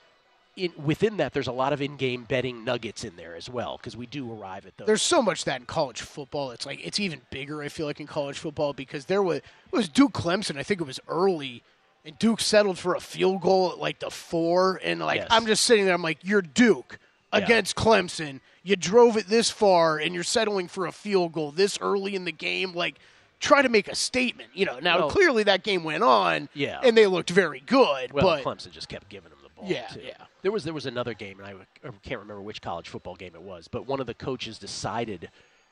in, 0.58 0.74
within 0.84 1.18
that, 1.18 1.34
there's 1.34 1.48
a 1.48 1.52
lot 1.52 1.72
of 1.74 1.82
in-game 1.82 2.24
betting 2.26 2.66
nuggets 2.66 3.04
in 3.04 3.16
there 3.16 3.36
as 3.36 3.50
well 3.50 3.78
because 3.78 3.96
we 3.96 4.06
do 4.06 4.32
arrive 4.32 4.66
at 4.66 4.76
those. 4.78 4.86
There's 4.86 5.02
so 5.02 5.22
much 5.22 5.46
that 5.46 5.60
in 5.62 5.66
college 5.66 6.02
football. 6.02 6.52
It's 6.52 6.66
like 6.66 6.86
it's 6.86 7.00
even 7.00 7.22
bigger. 7.30 7.62
I 7.62 7.70
feel 7.70 7.86
like 7.86 8.00
in 8.00 8.08
college 8.08 8.38
football 8.38 8.74
because 8.74 9.06
there 9.06 9.24
was 9.24 9.38
it 9.38 9.44
was 9.72 9.88
Duke 9.88 10.12
Clemson. 10.14 10.58
I 10.58 10.64
think 10.64 10.82
it 10.82 10.88
was 10.88 11.00
early, 11.08 11.64
and 12.06 12.20
Duke 12.20 12.42
settled 12.42 12.78
for 12.78 12.96
a 12.96 13.00
field 13.00 13.42
goal 13.42 13.72
at 13.72 13.80
like 13.80 14.00
the 14.00 14.10
four. 14.12 14.80
And 14.84 15.00
like 15.00 15.20
Yes. 15.22 15.28
I'm 15.32 15.46
just 15.46 15.64
sitting 15.64 15.86
there. 15.86 15.94
I'm 15.96 16.02
like, 16.02 16.20
you're 16.24 16.42
Duke 16.42 17.00
against 17.32 17.76
Clemson. 17.78 18.42
You 18.64 18.76
drove 18.76 19.16
it 19.18 19.28
this 19.28 19.50
far, 19.50 19.98
and 19.98 20.14
you're 20.14 20.24
settling 20.24 20.68
for 20.68 20.86
a 20.86 20.92
field 20.92 21.32
goal 21.32 21.52
this 21.52 21.80
early 21.82 22.14
in 22.14 22.26
the 22.26 22.32
game. 22.32 22.74
Like, 22.74 22.96
try 23.40 23.62
to 23.64 23.70
make 23.70 23.88
a 23.88 23.96
statement. 23.96 24.50
You 24.54 24.66
know. 24.66 24.80
Now 24.80 25.00
Well- 25.00 25.10
clearly 25.10 25.44
that 25.44 25.64
game 25.64 25.84
went 25.86 26.04
on. 26.04 26.50
Yeah. 26.54 26.80
And 26.84 26.96
they 26.98 27.08
looked 27.08 27.30
very 27.30 27.62
good. 27.62 28.12
well, 28.12 28.24
but 28.26 28.44
Clemson 28.44 28.70
just 28.72 28.90
kept 28.90 29.08
giving 29.10 29.30
them 29.30 29.40
the 29.68 29.74
ball. 29.74 29.82
Yeah, 29.82 29.88
too. 29.88 30.02
yeah. 30.04 30.14
There 30.42 30.52
was 30.52 30.64
there 30.64 30.74
was 30.74 30.86
another 30.86 31.14
game, 31.14 31.40
and 31.40 31.48
I, 31.48 31.52
I 31.88 31.92
can't 32.04 32.20
remember 32.20 32.42
which 32.42 32.62
college 32.62 32.90
football 32.90 33.16
game 33.16 33.36
it 33.36 33.42
was, 33.42 33.68
but 33.68 33.88
one 33.88 34.00
of 34.00 34.08
the 34.08 34.14
coaches 34.14 34.58
decided 34.60 35.30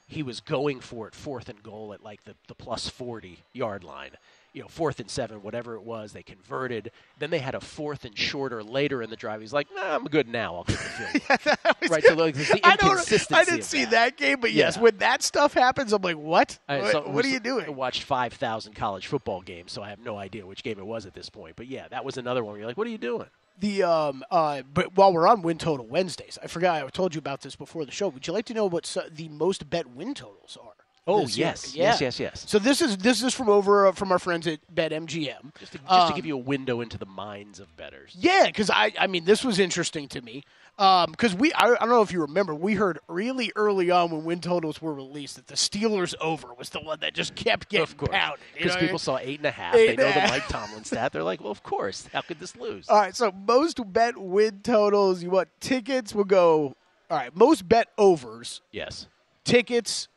he 0.07 0.23
was 0.23 0.39
going 0.39 0.79
for 0.79 1.07
it 1.07 1.13
fourth 1.13 1.49
and 1.49 1.61
goal 1.61 1.93
at 1.93 2.03
like 2.03 2.23
the, 2.23 2.33
the 2.47 2.55
plus 2.55 2.89
40 2.89 3.39
yard 3.53 3.83
line. 3.83 4.11
You 4.51 4.63
know, 4.63 4.67
fourth 4.67 4.99
and 4.99 5.07
seven, 5.07 5.43
whatever 5.43 5.75
it 5.75 5.83
was, 5.83 6.11
they 6.11 6.23
converted. 6.23 6.89
Then 7.19 7.29
they 7.29 7.37
had 7.37 7.53
a 7.53 7.59
fourth 7.61 8.03
and 8.03 8.17
shorter 8.17 8.63
later 8.63 9.03
in 9.03 9.11
the 9.11 9.15
drive. 9.15 9.41
He's 9.41 9.53
like, 9.53 9.67
nah, 9.75 9.93
I'm 9.95 10.05
good 10.05 10.27
now. 10.27 10.55
I'll 10.55 10.63
kick 10.63 10.77
the 10.79 11.19
field 11.19 11.49
goal. 11.63 11.73
right, 11.91 12.03
so 12.03 12.13
like, 12.15 12.33
the 12.33 12.59
I 12.63 12.75
don't. 12.75 13.31
I 13.31 13.43
didn't 13.45 13.63
see 13.65 13.85
that. 13.85 14.17
game, 14.17 14.39
but 14.39 14.51
yes, 14.51 14.75
Yeah. 14.77 14.81
when 14.81 14.97
that 14.97 15.21
stuff 15.21 15.53
happens, 15.53 15.93
I'm 15.93 16.01
like, 16.01 16.17
what? 16.17 16.57
What, 16.65 16.91
so- 16.91 17.07
what 17.07 17.23
are 17.23 17.27
you 17.29 17.39
doing? 17.39 17.65
I 17.67 17.69
watched 17.69 18.01
5,000 18.01 18.73
college 18.73 19.05
football 19.05 19.41
games, 19.41 19.71
so 19.71 19.83
I 19.83 19.89
have 19.89 19.99
no 19.99 20.17
idea 20.17 20.47
which 20.47 20.63
game 20.63 20.79
it 20.79 20.85
was 20.87 21.05
at 21.05 21.13
this 21.13 21.29
point. 21.29 21.55
But 21.55 21.67
yeah, 21.67 21.87
that 21.89 22.03
was 22.03 22.17
another 22.17 22.43
one 22.43 22.53
where 22.53 22.59
you're 22.61 22.67
like, 22.67 22.77
what 22.77 22.87
are 22.87 22.91
you 22.91 22.97
doing? 22.97 23.27
The 23.59 23.83
um 23.83 24.23
uh 24.31 24.61
but 24.73 24.95
while 24.95 25.11
we're 25.13 25.27
on 25.27 25.41
win 25.41 25.57
total 25.57 25.85
Wednesdays, 25.85 26.37
I 26.41 26.47
forgot 26.47 26.83
I 26.83 26.87
told 26.89 27.13
you 27.13 27.19
about 27.19 27.41
this 27.41 27.55
before 27.55 27.85
the 27.85 27.91
show. 27.91 28.07
Would 28.07 28.25
you 28.25 28.33
like 28.33 28.45
to 28.45 28.53
know 28.53 28.65
what 28.65 28.95
the 29.11 29.27
most 29.29 29.69
bet 29.69 29.87
win 29.89 30.13
totals 30.13 30.57
are? 30.61 30.73
Oh, 31.07 31.21
year? 31.21 31.47
yes. 31.47 31.75
Yeah. 31.75 31.85
Yes, 31.85 32.01
yes, 32.01 32.19
yes. 32.19 32.45
So 32.47 32.59
this 32.59 32.81
is 32.81 32.97
this 32.97 33.23
is 33.23 33.33
from 33.33 33.49
over 33.49 33.87
uh, 33.87 33.91
from 33.93 34.11
our 34.11 34.19
friends 34.19 34.45
at 34.45 34.59
BetMGM. 34.73 35.57
Just 35.59 35.71
to, 35.71 35.77
just 35.79 35.91
Um, 35.91 36.09
to 36.09 36.15
give 36.15 36.25
you 36.25 36.35
a 36.35 36.41
window 36.41 36.81
into 36.81 36.97
the 36.99 37.05
minds 37.07 37.59
of 37.59 37.75
betters. 37.75 38.15
Yeah, 38.17 38.45
because 38.45 38.69
I 38.69 38.93
I 38.99 39.07
mean 39.07 39.25
this 39.25 39.43
was 39.43 39.57
interesting 39.59 40.07
to 40.09 40.21
me 40.21 40.43
Um, 40.79 41.11
because 41.11 41.35
we 41.35 41.51
I, 41.53 41.73
I 41.73 41.75
don't 41.79 41.89
know 41.89 42.01
if 42.01 42.13
you 42.13 42.21
remember 42.21 42.55
we 42.55 42.73
heard 42.75 42.99
really 43.09 43.51
early 43.57 43.91
on 43.91 44.11
when 44.11 44.23
win 44.23 44.39
totals 44.39 44.81
were 44.81 44.93
released 44.93 45.35
that 45.35 45.47
the 45.47 45.55
Steelers 45.55 46.15
over 46.21 46.53
was 46.53 46.69
the 46.69 46.79
one 46.79 47.01
that 47.01 47.13
just 47.13 47.35
kept 47.35 47.67
getting 47.67 47.85
pounded 47.97 48.39
Because 48.53 48.69
what 48.71 48.77
I 48.77 48.79
people 48.79 48.93
mean? 48.93 48.99
saw 48.99 49.17
eight 49.17 49.39
and 49.39 49.45
a 49.45 49.51
half. 49.51 49.75
Eight 49.75 49.97
they 49.97 50.03
know 50.03 50.09
the. 50.11 50.27
Mike 50.29 50.47
Tomlin 50.47 50.83
stat. 50.85 51.11
They're 51.11 51.21
like, 51.23 51.41
well, 51.41 51.51
of 51.51 51.63
course. 51.63 52.07
How 52.13 52.21
could 52.21 52.39
this 52.39 52.55
lose? 52.55 52.87
All 52.87 52.97
right, 52.97 53.13
so 53.13 53.29
most 53.31 53.81
bet 53.91 54.17
win 54.17 54.61
totals. 54.63 55.21
You 55.21 55.31
want 55.31 55.49
tickets? 55.59 56.15
Will 56.15 56.23
go. 56.23 56.77
All 57.11 57.17
right, 57.17 57.35
most 57.35 57.67
bet 57.67 57.89
overs. 57.97 58.61
Yes. 58.71 59.07
Tickets. 59.43 60.07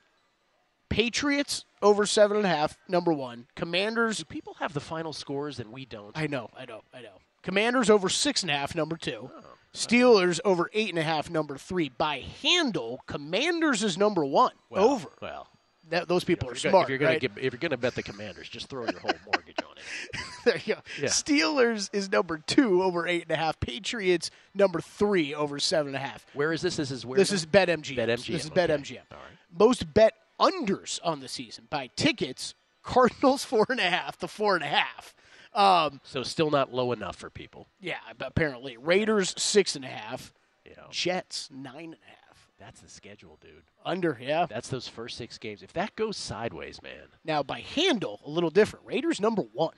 Patriots 0.88 1.64
over 1.81 2.05
seven 2.07 2.37
and 2.37 2.46
a 2.46 2.51
half. 2.51 2.79
Number 2.87 3.12
one. 3.12 3.46
Commanders. 3.57 4.18
Do 4.18 4.25
people 4.27 4.55
have 4.61 4.75
the 4.75 4.81
final 4.81 5.12
scores 5.12 5.59
and 5.59 5.72
we 5.72 5.87
don't? 5.87 6.16
I 6.16 6.27
know. 6.27 6.51
I 6.57 6.66
know. 6.66 6.83
I 6.94 7.01
know. 7.01 7.18
Commanders 7.42 7.88
over 7.90 8.09
six 8.09 8.42
and 8.42 8.51
a 8.51 8.55
half. 8.55 8.75
Number 8.75 8.96
two. 8.96 9.31
Oh, 9.35 9.41
Steelers 9.74 10.38
over 10.44 10.68
eight 10.74 10.90
and 10.90 10.98
a 10.98 11.02
half. 11.02 11.30
Number 11.30 11.56
three. 11.56 11.88
By 11.90 12.24
handle, 12.42 13.00
Commanders 13.06 13.82
is 13.82 13.96
number 13.96 14.24
one. 14.24 14.52
Well, 14.70 14.85
over. 14.90 15.08
Well, 15.20 15.48
That, 15.90 16.08
those 16.08 16.24
people 16.24 16.48
are 16.48 16.52
if 16.52 16.62
you're 16.62 16.70
smart. 16.70 16.85
gonna, 16.85 16.85
if 16.85 16.88
you're 16.90 16.98
gonna 16.98 17.11
right? 17.12 17.20
give- 17.20 17.38
if 17.38 17.52
you're 17.52 17.58
gonna 17.61 17.76
bet 17.78 17.94
the 17.94 18.02
Commanders, 18.02 18.48
just 18.48 18.68
throw 18.68 18.82
your 18.85 19.00
whole 19.00 19.12
mortgage 19.26 19.56
on 19.64 19.72
it. 19.76 19.82
There 20.44 20.56
you 20.64 20.74
go. 20.74 20.80
Yeah. 21.00 21.08
Steelers 21.08 21.88
is 21.92 22.11
number 22.11 22.38
two 22.38 22.82
over 22.82 23.06
eight 23.06 23.22
and 23.22 23.30
a 23.30 23.37
half. 23.37 23.61
Patriots 23.61 24.28
number 24.54 24.80
three 24.80 25.35
over 25.35 25.61
seven 25.61 25.94
and 25.94 25.96
a 25.96 26.00
half. 26.00 26.26
Where 26.35 26.52
is 26.52 26.61
this? 26.62 26.74
This 26.76 26.90
is 26.90 27.06
where. 27.06 27.16
This 27.16 27.30
is 27.30 27.46
BetMGM. 27.46 27.96
BetMGM, 27.96 28.06
This 28.26 28.28
is 28.46 28.50
okay. 28.50 28.66
BetMGM. 28.66 28.98
All 29.12 29.18
right. 29.18 29.38
Most 29.56 29.94
bet 29.94 30.14
unders 30.40 30.98
on 31.04 31.20
the 31.20 31.28
season 31.28 31.68
by 31.70 31.90
tickets. 31.94 32.54
Cardinals 32.82 33.44
four 33.44 33.64
and 33.68 33.78
a 33.78 33.85
half 33.85 34.18
to 34.18 34.26
four 34.28 34.56
and 34.56 34.64
a 34.64 34.68
half. 34.68 35.14
Um, 35.54 36.00
So 36.04 36.22
still 36.22 36.50
not 36.50 36.72
low 36.72 36.92
enough 36.92 37.16
for 37.16 37.30
people. 37.30 37.68
yeah, 37.80 37.98
apparently 38.20 38.76
Raiders 38.76 39.34
six 39.40 39.76
and 39.76 39.84
a 39.84 39.88
half. 39.88 40.32
Know, 40.76 40.86
Jets 40.90 41.48
nine 41.52 41.84
and 41.84 41.94
a 41.94 42.06
half. 42.26 42.48
that's 42.58 42.80
the 42.80 42.88
schedule, 42.88 43.36
dude. 43.42 43.62
Under, 43.84 44.16
yeah. 44.20 44.46
That's 44.48 44.68
those 44.68 44.88
first 44.88 45.16
six 45.18 45.36
games. 45.36 45.62
If 45.62 45.72
that 45.74 45.94
goes 45.96 46.16
sideways, 46.16 46.80
man. 46.82 47.08
Now 47.24 47.42
by 47.42 47.60
handle, 47.60 48.20
a 48.24 48.30
little 48.30 48.48
different. 48.50 48.86
Raiders 48.86 49.20
number 49.20 49.42
one. 49.52 49.74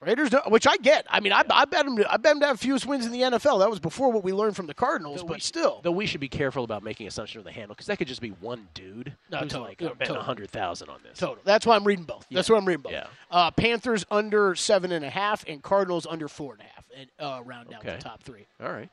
Raiders, 0.00 0.30
which 0.48 0.66
I 0.66 0.76
get. 0.76 1.06
I 1.08 1.20
mean, 1.20 1.32
I, 1.32 1.42
I 1.50 1.64
bet 1.64 1.86
them. 1.86 1.98
I 2.10 2.18
bet 2.18 2.32
them 2.34 2.40
to 2.40 2.46
have 2.48 2.60
fewest 2.60 2.84
wins 2.84 3.06
in 3.06 3.12
the 3.12 3.22
NFL. 3.22 3.60
That 3.60 3.70
was 3.70 3.78
before 3.80 4.12
what 4.12 4.22
we 4.22 4.32
learned 4.32 4.54
from 4.54 4.66
the 4.66 4.74
Cardinals, 4.74 5.22
Though 5.22 5.26
but 5.28 5.36
we- 5.36 5.40
still. 5.40 5.80
Though 5.82 5.90
we 5.90 6.04
should 6.04 6.20
be 6.20 6.28
careful 6.28 6.64
about 6.64 6.82
making 6.82 7.06
assumption 7.06 7.38
of 7.38 7.44
the 7.44 7.50
handle 7.52 7.74
because 7.74 7.86
that 7.86 7.96
could 7.96 8.06
just 8.06 8.20
be 8.20 8.28
one 8.28 8.68
dude 8.74 9.14
No, 9.30 9.38
who's 9.38 9.52
totally. 9.52 9.70
like, 9.70 9.80
Yeah, 9.80 9.88
I'm 9.90 9.96
betting 9.96 10.16
a 10.16 10.22
hundred 10.22 10.50
thousand 10.50 10.90
on 10.90 11.00
this. 11.02 11.18
Total. 11.18 11.38
That's 11.44 11.64
why 11.64 11.76
I'm 11.76 11.84
reading 11.84 12.04
both. 12.04 12.26
That's 12.30 12.50
why 12.50 12.58
I'm 12.58 12.66
reading 12.66 12.82
both. 12.82 12.92
Yeah. 12.92 13.06
Uh, 13.30 13.50
Panthers 13.50 14.04
under 14.10 14.54
seven 14.54 14.92
and 14.92 15.02
a 15.04 15.10
half, 15.10 15.44
and 15.48 15.62
Cardinals 15.62 16.06
under 16.06 16.28
four 16.28 16.52
and 16.52 16.60
a 16.60 16.64
half, 16.64 16.84
and 16.94 17.08
uh, 17.18 17.42
round 17.44 17.70
down 17.70 17.80
Okay. 17.80 17.96
the 17.96 18.02
top 18.02 18.22
three. 18.22 18.44
All 18.62 18.70
right. 18.70 18.90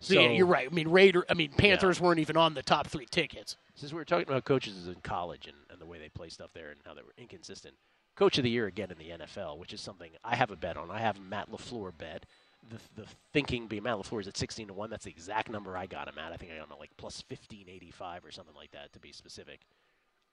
So, 0.00 0.14
yeah, 0.14 0.30
you're 0.30 0.46
right. 0.46 0.66
I 0.70 0.74
mean, 0.74 0.88
Raider. 0.88 1.24
I 1.30 1.34
mean, 1.34 1.50
Panthers 1.56 2.00
weren't 2.00 2.18
even 2.20 2.36
on 2.36 2.54
the 2.54 2.62
top 2.62 2.86
three 2.88 3.06
tickets. 3.06 3.56
Since 3.76 3.92
we 3.92 3.98
were 3.98 4.04
talking 4.04 4.26
about 4.26 4.44
coaches 4.44 4.88
in 4.88 4.96
college 5.02 5.46
and, 5.46 5.56
and 5.70 5.78
the 5.80 5.86
way 5.86 5.98
they 5.98 6.08
play 6.08 6.30
stuff 6.30 6.50
there 6.52 6.70
and 6.70 6.78
how 6.84 6.94
they 6.94 7.02
were 7.02 7.12
inconsistent, 7.16 7.74
coach 8.16 8.38
of 8.38 8.44
the 8.44 8.50
year 8.50 8.66
again 8.66 8.90
in 8.90 8.98
the 8.98 9.24
NFL, 9.24 9.58
which 9.58 9.72
is 9.72 9.80
something 9.80 10.10
I 10.24 10.36
have 10.36 10.50
a 10.50 10.56
bet 10.56 10.76
on. 10.76 10.90
I 10.90 10.98
have 10.98 11.20
Matt 11.20 11.50
LaFleur 11.50 11.96
bet. 11.96 12.26
The, 12.68 13.02
the 13.02 13.08
thinking 13.32 13.66
being 13.66 13.82
Matt 13.82 13.96
LaFleur 13.96 14.20
is 14.20 14.28
at 14.28 14.36
sixteen 14.36 14.68
to 14.68 14.74
one. 14.74 14.90
That's 14.90 15.04
the 15.04 15.10
exact 15.10 15.50
number 15.50 15.76
I 15.76 15.86
got 15.86 16.08
him 16.08 16.18
at. 16.18 16.32
I 16.32 16.36
think 16.36 16.52
I 16.52 16.56
got 16.56 16.66
him 16.66 16.72
at 16.72 16.80
like 16.80 16.96
plus 16.96 17.22
fifteen 17.22 17.68
eighty 17.68 17.90
five 17.90 18.24
or 18.24 18.30
something 18.30 18.54
like 18.54 18.72
that 18.72 18.92
to 18.92 19.00
be 19.00 19.12
specific. 19.12 19.60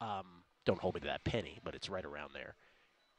Um, 0.02 0.26
don't 0.66 0.80
hold 0.80 0.96
me 0.96 1.02
to 1.02 1.08
that 1.08 1.24
penny, 1.24 1.60
but 1.64 1.74
it's 1.74 1.90
right 1.90 2.06
around 2.06 2.32
there. 2.34 2.56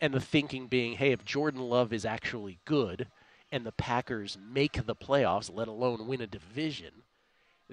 And 0.00 0.14
the 0.14 0.20
thinking 0.20 0.68
being, 0.68 0.94
hey, 0.94 1.12
if 1.12 1.24
Jordan 1.24 1.60
Love 1.60 1.92
is 1.92 2.04
actually 2.04 2.58
good, 2.64 3.08
and 3.50 3.64
the 3.64 3.72
Packers 3.72 4.36
make 4.40 4.86
the 4.86 4.94
playoffs, 4.94 5.50
let 5.52 5.68
alone 5.68 6.06
win 6.06 6.20
a 6.20 6.26
division, 6.26 6.92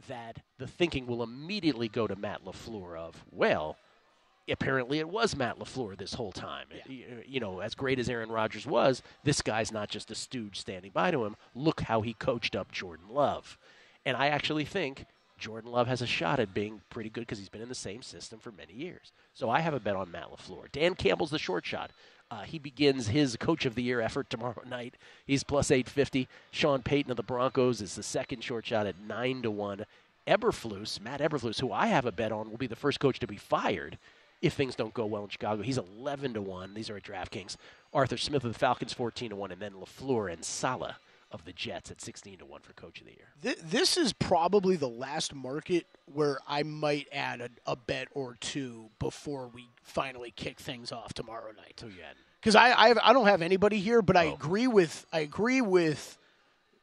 that 0.07 0.39
the 0.57 0.67
thinking 0.67 1.05
will 1.05 1.23
immediately 1.23 1.87
go 1.87 2.07
to 2.07 2.15
Matt 2.15 2.43
LaFleur 2.43 2.97
of, 2.97 3.23
well, 3.31 3.77
apparently 4.49 4.99
it 4.99 5.09
was 5.09 5.35
Matt 5.35 5.57
LaFleur 5.59 5.97
this 5.97 6.13
whole 6.13 6.31
time. 6.31 6.67
You- 6.87 7.23
You 7.27 7.39
know, 7.39 7.59
as 7.59 7.75
great 7.75 7.99
as 7.99 8.09
Aaron 8.09 8.29
Rodgers 8.31 8.65
was, 8.65 9.01
this 9.23 9.41
guy's 9.41 9.71
not 9.71 9.89
just 9.89 10.11
a 10.11 10.15
stooge 10.15 10.59
standing 10.59 10.91
by 10.91 11.11
to 11.11 11.25
him. 11.25 11.35
Look 11.55 11.81
how 11.81 12.01
he 12.01 12.13
coached 12.13 12.55
up 12.55 12.71
Jordan 12.71 13.07
Love. 13.09 13.57
And 14.05 14.15
I 14.15 14.27
actually 14.27 14.65
think 14.65 15.05
Jordan 15.37 15.71
Love 15.71 15.87
has 15.87 16.01
a 16.01 16.07
shot 16.07 16.39
at 16.39 16.53
being 16.53 16.81
pretty 16.89 17.09
good 17.09 17.21
because 17.21 17.39
he's 17.39 17.49
been 17.49 17.61
in 17.61 17.69
the 17.69 17.75
same 17.75 18.01
system 18.01 18.39
for 18.39 18.51
many 18.51 18.73
years. 18.73 19.11
So 19.33 19.49
I 19.49 19.59
have 19.61 19.73
a 19.73 19.79
bet 19.79 19.95
on 19.95 20.11
Matt 20.11 20.27
LaFleur. 20.31 20.71
Dan 20.71 20.93
Campbell's 20.95 21.31
the 21.31 21.39
short 21.39 21.65
shot. 21.65 21.91
Uh, 22.31 22.41
he 22.43 22.57
begins 22.57 23.07
his 23.07 23.35
Coach 23.35 23.65
of 23.65 23.75
the 23.75 23.83
Year 23.83 23.99
effort 24.01 24.29
tomorrow 24.29 24.63
night. 24.67 24.95
He's 25.25 25.43
plus 25.43 25.71
850. 25.71 26.27
Sean 26.51 26.81
Payton 26.83 27.11
of 27.11 27.17
the 27.17 27.23
Broncos 27.23 27.81
is 27.81 27.95
the 27.95 28.03
second 28.03 28.43
short 28.43 28.65
shot 28.65 28.87
at 28.87 28.99
9 28.99 29.41
to 29.43 29.51
1. 29.51 29.85
Eberflus, 30.27 30.99
Matt 30.99 31.19
Eberflus, 31.21 31.59
who 31.59 31.71
I 31.71 31.87
have 31.87 32.05
a 32.05 32.11
bet 32.11 32.31
on, 32.31 32.49
will 32.49 32.57
be 32.57 32.65
the 32.67 32.75
first 32.75 32.99
coach 32.99 33.19
to 33.19 33.27
be 33.27 33.37
fired 33.37 33.97
if 34.45 34.53
things 34.53 34.75
don't 34.75 34.93
go 34.93 35.05
well 35.05 35.23
in 35.23 35.29
Chicago. 35.29 35.61
He's 35.61 35.77
11 35.77 36.33
to 36.35 36.41
1. 36.41 36.73
These 36.73 36.89
are 36.89 36.97
at 36.97 37.03
DraftKings. 37.03 37.55
Arthur 37.93 38.17
Smith 38.17 38.43
of 38.43 38.53
the 38.53 38.59
Falcons 38.59 38.93
14 38.93 39.29
to 39.31 39.35
1 39.35 39.51
and 39.51 39.61
then 39.61 39.73
LaFleur 39.73 40.31
and 40.31 40.43
Saleh 40.43 40.95
of 41.31 41.43
the 41.45 41.51
Jets 41.53 41.89
at 41.91 41.99
16 42.01 42.37
to 42.39 42.45
1 42.45 42.61
for 42.61 42.73
coach 42.73 43.01
of 43.01 43.07
the 43.07 43.13
year. 43.13 43.55
This 43.63 43.97
is 43.97 44.13
probably 44.13 44.75
the 44.75 44.87
last 44.89 45.33
market 45.33 45.85
where 46.05 46.37
I 46.47 46.63
might 46.63 47.07
add 47.11 47.41
a, 47.41 47.49
a 47.65 47.75
bet 47.75 48.07
or 48.13 48.35
two 48.39 48.89
before 48.99 49.49
we 49.53 49.67
finally 49.81 50.31
kick 50.35 50.59
things 50.59 50.91
off 50.91 51.13
tomorrow 51.13 51.51
night. 51.51 51.79
So 51.79 51.87
yeah, 51.87 52.13
Because 52.39 52.55
I 52.55 52.71
I, 52.73 52.87
have, 52.89 52.99
I 53.01 53.11
don't 53.13 53.25
have 53.27 53.41
anybody 53.41 53.79
here, 53.79 54.01
but 54.01 54.15
I 54.15 54.27
Oh. 54.27 54.33
agree 54.35 54.67
with 54.67 55.05
I 55.11 55.19
agree 55.19 55.61
with 55.61 56.17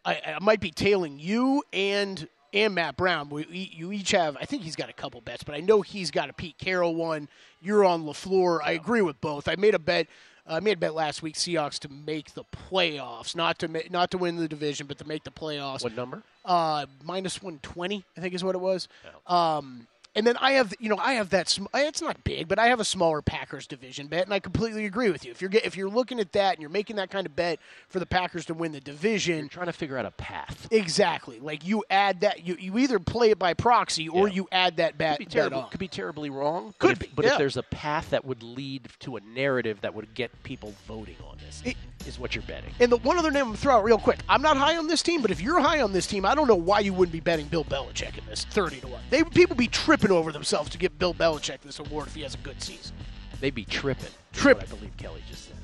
I, 0.04 0.20
I 0.26 0.38
might 0.40 0.60
be 0.60 0.70
tailing 0.72 1.18
you 1.20 1.62
and 1.72 2.28
and 2.52 2.74
Matt 2.74 2.96
Brown. 2.96 3.28
We, 3.28 3.70
you 3.72 3.92
each 3.92 4.10
have 4.12 4.36
I 4.40 4.44
think 4.44 4.62
he's 4.62 4.76
got 4.76 4.88
a 4.90 4.92
couple 4.92 5.20
bets, 5.20 5.42
but 5.42 5.54
I 5.54 5.60
know 5.60 5.80
he's 5.82 6.10
got 6.10 6.28
a 6.30 6.32
Pete 6.32 6.58
Carroll 6.58 6.94
one. 6.94 7.28
You're 7.60 7.84
on 7.84 8.04
LaFleur. 8.04 8.60
I 8.64 8.72
agree 8.72 9.02
with 9.02 9.20
both. 9.20 9.48
I 9.48 9.56
made 9.56 9.74
a 9.74 9.78
bet 9.78 10.06
Uh, 10.46 10.54
I 10.54 10.60
made 10.60 10.72
a 10.78 10.80
bet 10.80 10.94
last 10.94 11.22
week 11.22 11.36
Seahawks 11.36 11.78
to 11.80 11.88
make 11.88 12.34
the 12.34 12.42
playoffs, 12.70 13.36
not 13.36 13.58
to 13.60 13.68
ma- 13.68 13.88
not 13.90 14.10
to 14.10 14.18
win 14.18 14.36
the 14.36 14.48
division, 14.48 14.86
but 14.88 14.98
to 14.98 15.04
make 15.06 15.22
the 15.22 15.30
playoffs. 15.30 15.84
What 15.84 15.94
number? 15.94 16.22
Uh, 16.44 16.86
minus 17.04 17.40
one 17.40 17.60
twenty, 17.62 18.04
I 18.16 18.20
think 18.20 18.34
is 18.34 18.42
what 18.42 18.54
it 18.56 18.60
was. 18.60 18.88
Um, 19.28 19.86
and 20.14 20.26
then 20.26 20.36
I 20.38 20.52
have, 20.52 20.74
you 20.78 20.88
know, 20.88 20.98
I 20.98 21.14
have 21.14 21.30
that. 21.30 21.48
Sm- 21.48 21.66
eh, 21.74 21.86
it's 21.88 22.02
not 22.02 22.22
big, 22.24 22.48
but 22.48 22.58
I 22.58 22.66
have 22.66 22.80
a 22.80 22.84
smaller 22.84 23.22
Packers 23.22 23.66
division 23.66 24.06
bet, 24.08 24.24
and 24.24 24.34
I 24.34 24.40
completely 24.40 24.84
agree 24.84 25.10
with 25.10 25.24
you. 25.24 25.30
If 25.30 25.40
you're 25.40 25.48
get, 25.50 25.64
if 25.64 25.76
you're 25.76 25.88
looking 25.88 26.20
at 26.20 26.32
that 26.32 26.54
and 26.54 26.60
you're 26.60 26.70
making 26.70 26.96
that 26.96 27.10
kind 27.10 27.26
of 27.26 27.34
bet 27.34 27.58
for 27.88 27.98
the 27.98 28.06
Packers 28.06 28.44
to 28.46 28.54
win 28.54 28.72
the 28.72 28.80
division, 28.80 29.38
You're 29.38 29.48
trying 29.48 29.66
to 29.66 29.72
figure 29.72 29.96
out 29.96 30.04
a 30.06 30.10
path. 30.10 30.68
exactly. 30.70 31.40
Like 31.40 31.66
you 31.66 31.84
add 31.90 32.20
that, 32.20 32.46
you, 32.46 32.56
you 32.60 32.78
either 32.78 32.98
play 32.98 33.30
it 33.30 33.38
by 33.38 33.54
proxy 33.54 34.08
or 34.08 34.28
Yeah. 34.28 34.34
you 34.34 34.48
add 34.52 34.76
that 34.76 34.98
bet, 34.98 35.18
Could 35.18 35.18
be 35.20 35.24
bet 35.26 35.32
terrible. 35.32 35.58
on. 35.60 35.70
Could 35.70 35.80
be 35.80 35.88
terribly 35.88 36.30
wrong. 36.30 36.74
Could 36.78 36.88
but 36.88 36.90
if, 36.92 36.98
be, 36.98 37.08
But 37.14 37.24
yeah. 37.24 37.32
if 37.32 37.38
there's 37.38 37.56
a 37.56 37.62
path 37.62 38.10
that 38.10 38.24
would 38.24 38.42
lead 38.42 38.88
to 39.00 39.16
a 39.16 39.20
narrative 39.20 39.80
that 39.82 39.94
would 39.94 40.12
get 40.14 40.42
people 40.42 40.74
voting 40.86 41.16
on 41.28 41.38
this, 41.44 41.62
It- 41.64 41.76
is 42.06 42.18
what 42.18 42.34
you're 42.34 42.42
betting. 42.42 42.72
And 42.80 42.90
the 42.90 42.98
one 42.98 43.18
other 43.18 43.30
name 43.30 43.48
I'm 43.48 43.56
throw 43.56 43.76
out 43.76 43.84
real 43.84 43.98
quick. 43.98 44.20
I'm 44.28 44.42
not 44.42 44.56
high 44.56 44.76
on 44.76 44.86
this 44.86 45.02
team, 45.02 45.22
but 45.22 45.30
if 45.30 45.40
you're 45.40 45.60
high 45.60 45.80
on 45.80 45.92
this 45.92 46.06
team, 46.06 46.24
I 46.24 46.34
don't 46.34 46.48
know 46.48 46.56
why 46.56 46.80
you 46.80 46.92
wouldn't 46.92 47.12
be 47.12 47.20
betting 47.20 47.46
Bill 47.46 47.64
Belichick 47.64 48.18
in 48.18 48.24
this 48.26 48.44
30 48.44 48.80
to 48.80 48.88
one. 48.88 49.02
They 49.10 49.24
people 49.24 49.56
be 49.56 49.68
tripping 49.68 50.10
over 50.10 50.32
themselves 50.32 50.70
to 50.70 50.78
give 50.78 50.98
Bill 50.98 51.14
Belichick 51.14 51.60
this 51.60 51.78
award 51.78 52.08
if 52.08 52.14
he 52.14 52.22
has 52.22 52.34
a 52.34 52.38
good 52.38 52.60
season. 52.62 52.94
They'd 53.40 53.54
be 53.54 53.64
tripping. 53.64 54.10
Tripping. 54.32 54.64
I 54.64 54.74
believe 54.74 54.96
Kelley 54.96 55.22
just 55.28 55.46
said. 55.46 55.56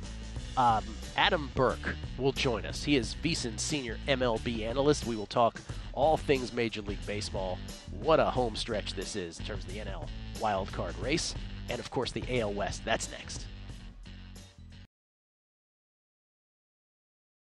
Um, 0.57 0.84
Adam 1.16 1.51
Burke 1.55 1.95
will 2.18 2.32
join 2.32 2.66
us. 2.66 2.82
He 2.82 2.97
is 2.97 3.14
VSiN 3.22 3.61
senior 3.61 3.97
MLB 4.09 4.62
analyst. 4.62 5.07
We 5.07 5.14
will 5.14 5.26
talk 5.26 5.61
all 5.93 6.16
things 6.16 6.53
Major 6.53 6.82
League 6.82 7.05
Baseball. 7.07 7.59
What 8.01 8.18
a 8.18 8.24
home 8.24 8.57
stretch 8.57 8.95
this 8.95 9.14
is 9.14 9.39
in 9.39 9.45
terms 9.45 9.64
of 9.64 9.72
the 9.72 9.78
NL 9.78 10.09
wild 10.41 10.72
card 10.72 10.99
race, 10.99 11.34
and 11.68 11.78
of 11.78 11.91
course 11.93 12.11
the 12.11 12.41
AL 12.41 12.55
West. 12.55 12.84
That's 12.84 13.09
next. 13.12 13.47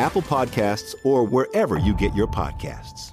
Apple 0.00 0.22
Podcasts, 0.22 0.94
or 1.04 1.24
wherever 1.24 1.78
you 1.78 1.94
get 1.94 2.14
your 2.14 2.26
podcasts. 2.26 3.12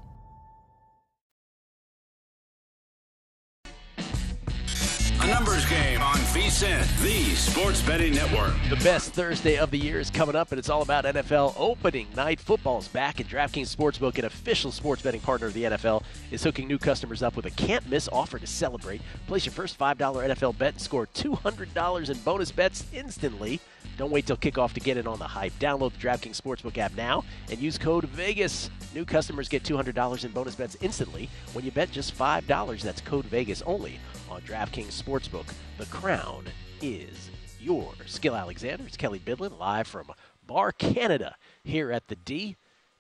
A 5.20 5.28
numbers 5.28 5.66
game 5.66 6.02
on 6.02 6.16
VSiN, 6.16 7.02
the 7.02 7.36
sports 7.36 7.82
betting 7.82 8.14
network. 8.14 8.54
The 8.70 8.78
best 8.78 9.12
Thursday 9.12 9.58
of 9.58 9.72
the 9.72 9.78
year 9.78 10.00
is 10.00 10.10
coming 10.10 10.38
up, 10.38 10.52
and 10.52 10.60
it's 10.60 10.70
all 10.70 10.82
about 10.82 11.04
NFL 11.04 11.56
opening 11.58 12.08
night. 12.16 12.40
Football 12.40 12.80
is 12.80 12.88
back, 12.88 13.20
and 13.20 13.30
DraftKings 13.30 13.76
Sportsbook, 13.76 14.18
an 14.18 14.24
official 14.24 14.72
sports 14.72 15.02
betting 15.02 15.20
partner 15.20 15.48
of 15.48 15.54
the 15.54 15.64
NFL, 15.64 16.04
is 16.32 16.42
hooking 16.42 16.70
new 16.70 16.78
customers 16.78 17.22
up 17.22 17.36
with 17.36 17.46
a 17.48 17.52
can't 17.52 17.90
miss 17.90 18.08
offer 18.14 18.40
to 18.40 18.48
celebrate. 18.48 19.02
Place 19.28 19.46
your 19.46 19.54
first 19.54 19.78
$5 19.78 19.98
NFL 19.98 20.58
bet 20.58 20.76
and 20.76 20.82
score 20.82 21.08
$200 21.08 22.10
in 22.10 22.18
bonus 22.20 22.52
bets 22.52 22.86
instantly. 22.94 23.60
Don't 23.98 24.12
wait 24.12 24.26
till 24.26 24.38
kickoff 24.38 24.74
to 24.74 24.80
get 24.80 24.98
in 24.98 25.08
on 25.08 25.20
the 25.20 25.28
hype. 25.28 25.54
Download 25.60 25.92
the 25.92 26.00
DraftKings 26.00 26.40
Sportsbook 26.40 26.78
app 26.78 26.96
now 26.96 27.24
and 27.50 27.60
use 27.60 27.78
code 27.78 28.06
VEGAS. 28.06 28.70
New 28.94 29.06
customers 29.06 29.48
get 29.48 29.64
$200 29.64 30.26
in 30.26 30.32
bonus 30.32 30.56
bets 30.56 30.78
instantly 30.82 31.30
when 31.54 31.64
you 31.66 31.72
bet 31.72 31.92
just 31.92 32.18
$5. 32.18 32.82
That's 32.82 33.02
code 33.02 33.26
VEGAS 33.26 33.64
only 33.66 34.00
on 34.30 34.42
DraftKings 34.42 35.02
Sportsbook. 35.02 35.48
The 35.78 35.86
crown 35.86 36.46
is 36.82 37.30
yours. 37.60 37.96
Skill 38.06 38.36
Alexander, 38.36 38.86
it's 38.86 38.98
Kelley 38.98 39.20
Bydlon 39.20 39.58
live 39.60 39.88
from 39.88 40.12
Bar 40.46 40.72
Canada 40.72 41.36
here 41.64 41.92
at 41.92 42.08
the 42.08 42.16
D, 42.16 42.56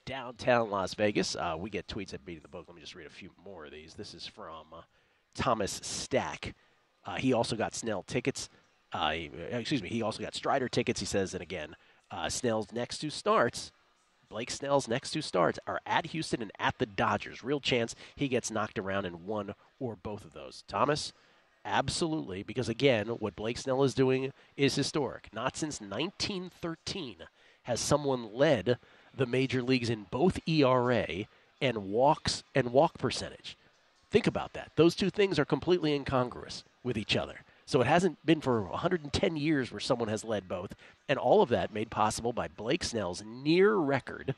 downtown 0.05 0.69
Las 0.69 0.93
Vegas. 0.93 1.35
Uh, 1.35 1.55
we 1.57 1.69
get 1.69 1.88
tweets 1.88 2.13
at 2.13 2.25
beating 2.25 2.41
the 2.41 2.49
book. 2.49 2.65
Let 2.67 2.75
me 2.75 2.81
just 2.81 2.95
read 2.95 3.07
a 3.07 3.11
few 3.11 3.29
more 3.43 3.65
of 3.65 3.71
these. 3.71 3.93
This 3.93 4.13
is 4.13 4.27
from 4.27 4.65
uh, 4.73 4.81
Thomas 5.33 5.79
Stack. 5.83 6.55
Uh, 7.05 7.15
he 7.15 7.31
also 7.31 7.55
got 7.55 7.73
Snell 7.73 8.03
tickets. 8.03 8.49
Uh, 8.93 9.11
he- 9.11 9.31
excuse 9.51 9.81
me. 9.81 9.89
He 9.89 10.01
also 10.01 10.23
got 10.23 10.35
Strider 10.35 10.69
tickets. 10.69 10.99
He 10.99 11.05
says, 11.05 11.33
and 11.33 11.41
again, 11.41 11.75
uh, 12.11 12.29
Snell's 12.29 12.71
next 12.71 12.99
two 12.99 13.09
starts. 13.09 13.71
Blake 14.29 14.51
Snell's 14.51 14.88
next 14.88 15.11
two 15.11 15.21
starts 15.21 15.57
are 15.67 15.79
at 15.85 16.07
Houston 16.07 16.41
and 16.41 16.51
at 16.59 16.77
the 16.79 16.85
Dodgers. 16.85 17.43
Real 17.43 17.59
chance 17.61 17.95
he 18.15 18.27
gets 18.27 18.51
knocked 18.51 18.77
around 18.77 19.05
in 19.05 19.25
one 19.25 19.53
or 19.79 19.95
both 19.95 20.25
of 20.25 20.33
those. 20.33 20.63
Thomas, 20.67 21.13
absolutely, 21.63 22.43
because 22.43 22.67
again, 22.67 23.07
what 23.07 23.35
Blake 23.38 23.57
Snell 23.57 23.83
is 23.83 23.93
doing 23.93 24.33
is 24.57 24.75
historic. 24.75 25.29
Not 25.33 25.55
since 25.55 25.79
1913 25.79 27.17
has 27.63 27.79
someone 27.79 28.33
led 28.33 28.77
the 29.15 29.25
major 29.25 29.61
leagues 29.61 29.89
in 29.89 30.07
both 30.11 30.39
ERA 30.47 31.25
and 31.61 31.89
walks 31.89 32.43
and 32.53 32.71
walk 32.71 32.97
percentage. 32.97 33.57
Think 34.09 34.27
about 34.27 34.53
that. 34.53 34.71
Those 34.75 34.95
two 34.95 35.09
things 35.09 35.39
are 35.39 35.45
completely 35.45 35.93
incongruous 35.93 36.63
with 36.83 36.97
each 36.97 37.15
other. 37.15 37.41
So 37.68 37.82
it 37.82 37.88
hasn't 37.88 38.26
been 38.26 38.39
for 38.39 38.61
110 38.61 39.36
years 39.36 39.74
where 39.74 39.82
someone 39.82 40.07
has 40.07 40.24
led 40.24 40.47
both, 40.47 40.74
and 41.09 41.20
all 41.20 41.41
of 41.41 41.49
that 41.49 41.74
made 41.74 41.91
possible 41.91 42.32
by 42.32 42.47
Blake 42.47 42.82
Snell's 42.82 43.22
near 43.26 43.76
record 43.76 44.36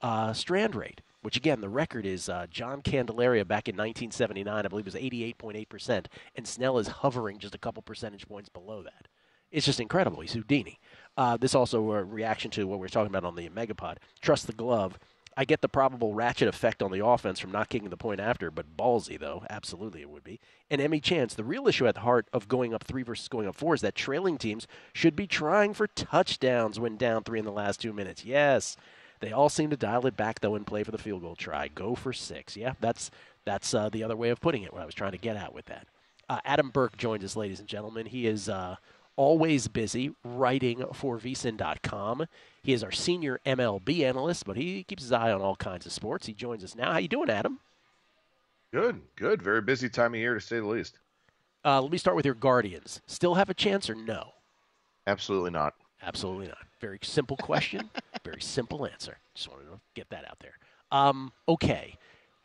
uh, 0.00 0.32
strand 0.32 0.74
rate, 0.74 1.02
which 1.20 1.36
again, 1.36 1.60
the 1.60 1.68
record 1.68 2.06
is 2.06 2.30
uh, 2.30 2.46
John 2.50 2.80
Candelaria 2.80 3.44
back 3.44 3.68
in 3.68 3.74
1979, 3.74 4.64
I 4.64 4.68
believe 4.68 4.86
it 4.86 4.94
was 4.94 5.02
88.8%, 5.02 6.06
and 6.34 6.48
Snell 6.48 6.78
is 6.78 6.88
hovering 6.88 7.38
just 7.38 7.54
a 7.54 7.58
couple 7.58 7.82
percentage 7.82 8.26
points 8.26 8.48
below 8.48 8.82
that. 8.82 9.06
It's 9.50 9.66
just 9.66 9.78
incredible. 9.78 10.20
He's 10.20 10.32
Houdini. 10.32 10.80
Uh, 11.14 11.36
this 11.36 11.54
also 11.54 11.92
a 11.92 12.04
reaction 12.04 12.50
to 12.52 12.66
what 12.66 12.78
we 12.78 12.84
were 12.84 12.88
talking 12.88 13.14
about 13.14 13.24
on 13.24 13.36
the 13.36 13.50
Megapod. 13.50 13.98
Trust 14.22 14.46
the 14.46 14.54
glove. 14.54 14.98
I 15.36 15.44
get 15.44 15.60
the 15.60 15.68
probable 15.68 16.14
ratchet 16.14 16.48
effect 16.48 16.82
on 16.82 16.90
the 16.90 17.04
offense 17.04 17.38
from 17.38 17.52
not 17.52 17.68
kicking 17.68 17.90
the 17.90 17.96
point 17.96 18.20
after, 18.20 18.50
but 18.50 18.76
ballsy 18.76 19.18
though, 19.18 19.44
absolutely 19.50 20.00
it 20.00 20.08
would 20.08 20.24
be. 20.24 20.40
And 20.70 20.80
Emmy 20.80 20.98
Chance, 20.98 21.34
the 21.34 21.44
real 21.44 21.68
issue 21.68 21.86
at 21.86 21.94
the 21.94 22.00
heart 22.00 22.26
of 22.32 22.48
going 22.48 22.72
up 22.72 22.84
three 22.84 23.02
versus 23.02 23.28
going 23.28 23.46
up 23.46 23.54
four 23.54 23.74
is 23.74 23.82
that 23.82 23.94
trailing 23.94 24.38
teams 24.38 24.66
should 24.94 25.14
be 25.14 25.26
trying 25.26 25.74
for 25.74 25.86
touchdowns 25.86 26.80
when 26.80 26.96
down 26.96 27.22
three 27.22 27.38
in 27.38 27.44
the 27.44 27.52
last 27.52 27.80
two 27.80 27.92
minutes. 27.92 28.24
Yes, 28.24 28.76
they 29.20 29.32
all 29.32 29.48
seem 29.48 29.70
to 29.70 29.76
dial 29.76 30.06
it 30.06 30.16
back 30.16 30.40
though 30.40 30.54
and 30.54 30.66
play 30.66 30.82
for 30.82 30.90
the 30.90 30.98
field 30.98 31.22
goal 31.22 31.36
try. 31.36 31.68
Go 31.68 31.94
for 31.94 32.12
six. 32.12 32.56
Yeah, 32.56 32.72
that's 32.80 33.10
that's 33.44 33.74
uh, 33.74 33.88
the 33.90 34.02
other 34.02 34.16
way 34.16 34.30
of 34.30 34.40
putting 34.40 34.62
it. 34.62 34.72
What 34.72 34.82
I 34.82 34.86
was 34.86 34.94
trying 34.94 35.12
to 35.12 35.18
get 35.18 35.36
at 35.36 35.54
with 35.54 35.66
that. 35.66 35.86
Uh, 36.28 36.40
Adam 36.44 36.70
Burke 36.70 36.96
joins 36.96 37.22
us, 37.24 37.36
ladies 37.36 37.60
and 37.60 37.68
gentlemen. 37.68 38.06
He 38.06 38.26
is 38.26 38.48
uh, 38.48 38.76
always 39.16 39.68
busy 39.68 40.14
writing 40.24 40.84
for 40.92 41.18
vsin.com. 41.18 42.26
He 42.66 42.72
is 42.72 42.82
our 42.82 42.90
senior 42.90 43.38
MLB 43.46 44.00
analyst, 44.00 44.44
but 44.44 44.56
he 44.56 44.82
keeps 44.82 45.04
his 45.04 45.12
eye 45.12 45.30
on 45.30 45.40
all 45.40 45.54
kinds 45.54 45.86
of 45.86 45.92
sports. 45.92 46.26
He 46.26 46.32
joins 46.32 46.64
us 46.64 46.74
now. 46.74 46.90
How 46.90 46.98
you 46.98 47.06
doing, 47.06 47.30
Adam? 47.30 47.60
Good, 48.72 49.02
good. 49.14 49.40
Very 49.40 49.60
busy 49.60 49.88
time 49.88 50.14
of 50.14 50.18
year 50.18 50.34
to 50.34 50.40
say 50.40 50.56
the 50.56 50.66
least. 50.66 50.98
Uh, 51.64 51.80
let 51.80 51.92
me 51.92 51.96
start 51.96 52.16
with 52.16 52.26
your 52.26 52.34
Guardians. 52.34 53.00
Still 53.06 53.36
have 53.36 53.48
a 53.48 53.54
chance 53.54 53.88
or 53.88 53.94
no? 53.94 54.32
Absolutely 55.06 55.52
not. 55.52 55.74
Absolutely 56.02 56.48
not. 56.48 56.58
Very 56.80 56.98
simple 57.02 57.36
question. 57.36 57.88
very 58.24 58.40
simple 58.40 58.84
answer. 58.84 59.18
Just 59.36 59.48
wanted 59.48 59.66
to 59.66 59.78
get 59.94 60.10
that 60.10 60.28
out 60.28 60.40
there. 60.40 60.58
Um, 60.90 61.32
okay. 61.48 61.96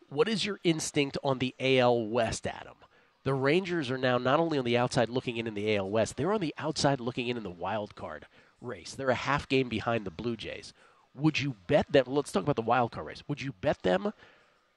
What 0.09 0.29
is 0.29 0.45
your 0.45 0.59
instinct 0.63 1.17
on 1.23 1.39
the 1.39 1.55
AL 1.59 2.05
West, 2.09 2.45
Adam? 2.45 2.75
The 3.23 3.33
Rangers 3.33 3.89
are 3.89 3.97
now 3.97 4.19
not 4.19 4.39
only 4.39 4.59
on 4.59 4.65
the 4.65 4.77
outside 4.77 5.09
looking 5.09 5.37
in 5.37 5.47
in 5.47 5.55
the 5.55 5.75
AL 5.75 5.89
West, 5.89 6.15
they're 6.15 6.31
on 6.31 6.41
the 6.41 6.53
outside 6.59 6.99
looking 6.99 7.27
in 7.27 7.37
in 7.37 7.43
the 7.43 7.49
wild 7.49 7.95
card 7.95 8.27
race. 8.61 8.93
They're 8.93 9.09
a 9.09 9.15
half 9.15 9.49
game 9.49 9.69
behind 9.69 10.05
the 10.05 10.11
Blue 10.11 10.37
Jays. 10.37 10.73
Would 11.13 11.39
you 11.39 11.55
bet 11.67 11.91
them? 11.91 12.05
Let's 12.07 12.31
talk 12.31 12.43
about 12.43 12.55
the 12.55 12.61
wild 12.61 12.91
card 12.91 13.07
race. 13.07 13.23
Would 13.27 13.41
you 13.41 13.53
bet 13.59 13.81
them 13.83 14.13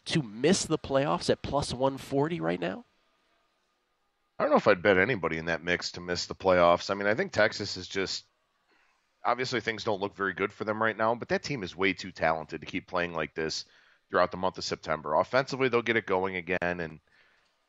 to 0.07 0.23
miss 0.23 0.65
the 0.65 0.79
playoffs 0.79 1.31
at 1.31 1.43
plus 1.43 1.73
140 1.73 2.41
right 2.41 2.61
now? 2.61 2.85
I 4.39 4.43
don't 4.43 4.51
know 4.51 4.57
if 4.57 4.67
I'd 4.67 4.83
bet 4.83 4.99
anybody 4.99 5.39
in 5.39 5.47
that 5.47 5.63
mix 5.63 5.93
to 5.93 6.01
miss 6.01 6.27
the 6.27 6.35
playoffs. 6.35 6.91
I 6.91 6.95
mean, 6.95 7.07
I 7.07 7.15
think 7.15 7.31
Texas 7.33 7.77
is 7.77 7.87
just 7.87 8.25
obviously 9.25 9.61
things 9.61 9.85
don't 9.85 10.01
look 10.01 10.17
very 10.17 10.35
good 10.35 10.53
for 10.53 10.65
them 10.65 10.83
right 10.83 10.97
now, 10.97 11.15
but 11.15 11.29
that 11.29 11.43
team 11.43 11.63
is 11.63 11.77
way 11.77 11.93
too 11.93 12.11
talented 12.11 12.61
to 12.61 12.67
keep 12.67 12.89
playing 12.89 13.15
like 13.15 13.35
this 13.35 13.65
throughout 14.11 14.31
the 14.31 14.37
month 14.37 14.59
of 14.59 14.65
September. 14.65 15.15
Offensively, 15.15 15.69
they'll 15.69 15.83
get 15.83 15.97
it 15.97 16.07
going 16.07 16.37
again, 16.37 16.59
and 16.81 16.99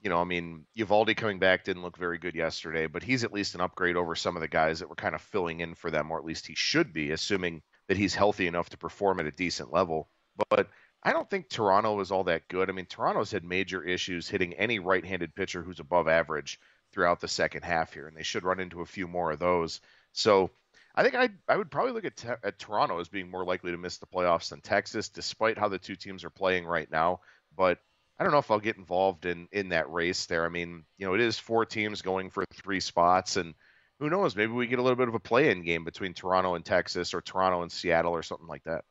you 0.06 0.10
know, 0.10 0.22
I 0.22 0.24
mean, 0.24 0.68
Uvalde 0.76 1.18
coming 1.18 1.40
back 1.40 1.64
didn't 1.64 1.82
look 1.82 1.98
very 1.98 2.20
good 2.20 2.36
yesterday, 2.36 2.86
but 2.86 3.02
he's 3.02 3.24
at 3.24 3.34
least 3.34 3.56
an 3.56 3.62
upgrade 3.62 3.96
over 3.96 4.14
some 4.14 4.36
of 4.36 4.42
the 4.42 4.48
guys 4.48 4.78
that 4.80 4.88
were 4.88 4.96
kind 4.96 5.16
of 5.16 5.22
filling 5.22 5.62
in 5.62 5.74
for 5.74 5.90
them, 5.90 6.12
or 6.12 6.20
at 6.20 6.24
least 6.24 6.46
he 6.46 6.54
should 6.54 6.94
be, 6.94 7.10
assuming 7.10 7.64
that 7.88 7.98
he's 7.98 8.14
healthy 8.14 8.46
enough 8.46 8.70
to 8.70 8.78
perform 8.78 9.20
at 9.20 9.26
a 9.26 9.32
decent 9.32 9.74
level. 9.74 10.08
But 10.52 10.70
I 11.02 11.12
don't 11.12 11.28
think 11.28 11.50
Toronto 11.50 12.00
is 12.02 12.12
all 12.12 12.24
that 12.26 12.48
good. 12.50 12.70
I 12.70 12.74
mean, 12.74 12.86
Toronto's 12.86 13.32
had 13.32 13.44
major 13.44 13.84
issues 13.84 14.30
hitting 14.30 14.54
any 14.54 14.78
right-handed 14.78 15.34
pitcher 15.34 15.64
who's 15.64 15.80
above 15.80 16.08
average 16.08 16.60
throughout 16.92 17.20
the 17.20 17.28
second 17.28 17.64
half 17.64 17.92
here, 17.92 18.08
and 18.08 18.16
they 18.16 18.22
should 18.22 18.44
run 18.44 18.60
into 18.60 18.82
a 18.82 18.86
few 18.86 19.08
more 19.08 19.32
of 19.32 19.40
those. 19.40 19.82
So 20.12 20.52
I 20.94 21.02
think 21.02 21.16
I 21.16 21.30
I 21.48 21.58
would 21.58 21.72
probably 21.72 21.94
look 21.94 22.06
at, 22.06 22.40
at 22.44 22.60
Toronto 22.60 23.00
as 23.00 23.10
being 23.10 23.32
more 23.32 23.44
likely 23.44 23.72
to 23.72 23.78
miss 23.80 23.98
the 23.98 24.06
playoffs 24.06 24.50
than 24.50 24.62
Texas, 24.62 25.10
despite 25.10 25.58
how 25.58 25.68
the 25.68 25.80
two 25.80 25.96
teams 25.96 26.24
are 26.24 26.30
playing 26.30 26.68
right 26.68 26.92
now. 26.92 27.22
But 27.58 27.80
I 28.18 28.24
don't 28.24 28.32
know 28.32 28.40
if 28.40 28.50
I'll 28.50 28.60
get 28.60 28.78
involved 28.78 29.26
in 29.26 29.48
in 29.52 29.70
that 29.70 29.92
race 29.92 30.26
there. 30.26 30.46
I 30.46 30.50
mean, 30.50 30.86
you 30.98 31.06
know, 31.06 31.14
it 31.14 31.22
is 31.22 31.38
four 31.38 31.66
teams 31.66 32.02
going 32.02 32.30
for 32.30 32.46
three 32.54 32.80
spots, 32.80 33.36
and 33.36 33.54
who 34.00 34.10
knows? 34.10 34.36
Maybe 34.36 34.52
we 34.52 34.68
get 34.68 34.80
a 34.80 34.82
little 34.82 34.96
bit 34.96 35.08
of 35.08 35.16
a 35.16 35.20
play-in 35.20 35.64
game 35.64 35.84
between 35.84 36.14
Toronto 36.14 36.56
and 36.56 36.64
Texas, 36.64 37.14
or 37.14 37.22
Toronto 37.22 37.62
and 37.62 37.72
Seattle, 37.72 38.14
or 38.14 38.24
something 38.24 38.48
like 38.48 38.64
that. 38.64 38.84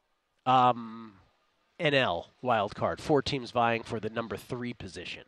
Um, 0.47 1.15
NL 1.81 2.27
wild 2.43 2.75
card, 2.75 3.01
four 3.01 3.23
teams 3.23 3.51
vying 3.51 3.83
for 3.83 3.99
the 3.99 4.11
number 4.11 4.37
three 4.37 4.75
position. 4.75 5.25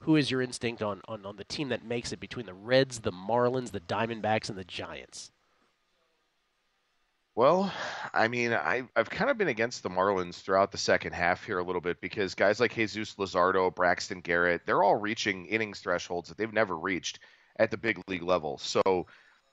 Who 0.00 0.16
is 0.16 0.30
your 0.30 0.42
instinct 0.42 0.82
on, 0.82 1.00
on, 1.08 1.24
on 1.24 1.36
the 1.36 1.44
team 1.44 1.70
that 1.70 1.84
makes 1.84 2.12
it 2.12 2.20
between 2.20 2.46
the 2.46 2.54
Reds, 2.54 3.00
the 3.00 3.12
Marlins, 3.12 3.70
the 3.70 3.80
Diamondbacks, 3.80 4.48
and 4.48 4.58
the 4.58 4.64
Giants? 4.64 5.30
Well, 7.36 7.72
I 8.12 8.28
mean, 8.28 8.52
I, 8.52 8.84
I've 8.94 9.10
kind 9.10 9.28
of 9.28 9.36
been 9.36 9.48
against 9.48 9.82
the 9.82 9.90
Marlins 9.90 10.40
throughout 10.40 10.70
the 10.70 10.78
second 10.78 11.14
half 11.14 11.44
here 11.44 11.58
a 11.58 11.64
little 11.64 11.80
bit 11.80 12.00
because 12.00 12.36
guys 12.36 12.60
like 12.60 12.74
Jesus 12.74 13.16
Luzardo, 13.16 13.74
Braxton 13.74 14.20
Garrett, 14.20 14.62
they're 14.64 14.84
all 14.84 14.94
reaching 14.94 15.46
innings 15.46 15.80
thresholds 15.80 16.28
that 16.28 16.38
they've 16.38 16.52
never 16.52 16.76
reached 16.76 17.18
at 17.58 17.72
the 17.72 17.76
big 17.76 18.00
league 18.08 18.22
level. 18.22 18.58
So 18.58 19.06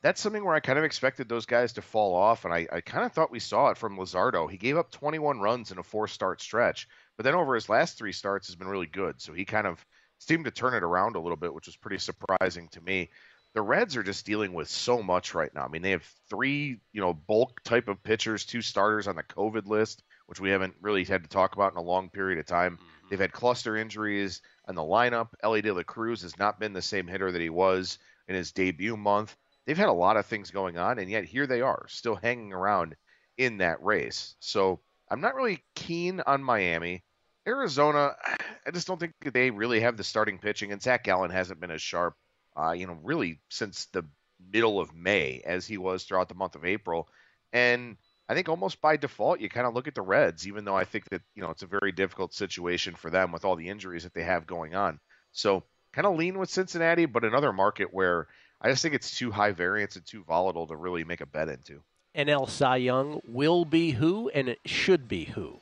that's 0.04 0.22
something 0.22 0.46
where 0.46 0.54
I 0.54 0.60
kind 0.60 0.78
of 0.78 0.86
expected 0.86 1.28
those 1.28 1.48
guys 1.48 1.74
to 1.74 1.82
fall 1.82 2.14
off, 2.16 2.46
and 2.46 2.54
I, 2.54 2.68
I 2.72 2.82
kind 2.82 3.04
of 3.06 3.14
thought 3.14 3.32
we 3.32 3.40
saw 3.40 3.70
it 3.70 3.78
from 3.78 3.98
Luzardo. 3.98 4.50
He 4.50 4.58
gave 4.58 4.78
up 4.78 4.92
21 4.92 5.40
runs 5.40 5.72
in 5.72 5.80
a 5.80 5.84
four 5.84 6.08
start 6.08 6.40
stretch, 6.40 6.88
but 7.18 7.24
then 7.24 7.36
over 7.36 7.56
his 7.56 7.70
last 7.70 7.98
three 7.98 8.12
starts 8.12 8.48
has 8.48 8.56
been 8.56 8.68
really 8.68 8.88
good. 8.88 9.20
So 9.22 9.34
he 9.34 9.46
kind 9.46 9.66
of 9.66 9.84
seemed 10.20 10.46
to 10.46 10.52
turn 10.52 10.76
it 10.76 10.84
around 10.84 11.16
a 11.16 11.20
little 11.20 11.38
bit, 11.38 11.54
which 11.54 11.66
was 11.66 11.76
pretty 11.78 11.98
surprising 11.98 12.68
to 12.70 12.82
me 12.82 13.10
the 13.54 13.62
Reds 13.62 13.98
are 13.98 14.04
just 14.04 14.26
dealing 14.26 14.54
with 14.54 14.70
so 14.70 15.04
much 15.04 15.34
right 15.34 15.54
now. 15.54 15.66
I 15.66 15.68
mean, 15.68 15.82
they 15.82 15.92
have 15.92 16.10
three, 16.30 16.80
you 16.94 17.02
know, 17.02 17.14
bulk 17.14 17.62
type 17.64 17.88
of 17.88 18.02
pitchers, 18.02 18.46
two 18.46 18.62
starters 18.62 19.08
on 19.08 19.16
the 19.16 19.24
COVID 19.24 19.68
list, 19.68 20.04
which 20.28 20.40
we 20.40 20.50
haven't 20.50 20.76
really 20.82 21.04
had 21.04 21.24
to 21.24 21.30
talk 21.30 21.56
about 21.56 21.74
in 21.74 21.78
a 21.78 21.84
long 21.84 22.10
period 22.10 22.40
of 22.40 22.46
time. 22.46 22.78
Mm-hmm. 22.78 23.08
They've 23.10 23.20
had 23.20 23.34
cluster 23.34 23.76
injuries 23.76 24.42
in 24.70 24.76
the 24.76 24.82
lineup. 24.82 25.30
Elly 25.44 25.62
De 25.62 25.74
La 25.74 25.84
Cruz 25.84 26.22
has 26.22 26.38
not 26.40 26.60
been 26.60 26.72
the 26.72 26.82
same 26.82 27.08
hitter 27.08 27.32
that 27.32 27.42
he 27.42 27.50
was 27.50 28.00
in 28.30 28.36
his 28.36 28.54
debut 28.54 28.96
month. 28.96 29.36
They've 29.66 29.78
had 29.78 29.90
a 29.90 29.94
lot 29.94 30.18
of 30.18 30.26
things 30.26 30.52
going 30.52 30.78
on, 30.78 31.00
and 31.00 31.10
yet 31.10 31.26
here 31.26 31.46
they 31.46 31.62
are, 31.62 31.86
still 31.90 32.16
hanging 32.16 32.54
around 32.54 32.96
in 33.38 33.58
that 33.58 33.84
race. 33.84 34.36
So 34.40 34.80
I'm 35.10 35.22
not 35.22 35.36
really 35.36 35.62
keen 35.76 36.22
on 36.26 36.42
Miami. 36.42 37.04
Arizona, 37.46 38.16
I 38.66 38.72
just 38.72 38.88
don't 38.88 39.00
think 39.00 39.14
they 39.22 39.52
really 39.52 39.82
have 39.82 39.98
the 39.98 40.04
starting 40.06 40.38
pitching, 40.38 40.72
and 40.72 40.82
Zach 40.82 41.04
Gallen 41.04 41.32
hasn't 41.32 41.60
been 41.60 41.72
as 41.72 41.82
sharp 41.82 42.16
uh, 42.56 42.72
you 42.72 42.88
know, 42.88 42.98
really 43.04 43.40
since 43.50 43.86
the 43.88 44.04
middle 44.52 44.80
of 44.80 44.96
May 44.96 45.42
as 45.46 45.66
he 45.68 45.78
was 45.78 46.04
throughout 46.04 46.30
the 46.30 46.36
month 46.36 46.56
of 46.56 46.66
April. 46.66 47.08
And 47.54 47.98
I 48.28 48.34
think 48.34 48.50
almost 48.50 48.82
by 48.82 48.98
default, 48.98 49.40
you 49.40 49.50
kind 49.50 49.68
of 49.68 49.74
look 49.74 49.88
at 49.88 49.96
the 49.96 50.02
Reds, 50.02 50.48
even 50.48 50.66
though 50.66 50.76
I 50.76 50.86
think 50.86 51.10
that, 51.10 51.22
you 51.36 51.42
know, 51.42 51.50
it's 51.50 51.64
a 51.64 51.68
very 51.68 51.92
difficult 51.92 52.34
situation 52.34 52.96
for 52.96 53.10
them 53.10 53.32
with 53.32 53.46
all 53.46 53.56
the 53.56 53.70
injuries 53.70 54.04
that 54.04 54.14
they 54.14 54.24
have 54.24 54.48
going 54.48 54.76
on. 54.76 55.00
So 55.32 55.64
kind 55.94 56.08
of 56.08 56.16
lean 56.16 56.38
with 56.38 56.50
Cincinnati, 56.50 57.06
but 57.06 57.24
another 57.24 57.54
market 57.54 57.94
where 57.94 58.28
I 58.62 58.70
just 58.70 58.82
think 58.82 58.96
it's 58.96 59.18
too 59.18 59.32
high 59.32 59.52
variance 59.52 59.96
and 59.96 60.06
too 60.06 60.24
volatile 60.24 60.68
to 60.68 60.76
really 60.76 61.04
make 61.04 61.22
a 61.22 61.26
bet 61.26 61.50
into. 61.50 61.84
NL 62.16 62.50
Cy 62.50 62.78
Young 62.78 63.22
will 63.26 63.64
be 63.66 63.92
who, 63.92 64.30
and 64.30 64.50
it 64.50 64.60
should 64.66 65.08
be 65.08 65.26
who? 65.26 65.61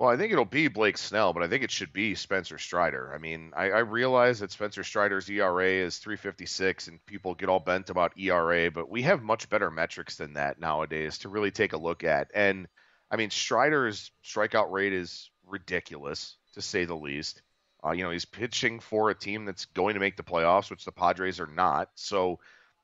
Well, 0.00 0.08
I 0.08 0.16
think 0.16 0.32
it'll 0.32 0.46
be 0.46 0.68
Blake 0.68 0.96
Snell, 0.96 1.34
but 1.34 1.42
I 1.42 1.46
think 1.46 1.62
it 1.62 1.70
should 1.70 1.92
be 1.92 2.14
Spencer 2.14 2.56
Strider. 2.56 3.12
I 3.14 3.18
mean, 3.18 3.52
I, 3.54 3.64
I 3.64 3.78
realize 3.80 4.38
that 4.38 4.50
Spencer 4.50 4.82
Strider's 4.82 5.28
ERA 5.28 5.68
is 5.68 5.98
356, 5.98 6.88
and 6.88 7.04
people 7.04 7.34
get 7.34 7.50
all 7.50 7.60
bent 7.60 7.90
about 7.90 8.18
ERA, 8.18 8.70
but 8.70 8.88
we 8.88 9.02
have 9.02 9.22
much 9.22 9.50
better 9.50 9.70
metrics 9.70 10.16
than 10.16 10.32
that 10.32 10.58
nowadays 10.58 11.18
to 11.18 11.28
really 11.28 11.50
take 11.50 11.74
a 11.74 11.76
look 11.76 12.02
at. 12.02 12.30
And 12.32 12.66
I 13.10 13.16
mean, 13.16 13.28
Strider's 13.28 14.10
strikeout 14.24 14.70
rate 14.70 14.94
is 14.94 15.30
ridiculous, 15.46 16.38
to 16.54 16.62
say 16.62 16.86
the 16.86 16.96
least. 16.96 17.42
Uh, 17.84 17.90
you 17.90 18.02
know, 18.02 18.10
he's 18.10 18.24
pitching 18.24 18.80
for 18.80 19.10
a 19.10 19.14
team 19.14 19.44
that's 19.44 19.66
going 19.66 19.92
to 19.92 20.00
make 20.00 20.16
the 20.16 20.22
playoffs, 20.22 20.70
which 20.70 20.86
the 20.86 20.92
Padres 20.92 21.40
are 21.40 21.46
not. 21.46 21.90
So, 21.94 22.38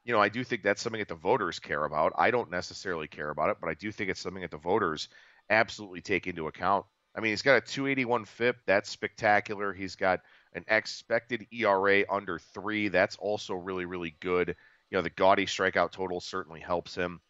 you 0.05 0.13
know, 0.13 0.21
I 0.21 0.29
do 0.29 0.45
think 0.45 0.63
that's 0.63 0.83
something 0.83 1.01
that 1.01 1.09
the 1.09 1.15
voters 1.15 1.61
care 1.61 1.87
about. 1.87 2.13
I 2.19 2.31
don't 2.31 2.51
necessarily 2.51 3.09
care 3.09 3.31
about 3.31 3.49
it, 3.49 3.57
but 3.59 3.71
I 3.71 3.75
do 3.75 3.91
think 3.91 4.11
it's 4.11 4.21
something 4.21 4.43
that 4.43 4.51
the 4.51 4.59
voters 4.59 5.09
absolutely 5.49 6.03
take 6.03 6.27
into 6.27 6.49
account 6.49 6.85
I 7.17 7.21
mean, 7.21 7.33
he's 7.33 7.43
got 7.43 7.57
a 7.57 7.61
281 7.63 8.27
FIP. 8.27 8.57
That's 8.67 8.91
spectacular. 8.91 9.73
He's 9.73 9.97
got 9.97 10.21
an 10.53 10.65
expected 10.69 11.47
ERA 11.51 12.05
under 12.11 12.39
three. 12.39 12.89
That's 12.89 13.17
also 13.17 13.55
really, 13.55 13.87
really 13.87 14.15
good. 14.21 14.55
You 14.91 14.99
know, 14.99 15.03
the 15.03 15.11
gaudy 15.11 15.47
strikeout 15.47 15.93
total 15.93 16.21
certainly 16.21 16.61
helps 16.61 16.95
him. 16.95 17.21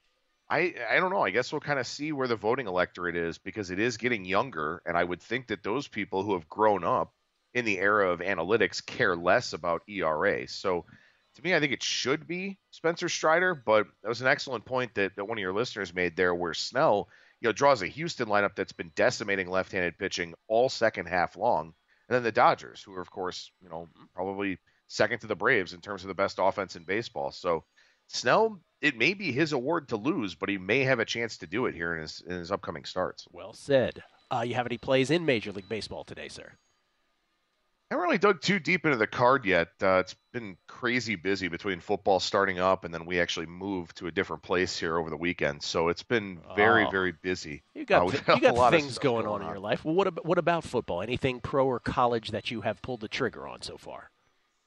I 0.50 0.74
I 0.90 0.96
don't 0.96 1.10
know. 1.10 1.22
I 1.22 1.30
guess 1.30 1.52
we'll 1.52 1.60
kind 1.60 1.78
of 1.78 1.86
see 1.86 2.12
where 2.12 2.28
the 2.28 2.36
voting 2.36 2.66
electorate 2.66 3.16
is 3.16 3.38
because 3.38 3.70
it 3.70 3.78
is 3.78 3.96
getting 3.96 4.24
younger, 4.24 4.82
and 4.84 4.96
I 4.96 5.02
would 5.02 5.22
think 5.22 5.48
that 5.48 5.62
those 5.62 5.88
people 5.88 6.22
who 6.22 6.34
have 6.34 6.48
grown 6.48 6.84
up 6.84 7.12
in 7.54 7.64
the 7.64 7.78
era 7.78 8.10
of 8.12 8.20
analytics 8.20 8.84
care 8.84 9.16
less 9.16 9.52
about 9.52 9.82
ERA. 9.88 10.46
So 10.46 10.84
to 11.36 11.42
me, 11.42 11.54
I 11.54 11.60
think 11.60 11.72
it 11.72 11.82
should 11.82 12.26
be 12.26 12.58
Spencer 12.70 13.08
Strider, 13.08 13.54
but 13.54 13.86
that 14.02 14.08
was 14.08 14.20
an 14.20 14.28
excellent 14.28 14.64
point 14.64 14.94
that, 14.94 15.16
that 15.16 15.26
one 15.26 15.38
of 15.38 15.42
your 15.42 15.52
listeners 15.52 15.94
made 15.94 16.16
there 16.16 16.34
where 16.34 16.54
Snell– 16.54 17.08
you 17.40 17.48
know, 17.48 17.52
draws 17.52 17.82
a 17.82 17.86
Houston 17.86 18.28
lineup 18.28 18.54
that's 18.54 18.72
been 18.72 18.92
decimating 18.94 19.48
left-handed 19.48 19.98
pitching 19.98 20.34
all 20.48 20.68
second 20.68 21.06
half 21.06 21.36
long, 21.36 21.74
and 22.08 22.14
then 22.16 22.22
the 22.22 22.32
Dodgers, 22.32 22.82
who 22.82 22.94
are 22.94 23.00
of 23.00 23.10
course, 23.10 23.50
you 23.60 23.68
know, 23.68 23.88
probably 24.14 24.58
second 24.88 25.20
to 25.20 25.26
the 25.26 25.36
Braves 25.36 25.72
in 25.72 25.80
terms 25.80 26.02
of 26.02 26.08
the 26.08 26.14
best 26.14 26.38
offense 26.40 26.76
in 26.76 26.84
baseball. 26.84 27.32
So 27.32 27.64
Snell, 28.08 28.60
it 28.80 28.96
may 28.96 29.14
be 29.14 29.32
his 29.32 29.52
award 29.52 29.88
to 29.88 29.96
lose, 29.96 30.34
but 30.34 30.48
he 30.48 30.58
may 30.58 30.84
have 30.84 31.00
a 31.00 31.04
chance 31.04 31.38
to 31.38 31.46
do 31.46 31.66
it 31.66 31.74
here 31.74 31.94
in 31.94 32.02
his 32.02 32.22
in 32.26 32.36
his 32.36 32.52
upcoming 32.52 32.84
starts. 32.84 33.26
Well 33.30 33.52
said. 33.52 34.02
Uh, 34.30 34.44
you 34.46 34.54
have 34.54 34.66
any 34.66 34.78
plays 34.78 35.10
in 35.10 35.24
Major 35.24 35.52
League 35.52 35.68
Baseball 35.68 36.04
today, 36.04 36.28
sir? 36.28 36.52
I 37.88 37.94
haven't 37.94 38.04
really 38.04 38.18
dug 38.18 38.40
too 38.40 38.58
deep 38.58 38.84
into 38.84 38.98
the 38.98 39.06
card 39.06 39.44
yet. 39.44 39.68
Uh, 39.80 39.98
it's 39.98 40.16
been 40.32 40.56
crazy 40.66 41.14
busy 41.14 41.46
between 41.46 41.78
football 41.78 42.18
starting 42.18 42.58
up 42.58 42.84
and 42.84 42.92
then 42.92 43.06
we 43.06 43.20
actually 43.20 43.46
moved 43.46 43.98
to 43.98 44.08
a 44.08 44.10
different 44.10 44.42
place 44.42 44.76
here 44.76 44.98
over 44.98 45.08
the 45.08 45.16
weekend. 45.16 45.62
So 45.62 45.88
it's 45.88 46.02
been 46.02 46.40
very, 46.56 46.84
oh. 46.84 46.90
very 46.90 47.12
busy. 47.12 47.62
You 47.74 47.84
got, 47.84 48.02
uh, 48.02 48.34
you 48.34 48.40
got 48.40 48.54
a 48.54 48.58
lot 48.58 48.74
of 48.74 48.80
things 48.80 48.98
going, 48.98 49.24
going 49.24 49.40
on, 49.40 49.42
in 49.42 49.52
your 49.52 49.60
life. 49.60 49.84
Well, 49.84 49.94
what 49.94 50.08
about, 50.08 50.26
what 50.26 50.36
about 50.36 50.64
football? 50.64 51.00
Anything 51.00 51.38
pro 51.38 51.64
or 51.64 51.78
college 51.78 52.32
that 52.32 52.50
you 52.50 52.62
have 52.62 52.82
pulled 52.82 53.02
the 53.02 53.08
trigger 53.08 53.46
on 53.46 53.62
so 53.62 53.76
far? 53.76 54.10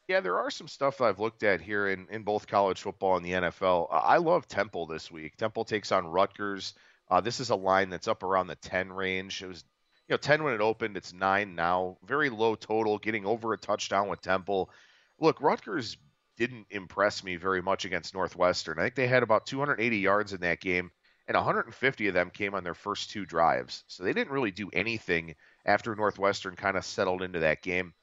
Yeah, 0.07 0.21
there 0.21 0.39
are 0.39 0.49
some 0.49 0.69
stuff 0.69 0.99
that 0.99 1.03
I've 1.03 1.19
looked 1.19 1.43
at 1.43 1.59
here 1.59 1.89
in, 1.89 2.07
in 2.09 2.23
both 2.23 2.47
college 2.47 2.81
football 2.81 3.17
and 3.17 3.25
the 3.25 3.33
NFL. 3.33 3.89
I 3.91 4.17
love 4.17 4.47
Temple 4.47 4.85
this 4.85 5.11
week. 5.11 5.35
Temple 5.35 5.65
takes 5.65 5.91
on 5.91 6.07
Rutgers. 6.07 6.73
Uh, 7.11 7.19
this 7.19 7.41
is 7.41 7.49
a 7.49 7.55
line 7.55 7.89
that's 7.89 8.07
up 8.07 8.23
around 8.23 8.47
the 8.47 8.55
10 8.55 8.93
range. 8.93 9.43
It 9.43 9.47
was 9.47 9.65
you 10.09 10.15
know, 10.15 10.17
10 10.17 10.43
when 10.43 10.55
it 10.55 10.61
opened, 10.61 10.97
it's 10.97 11.13
9 11.13 11.53
now. 11.53 11.97
Very 12.03 12.31
low 12.31 12.55
total, 12.55 12.97
getting 12.97 13.27
over 13.27 13.53
a 13.53 13.57
touchdown 13.57 14.09
with 14.09 14.21
Temple. 14.21 14.71
Look, 15.19 15.39
Rutgers 15.39 15.97
didn't 16.35 16.65
impress 16.71 17.23
me 17.23 17.35
very 17.35 17.61
much 17.61 17.85
against 17.85 18.15
Northwestern. 18.15 18.79
I 18.79 18.83
think 18.83 18.95
they 18.95 19.07
had 19.07 19.21
about 19.21 19.45
280 19.45 19.97
yards 19.97 20.33
in 20.33 20.41
that 20.41 20.61
game, 20.61 20.89
and 21.27 21.35
150 21.35 22.07
of 22.07 22.13
them 22.15 22.31
came 22.31 22.55
on 22.55 22.63
their 22.63 22.73
first 22.73 23.11
two 23.11 23.23
drives. 23.23 23.83
So 23.85 24.03
they 24.03 24.13
didn't 24.13 24.33
really 24.33 24.49
do 24.49 24.71
anything 24.73 25.35
after 25.63 25.95
Northwestern 25.95 26.55
kind 26.55 26.75
of 26.75 26.85
settled 26.85 27.21
into 27.21 27.41
that 27.41 27.61
game. 27.61 27.93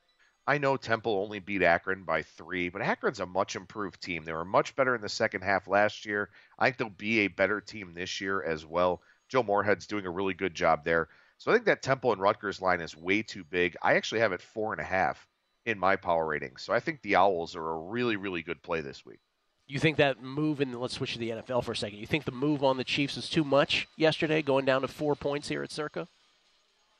I 0.47 0.59
know 0.59 0.77
Temple 0.77 1.19
only 1.19 1.41
beat 1.41 1.63
Akron 1.63 2.05
by 2.05 2.23
three, 2.23 2.69
but 2.69 2.83
Akron's 2.83 3.19
a 3.19 3.27
much 3.27 3.57
improved 3.57 4.01
team. 4.01 4.23
They 4.23 4.33
were 4.33 4.45
much 4.45 4.77
better 4.77 4.95
in 4.95 5.01
the 5.01 5.09
second 5.09 5.43
half 5.43 5.67
last 5.67 6.07
year. 6.07 6.31
I 6.57 6.67
think 6.67 6.77
they'll 6.77 6.91
be 6.91 7.21
a 7.21 7.29
better 7.29 7.61
team 7.61 7.95
this 7.95 8.21
year 8.21 8.45
as 8.45 8.65
well. 8.65 9.03
Joe 9.29 9.43
Moorhead's 9.43 9.89
doing 9.89 10.07
a 10.07 10.11
really 10.11 10.35
good 10.35 10.55
job 10.55 10.85
there. 10.85 11.09
So 11.39 11.51
I 11.51 11.55
think 11.55 11.67
that 11.67 11.83
Temple 11.83 12.13
and 12.13 12.21
Rutgers 12.21 12.63
line 12.63 12.81
is 12.81 12.97
way 12.97 13.23
too 13.23 13.45
big. 13.45 13.77
I 13.83 13.95
actually 13.95 14.21
have 14.21 14.33
it 14.33 14.41
four 14.41 14.73
and 14.73 14.81
a 14.81 14.85
half 14.85 15.27
in 15.67 15.79
my 15.79 15.97
power 15.97 16.27
rating. 16.27 16.57
So 16.57 16.73
I 16.73 16.81
think 16.81 17.03
the 17.03 17.17
Owls 17.17 17.57
are 17.57 17.69
a 17.69 17.79
really, 17.79 18.17
really 18.17 18.43
good 18.43 18.63
play 18.63 18.81
this 18.81 19.05
week. 19.05 19.19
You 19.67 19.81
think 19.81 19.97
that 19.97 20.23
move, 20.23 20.61
and 20.61 20.79
let's 20.81 20.95
switch 20.95 21.15
to 21.15 21.19
the 21.19 21.31
NFL 21.31 21.65
for 21.65 21.73
a 21.73 21.77
second. 21.77 21.99
You 21.99 22.07
think 22.07 22.25
the 22.25 22.31
move 22.31 22.63
on 22.63 22.77
the 22.77 22.85
Chiefs 22.85 23.17
is 23.17 23.29
too 23.29 23.43
much 23.43 23.89
yesterday, 23.97 24.41
going 24.41 24.65
down 24.65 24.83
to 24.83 24.89
four 24.89 25.17
points 25.17 25.49
here 25.49 25.65
at 25.65 25.73
Circa? 25.73 26.07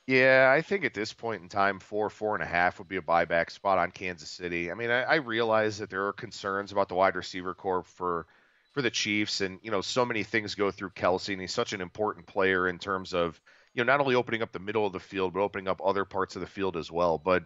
Yeah, 0.05 0.53
I 0.55 0.61
think 0.61 0.83
at 0.83 0.93
this 0.93 1.13
point 1.13 1.41
in 1.41 1.49
time, 1.49 1.79
four, 1.79 2.09
four 2.09 2.35
and 2.35 2.43
a 2.43 2.47
half 2.47 2.79
would 2.79 2.87
be 2.87 2.97
a 2.97 3.01
buyback 3.01 3.51
spot 3.51 3.77
on 3.77 3.91
Kansas 3.91 4.29
City. 4.29 4.69
I 4.69 4.73
mean, 4.73 4.89
I, 4.89 5.03
I 5.03 5.15
realize 5.15 5.77
that 5.77 5.89
there 5.89 6.07
are 6.07 6.13
concerns 6.13 6.71
about 6.71 6.89
the 6.89 6.95
wide 6.95 7.15
receiver 7.15 7.53
corps 7.53 7.83
for 7.83 8.25
for 8.73 8.81
the 8.81 8.91
Chiefs, 8.91 9.41
and 9.41 9.59
you 9.63 9.71
know, 9.71 9.81
so 9.81 10.05
many 10.05 10.23
things 10.23 10.55
go 10.55 10.69
through 10.69 10.91
Kelce, 10.91 11.31
and 11.31 11.41
he's 11.41 11.53
such 11.53 11.73
an 11.73 11.81
important 11.81 12.25
player 12.25 12.67
in 12.67 12.79
terms 12.79 13.13
of 13.13 13.39
you 13.77 13.83
know 13.83 13.93
not 13.93 14.01
only 14.01 14.15
opening 14.15 14.41
up 14.41 14.51
the 14.51 14.59
middle 14.59 14.87
of 14.87 14.93
the 14.93 14.99
field, 14.99 15.33
but 15.33 15.41
opening 15.41 15.67
up 15.67 15.81
other 15.85 16.03
parts 16.03 16.35
of 16.35 16.41
the 16.41 16.47
field 16.47 16.75
as 16.75 16.91
well. 16.91 17.19
But 17.19 17.43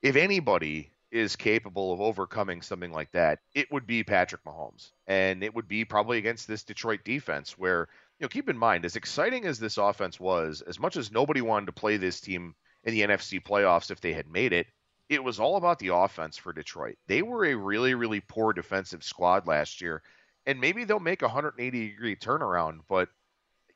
if 0.00 0.14
anybody 0.14 0.92
is 1.10 1.34
capable 1.34 1.92
of 1.92 2.00
overcoming 2.00 2.62
something 2.62 2.92
like 2.92 3.10
that, 3.12 3.40
it 3.52 3.70
would 3.72 3.84
be 3.84 4.04
Patrick 4.04 4.44
Mahomes, 4.44 4.92
and 5.08 5.42
it 5.42 5.52
would 5.52 5.66
be 5.66 5.84
probably 5.84 6.18
against 6.18 6.46
this 6.46 6.62
Detroit 6.62 7.00
defense 7.04 7.58
where 7.58 7.88
you 8.20 8.24
know, 8.24 8.28
keep 8.28 8.48
in 8.48 8.56
mind, 8.56 8.84
as 8.84 8.94
exciting 8.94 9.44
as 9.44 9.58
this 9.58 9.76
offense 9.76 10.20
was, 10.20 10.62
as 10.62 10.78
much 10.78 10.96
as 10.96 11.10
nobody 11.10 11.40
wanted 11.40 11.66
to 11.66 11.72
play 11.72 11.96
this 11.96 12.20
team 12.20 12.54
in 12.84 12.94
the 12.94 13.02
NFC 13.02 13.42
playoffs 13.42 13.90
if 13.90 14.00
they 14.00 14.12
had 14.12 14.28
made 14.28 14.52
it, 14.52 14.68
it 15.08 15.24
was 15.24 15.40
all 15.40 15.56
about 15.56 15.80
the 15.80 15.88
offense 15.88 16.36
for 16.36 16.52
Detroit. 16.52 16.96
They 17.08 17.22
were 17.22 17.44
a 17.44 17.56
really, 17.56 17.94
really 17.94 18.20
poor 18.20 18.52
defensive 18.52 19.02
squad 19.02 19.48
last 19.48 19.80
year 19.80 20.02
and 20.46 20.60
maybe 20.60 20.84
they'll 20.84 21.00
make 21.00 21.22
a 21.22 21.26
180 21.26 21.90
degree 21.90 22.16
turnaround. 22.16 22.80
But 22.88 23.08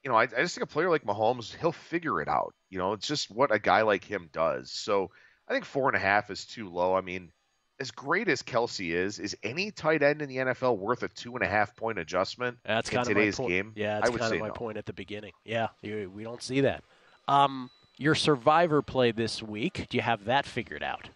you 0.04 0.10
know, 0.10 0.16
I, 0.16 0.22
I 0.24 0.42
just 0.42 0.54
think 0.54 0.64
a 0.64 0.72
player 0.72 0.90
like 0.90 1.04
Mahomes, 1.04 1.56
he'll 1.56 1.72
figure 1.72 2.20
it 2.20 2.28
out. 2.28 2.54
You 2.68 2.78
know, 2.78 2.92
it's 2.92 3.06
just 3.06 3.30
what 3.30 3.52
a 3.52 3.58
guy 3.58 3.82
like 3.82 4.04
him 4.04 4.28
does. 4.32 4.70
So 4.70 5.10
I 5.48 5.52
think 5.52 5.64
four 5.64 5.88
and 5.88 5.96
a 5.96 6.00
half 6.00 6.30
is 6.30 6.44
too 6.44 6.68
low. 6.68 6.94
I 6.94 7.00
mean, 7.00 7.32
as 7.80 7.90
great 7.90 8.28
as 8.28 8.42
Kelce 8.42 8.92
is, 8.92 9.18
is 9.18 9.36
any 9.42 9.70
tight 9.70 10.02
end 10.02 10.22
in 10.22 10.28
the 10.28 10.36
NFL 10.36 10.78
worth 10.78 11.02
a 11.02 11.08
two 11.08 11.34
and 11.34 11.42
a 11.42 11.48
half 11.48 11.74
point 11.74 11.98
adjustment 11.98 12.58
that's 12.64 12.90
in 12.90 12.96
kind 12.96 13.08
today's 13.08 13.38
of 13.38 13.40
my 13.40 13.42
point. 13.44 13.52
game? 13.52 13.72
Yeah, 13.76 13.94
that's 13.96 14.06
I 14.06 14.10
would 14.10 14.20
kind 14.20 14.34
of 14.34 14.40
my 14.40 14.48
no. 14.48 14.52
point 14.52 14.76
at 14.76 14.86
the 14.86 14.92
beginning. 14.92 15.32
Yeah, 15.44 15.68
you, 15.82 16.10
we 16.14 16.22
don't 16.22 16.42
see 16.42 16.60
that. 16.60 16.84
Um, 17.26 17.70
your 17.96 18.14
survivor 18.14 18.82
play 18.82 19.10
this 19.10 19.42
week, 19.42 19.86
do 19.88 19.96
you 19.96 20.02
have 20.02 20.26
that 20.26 20.46
figured 20.46 20.82
out? 20.82 21.08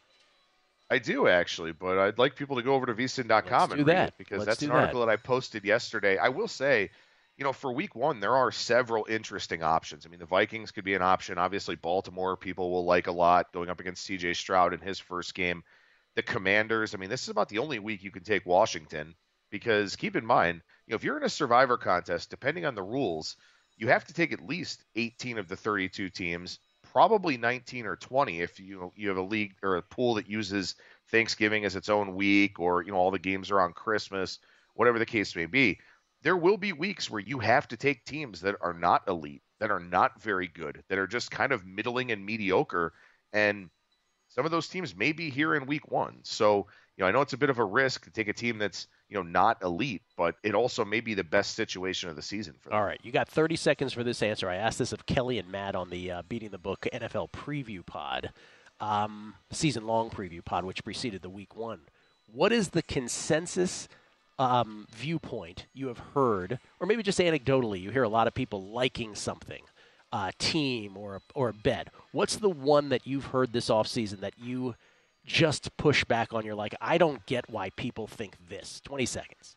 I 0.90 0.98
do 0.98 1.28
actually, 1.28 1.72
but 1.72 1.98
I'd 1.98 2.18
like 2.18 2.34
people 2.34 2.56
to 2.56 2.62
go 2.62 2.74
over 2.74 2.86
to 2.86 2.94
vsin.com 2.94 3.72
and 3.72 3.80
do 3.80 3.84
read 3.84 3.96
that. 3.96 4.08
it 4.08 4.14
because 4.16 4.38
Let's 4.38 4.46
that's 4.46 4.62
an 4.62 4.68
that. 4.70 4.76
article 4.76 5.00
that 5.00 5.10
I 5.10 5.16
posted 5.16 5.64
yesterday. 5.64 6.16
I 6.16 6.30
will 6.30 6.48
say, 6.48 6.90
you 7.38 7.44
know, 7.44 7.52
for 7.52 7.72
week 7.72 7.94
one, 7.94 8.18
there 8.18 8.34
are 8.34 8.50
several 8.50 9.06
interesting 9.08 9.62
options. 9.62 10.04
I 10.04 10.08
mean, 10.08 10.18
the 10.18 10.26
Vikings 10.26 10.72
could 10.72 10.84
be 10.84 10.94
an 10.94 11.02
option. 11.02 11.38
Obviously, 11.38 11.76
Baltimore 11.76 12.36
people 12.36 12.72
will 12.72 12.84
like 12.84 13.06
a 13.06 13.12
lot 13.12 13.52
going 13.52 13.70
up 13.70 13.78
against 13.78 14.08
CJ 14.08 14.34
Stroud 14.34 14.74
in 14.74 14.80
his 14.80 14.98
first 14.98 15.34
game. 15.36 15.62
The 16.16 16.22
Commanders, 16.22 16.94
I 16.94 16.98
mean, 16.98 17.10
this 17.10 17.22
is 17.22 17.28
about 17.28 17.48
the 17.48 17.58
only 17.58 17.78
week 17.78 18.02
you 18.02 18.10
can 18.10 18.24
take 18.24 18.44
Washington 18.44 19.14
because 19.50 19.94
keep 19.94 20.16
in 20.16 20.26
mind, 20.26 20.62
you 20.86 20.92
know, 20.92 20.96
if 20.96 21.04
you're 21.04 21.16
in 21.16 21.22
a 21.22 21.28
survivor 21.28 21.76
contest, 21.76 22.28
depending 22.28 22.66
on 22.66 22.74
the 22.74 22.82
rules, 22.82 23.36
you 23.76 23.86
have 23.86 24.04
to 24.06 24.12
take 24.14 24.32
at 24.32 24.44
least 24.44 24.82
18 24.96 25.38
of 25.38 25.46
the 25.46 25.56
32 25.56 26.10
teams, 26.10 26.58
probably 26.82 27.36
19 27.36 27.86
or 27.86 27.94
20 27.94 28.40
if 28.40 28.58
you 28.58 28.92
you 28.96 29.08
have 29.08 29.16
a 29.16 29.22
league 29.22 29.54
or 29.62 29.76
a 29.76 29.82
pool 29.82 30.14
that 30.14 30.28
uses 30.28 30.74
Thanksgiving 31.12 31.64
as 31.64 31.76
its 31.76 31.88
own 31.88 32.16
week 32.16 32.58
or 32.58 32.82
you 32.82 32.90
know 32.90 32.98
all 32.98 33.12
the 33.12 33.18
games 33.20 33.52
are 33.52 33.60
on 33.60 33.72
Christmas, 33.72 34.40
whatever 34.74 34.98
the 34.98 35.06
case 35.06 35.36
may 35.36 35.46
be. 35.46 35.78
There 36.22 36.36
will 36.36 36.56
be 36.56 36.72
weeks 36.72 37.10
where 37.10 37.20
you 37.20 37.38
have 37.38 37.68
to 37.68 37.76
take 37.76 38.04
teams 38.04 38.40
that 38.40 38.56
are 38.60 38.74
not 38.74 39.06
elite, 39.08 39.42
that 39.60 39.70
are 39.70 39.80
not 39.80 40.20
very 40.20 40.48
good, 40.48 40.82
that 40.88 40.98
are 40.98 41.06
just 41.06 41.30
kind 41.30 41.52
of 41.52 41.64
middling 41.64 42.10
and 42.10 42.24
mediocre 42.24 42.92
and 43.32 43.70
some 44.28 44.44
of 44.44 44.50
those 44.50 44.68
teams 44.68 44.94
may 44.94 45.12
be 45.12 45.30
here 45.30 45.54
in 45.54 45.66
week 45.66 45.90
1. 45.90 46.18
So, 46.22 46.66
you 46.96 47.02
know, 47.02 47.08
I 47.08 47.10
know 47.10 47.22
it's 47.22 47.32
a 47.32 47.38
bit 47.38 47.50
of 47.50 47.58
a 47.58 47.64
risk 47.64 48.04
to 48.04 48.10
take 48.10 48.28
a 48.28 48.32
team 48.32 48.58
that's, 48.58 48.86
you 49.08 49.16
know, 49.16 49.22
not 49.22 49.62
elite, 49.62 50.02
but 50.16 50.36
it 50.42 50.54
also 50.54 50.84
may 50.84 51.00
be 51.00 51.14
the 51.14 51.24
best 51.24 51.54
situation 51.54 52.10
of 52.10 52.16
the 52.16 52.22
season 52.22 52.54
for 52.60 52.68
them. 52.68 52.78
All 52.78 52.84
right, 52.84 53.00
you 53.02 53.10
got 53.10 53.28
30 53.28 53.56
seconds 53.56 53.92
for 53.92 54.04
this 54.04 54.22
answer. 54.22 54.48
I 54.48 54.56
asked 54.56 54.78
this 54.78 54.92
of 54.92 55.06
Kelley 55.06 55.38
and 55.38 55.50
Matt 55.50 55.74
on 55.74 55.90
the 55.90 56.10
uh, 56.10 56.22
Beating 56.28 56.50
the 56.50 56.58
Book 56.58 56.86
NFL 56.92 57.30
preview 57.30 57.84
pod, 57.84 58.32
um, 58.80 59.34
season 59.50 59.86
long 59.86 60.10
preview 60.10 60.44
pod, 60.44 60.64
which 60.64 60.84
preceded 60.84 61.22
the 61.22 61.30
week 61.30 61.56
one. 61.56 61.80
What 62.30 62.52
is 62.52 62.70
the 62.70 62.82
consensus 62.82 63.88
um, 64.38 64.86
viewpoint 64.90 65.66
you 65.74 65.88
have 65.88 65.98
heard, 65.98 66.58
or 66.80 66.86
maybe 66.86 67.02
just 67.02 67.18
anecdotally, 67.18 67.80
you 67.80 67.90
hear 67.90 68.02
a 68.04 68.08
lot 68.08 68.26
of 68.26 68.34
people 68.34 68.62
liking 68.62 69.14
something, 69.14 69.62
uh, 70.12 70.30
team 70.38 70.96
or 70.96 71.16
a, 71.16 71.20
or 71.34 71.48
a 71.48 71.52
bet? 71.52 71.88
What's 72.12 72.36
the 72.36 72.48
one 72.48 72.88
that 72.90 73.06
you've 73.06 73.26
heard 73.26 73.52
this 73.52 73.68
offseason 73.68 74.20
that 74.20 74.34
you 74.38 74.74
just 75.26 75.76
push 75.76 76.04
back 76.04 76.32
on? 76.32 76.44
You're 76.44 76.54
like, 76.54 76.74
I 76.80 76.98
don't 76.98 77.24
get 77.26 77.50
why 77.50 77.70
people 77.70 78.06
think 78.06 78.36
this. 78.48 78.80
20 78.84 79.06
seconds. 79.06 79.56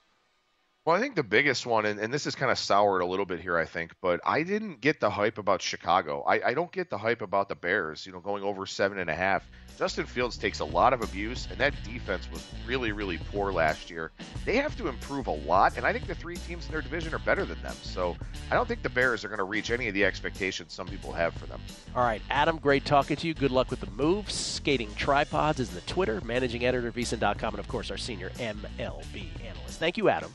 Well, 0.84 0.96
I 0.96 1.00
think 1.00 1.14
the 1.14 1.22
biggest 1.22 1.68
one, 1.68 1.86
and, 1.86 2.00
and 2.00 2.12
this 2.12 2.26
is 2.26 2.34
kind 2.34 2.52
of 2.52 2.58
soured 2.58 3.04
a 3.04 3.06
little 3.06 3.28
bit 3.28 3.40
here, 3.40 3.56
I 3.56 3.66
think, 3.66 3.92
but 4.02 4.20
I 4.26 4.42
didn't 4.42 4.82
get 4.82 5.00
the 5.00 5.12
hype 5.12 5.38
about 5.38 5.62
Chicago. 5.62 6.24
I, 6.24 6.42
I 6.44 6.54
don't 6.56 6.72
get 6.72 6.90
the 6.90 6.98
hype 6.98 7.22
about 7.22 7.50
the 7.50 7.56
Bears, 7.56 8.04
you 8.04 8.12
know, 8.12 8.20
going 8.20 8.44
over 8.44 8.66
seven 8.66 8.98
and 8.98 9.08
a 9.08 9.14
half. 9.14 9.48
Justin 9.78 10.08
Fields 10.08 10.38
takes 10.38 10.60
a 10.60 10.66
lot 10.66 10.92
of 10.94 11.04
abuse, 11.04 11.48
and 11.52 11.60
that 11.60 11.76
defense 11.84 12.28
was 12.32 12.44
really, 12.66 12.94
really 12.94 13.20
poor 13.32 13.52
last 13.52 13.92
year. 13.92 14.12
They 14.44 14.56
have 14.56 14.76
to 14.78 14.88
improve 14.88 15.28
a 15.28 15.32
lot, 15.32 15.78
and 15.78 15.86
I 15.86 15.94
think 15.94 16.08
the 16.08 16.16
three 16.16 16.38
teams 16.38 16.66
in 16.66 16.72
their 16.72 16.82
division 16.82 17.14
are 17.14 17.20
better 17.20 17.46
than 17.46 17.62
them. 17.62 17.76
So 17.84 18.18
I 18.50 18.56
don't 18.56 18.68
think 18.68 18.82
the 18.82 18.90
Bears 18.90 19.24
are 19.24 19.28
going 19.28 19.38
to 19.38 19.44
reach 19.44 19.70
any 19.70 19.88
of 19.88 19.94
the 19.94 20.04
expectations 20.04 20.74
some 20.74 20.88
people 20.88 21.12
have 21.12 21.36
for 21.36 21.46
them. 21.46 21.62
All 21.96 22.04
right, 22.04 22.24
Adam, 22.32 22.58
great 22.58 22.86
talking 22.86 23.18
to 23.18 23.28
you. 23.28 23.36
Good 23.36 23.52
luck 23.52 23.70
with 23.70 23.82
the 23.82 23.92
moves. 23.92 24.34
Skating 24.34 24.90
Tripods 24.96 25.60
is 25.60 25.70
the 25.70 25.82
Twitter, 25.82 26.22
managing 26.22 26.66
editor 26.66 26.92
VSiN.com, 26.92 27.54
and 27.54 27.60
of 27.60 27.68
course, 27.68 27.92
our 27.92 27.98
senior 27.98 28.32
MLB 28.32 29.28
analyst. 29.46 29.78
Thank 29.78 29.98
you, 29.98 30.10
Adam. 30.10 30.34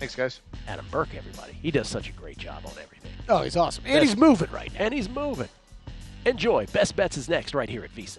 Thanks, 0.00 0.16
guys. 0.16 0.40
Adam 0.66 0.86
Burke, 0.90 1.14
everybody. 1.14 1.52
He 1.52 1.70
does 1.70 1.86
such 1.86 2.08
a 2.08 2.12
great 2.12 2.38
job 2.38 2.62
on 2.64 2.72
everything. 2.82 3.12
Oh, 3.28 3.42
he's 3.42 3.54
awesome. 3.54 3.84
And 3.86 4.02
he's 4.02 4.16
moving 4.16 4.50
right 4.50 4.72
now. 4.72 4.80
And 4.80 4.94
he's 4.94 5.10
moving. 5.10 5.48
Enjoy. 6.24 6.64
Best 6.72 6.96
Bets 6.96 7.18
is 7.18 7.28
next, 7.28 7.54
right 7.54 7.68
here 7.68 7.84
at 7.84 7.94
VSiN. 7.94 8.18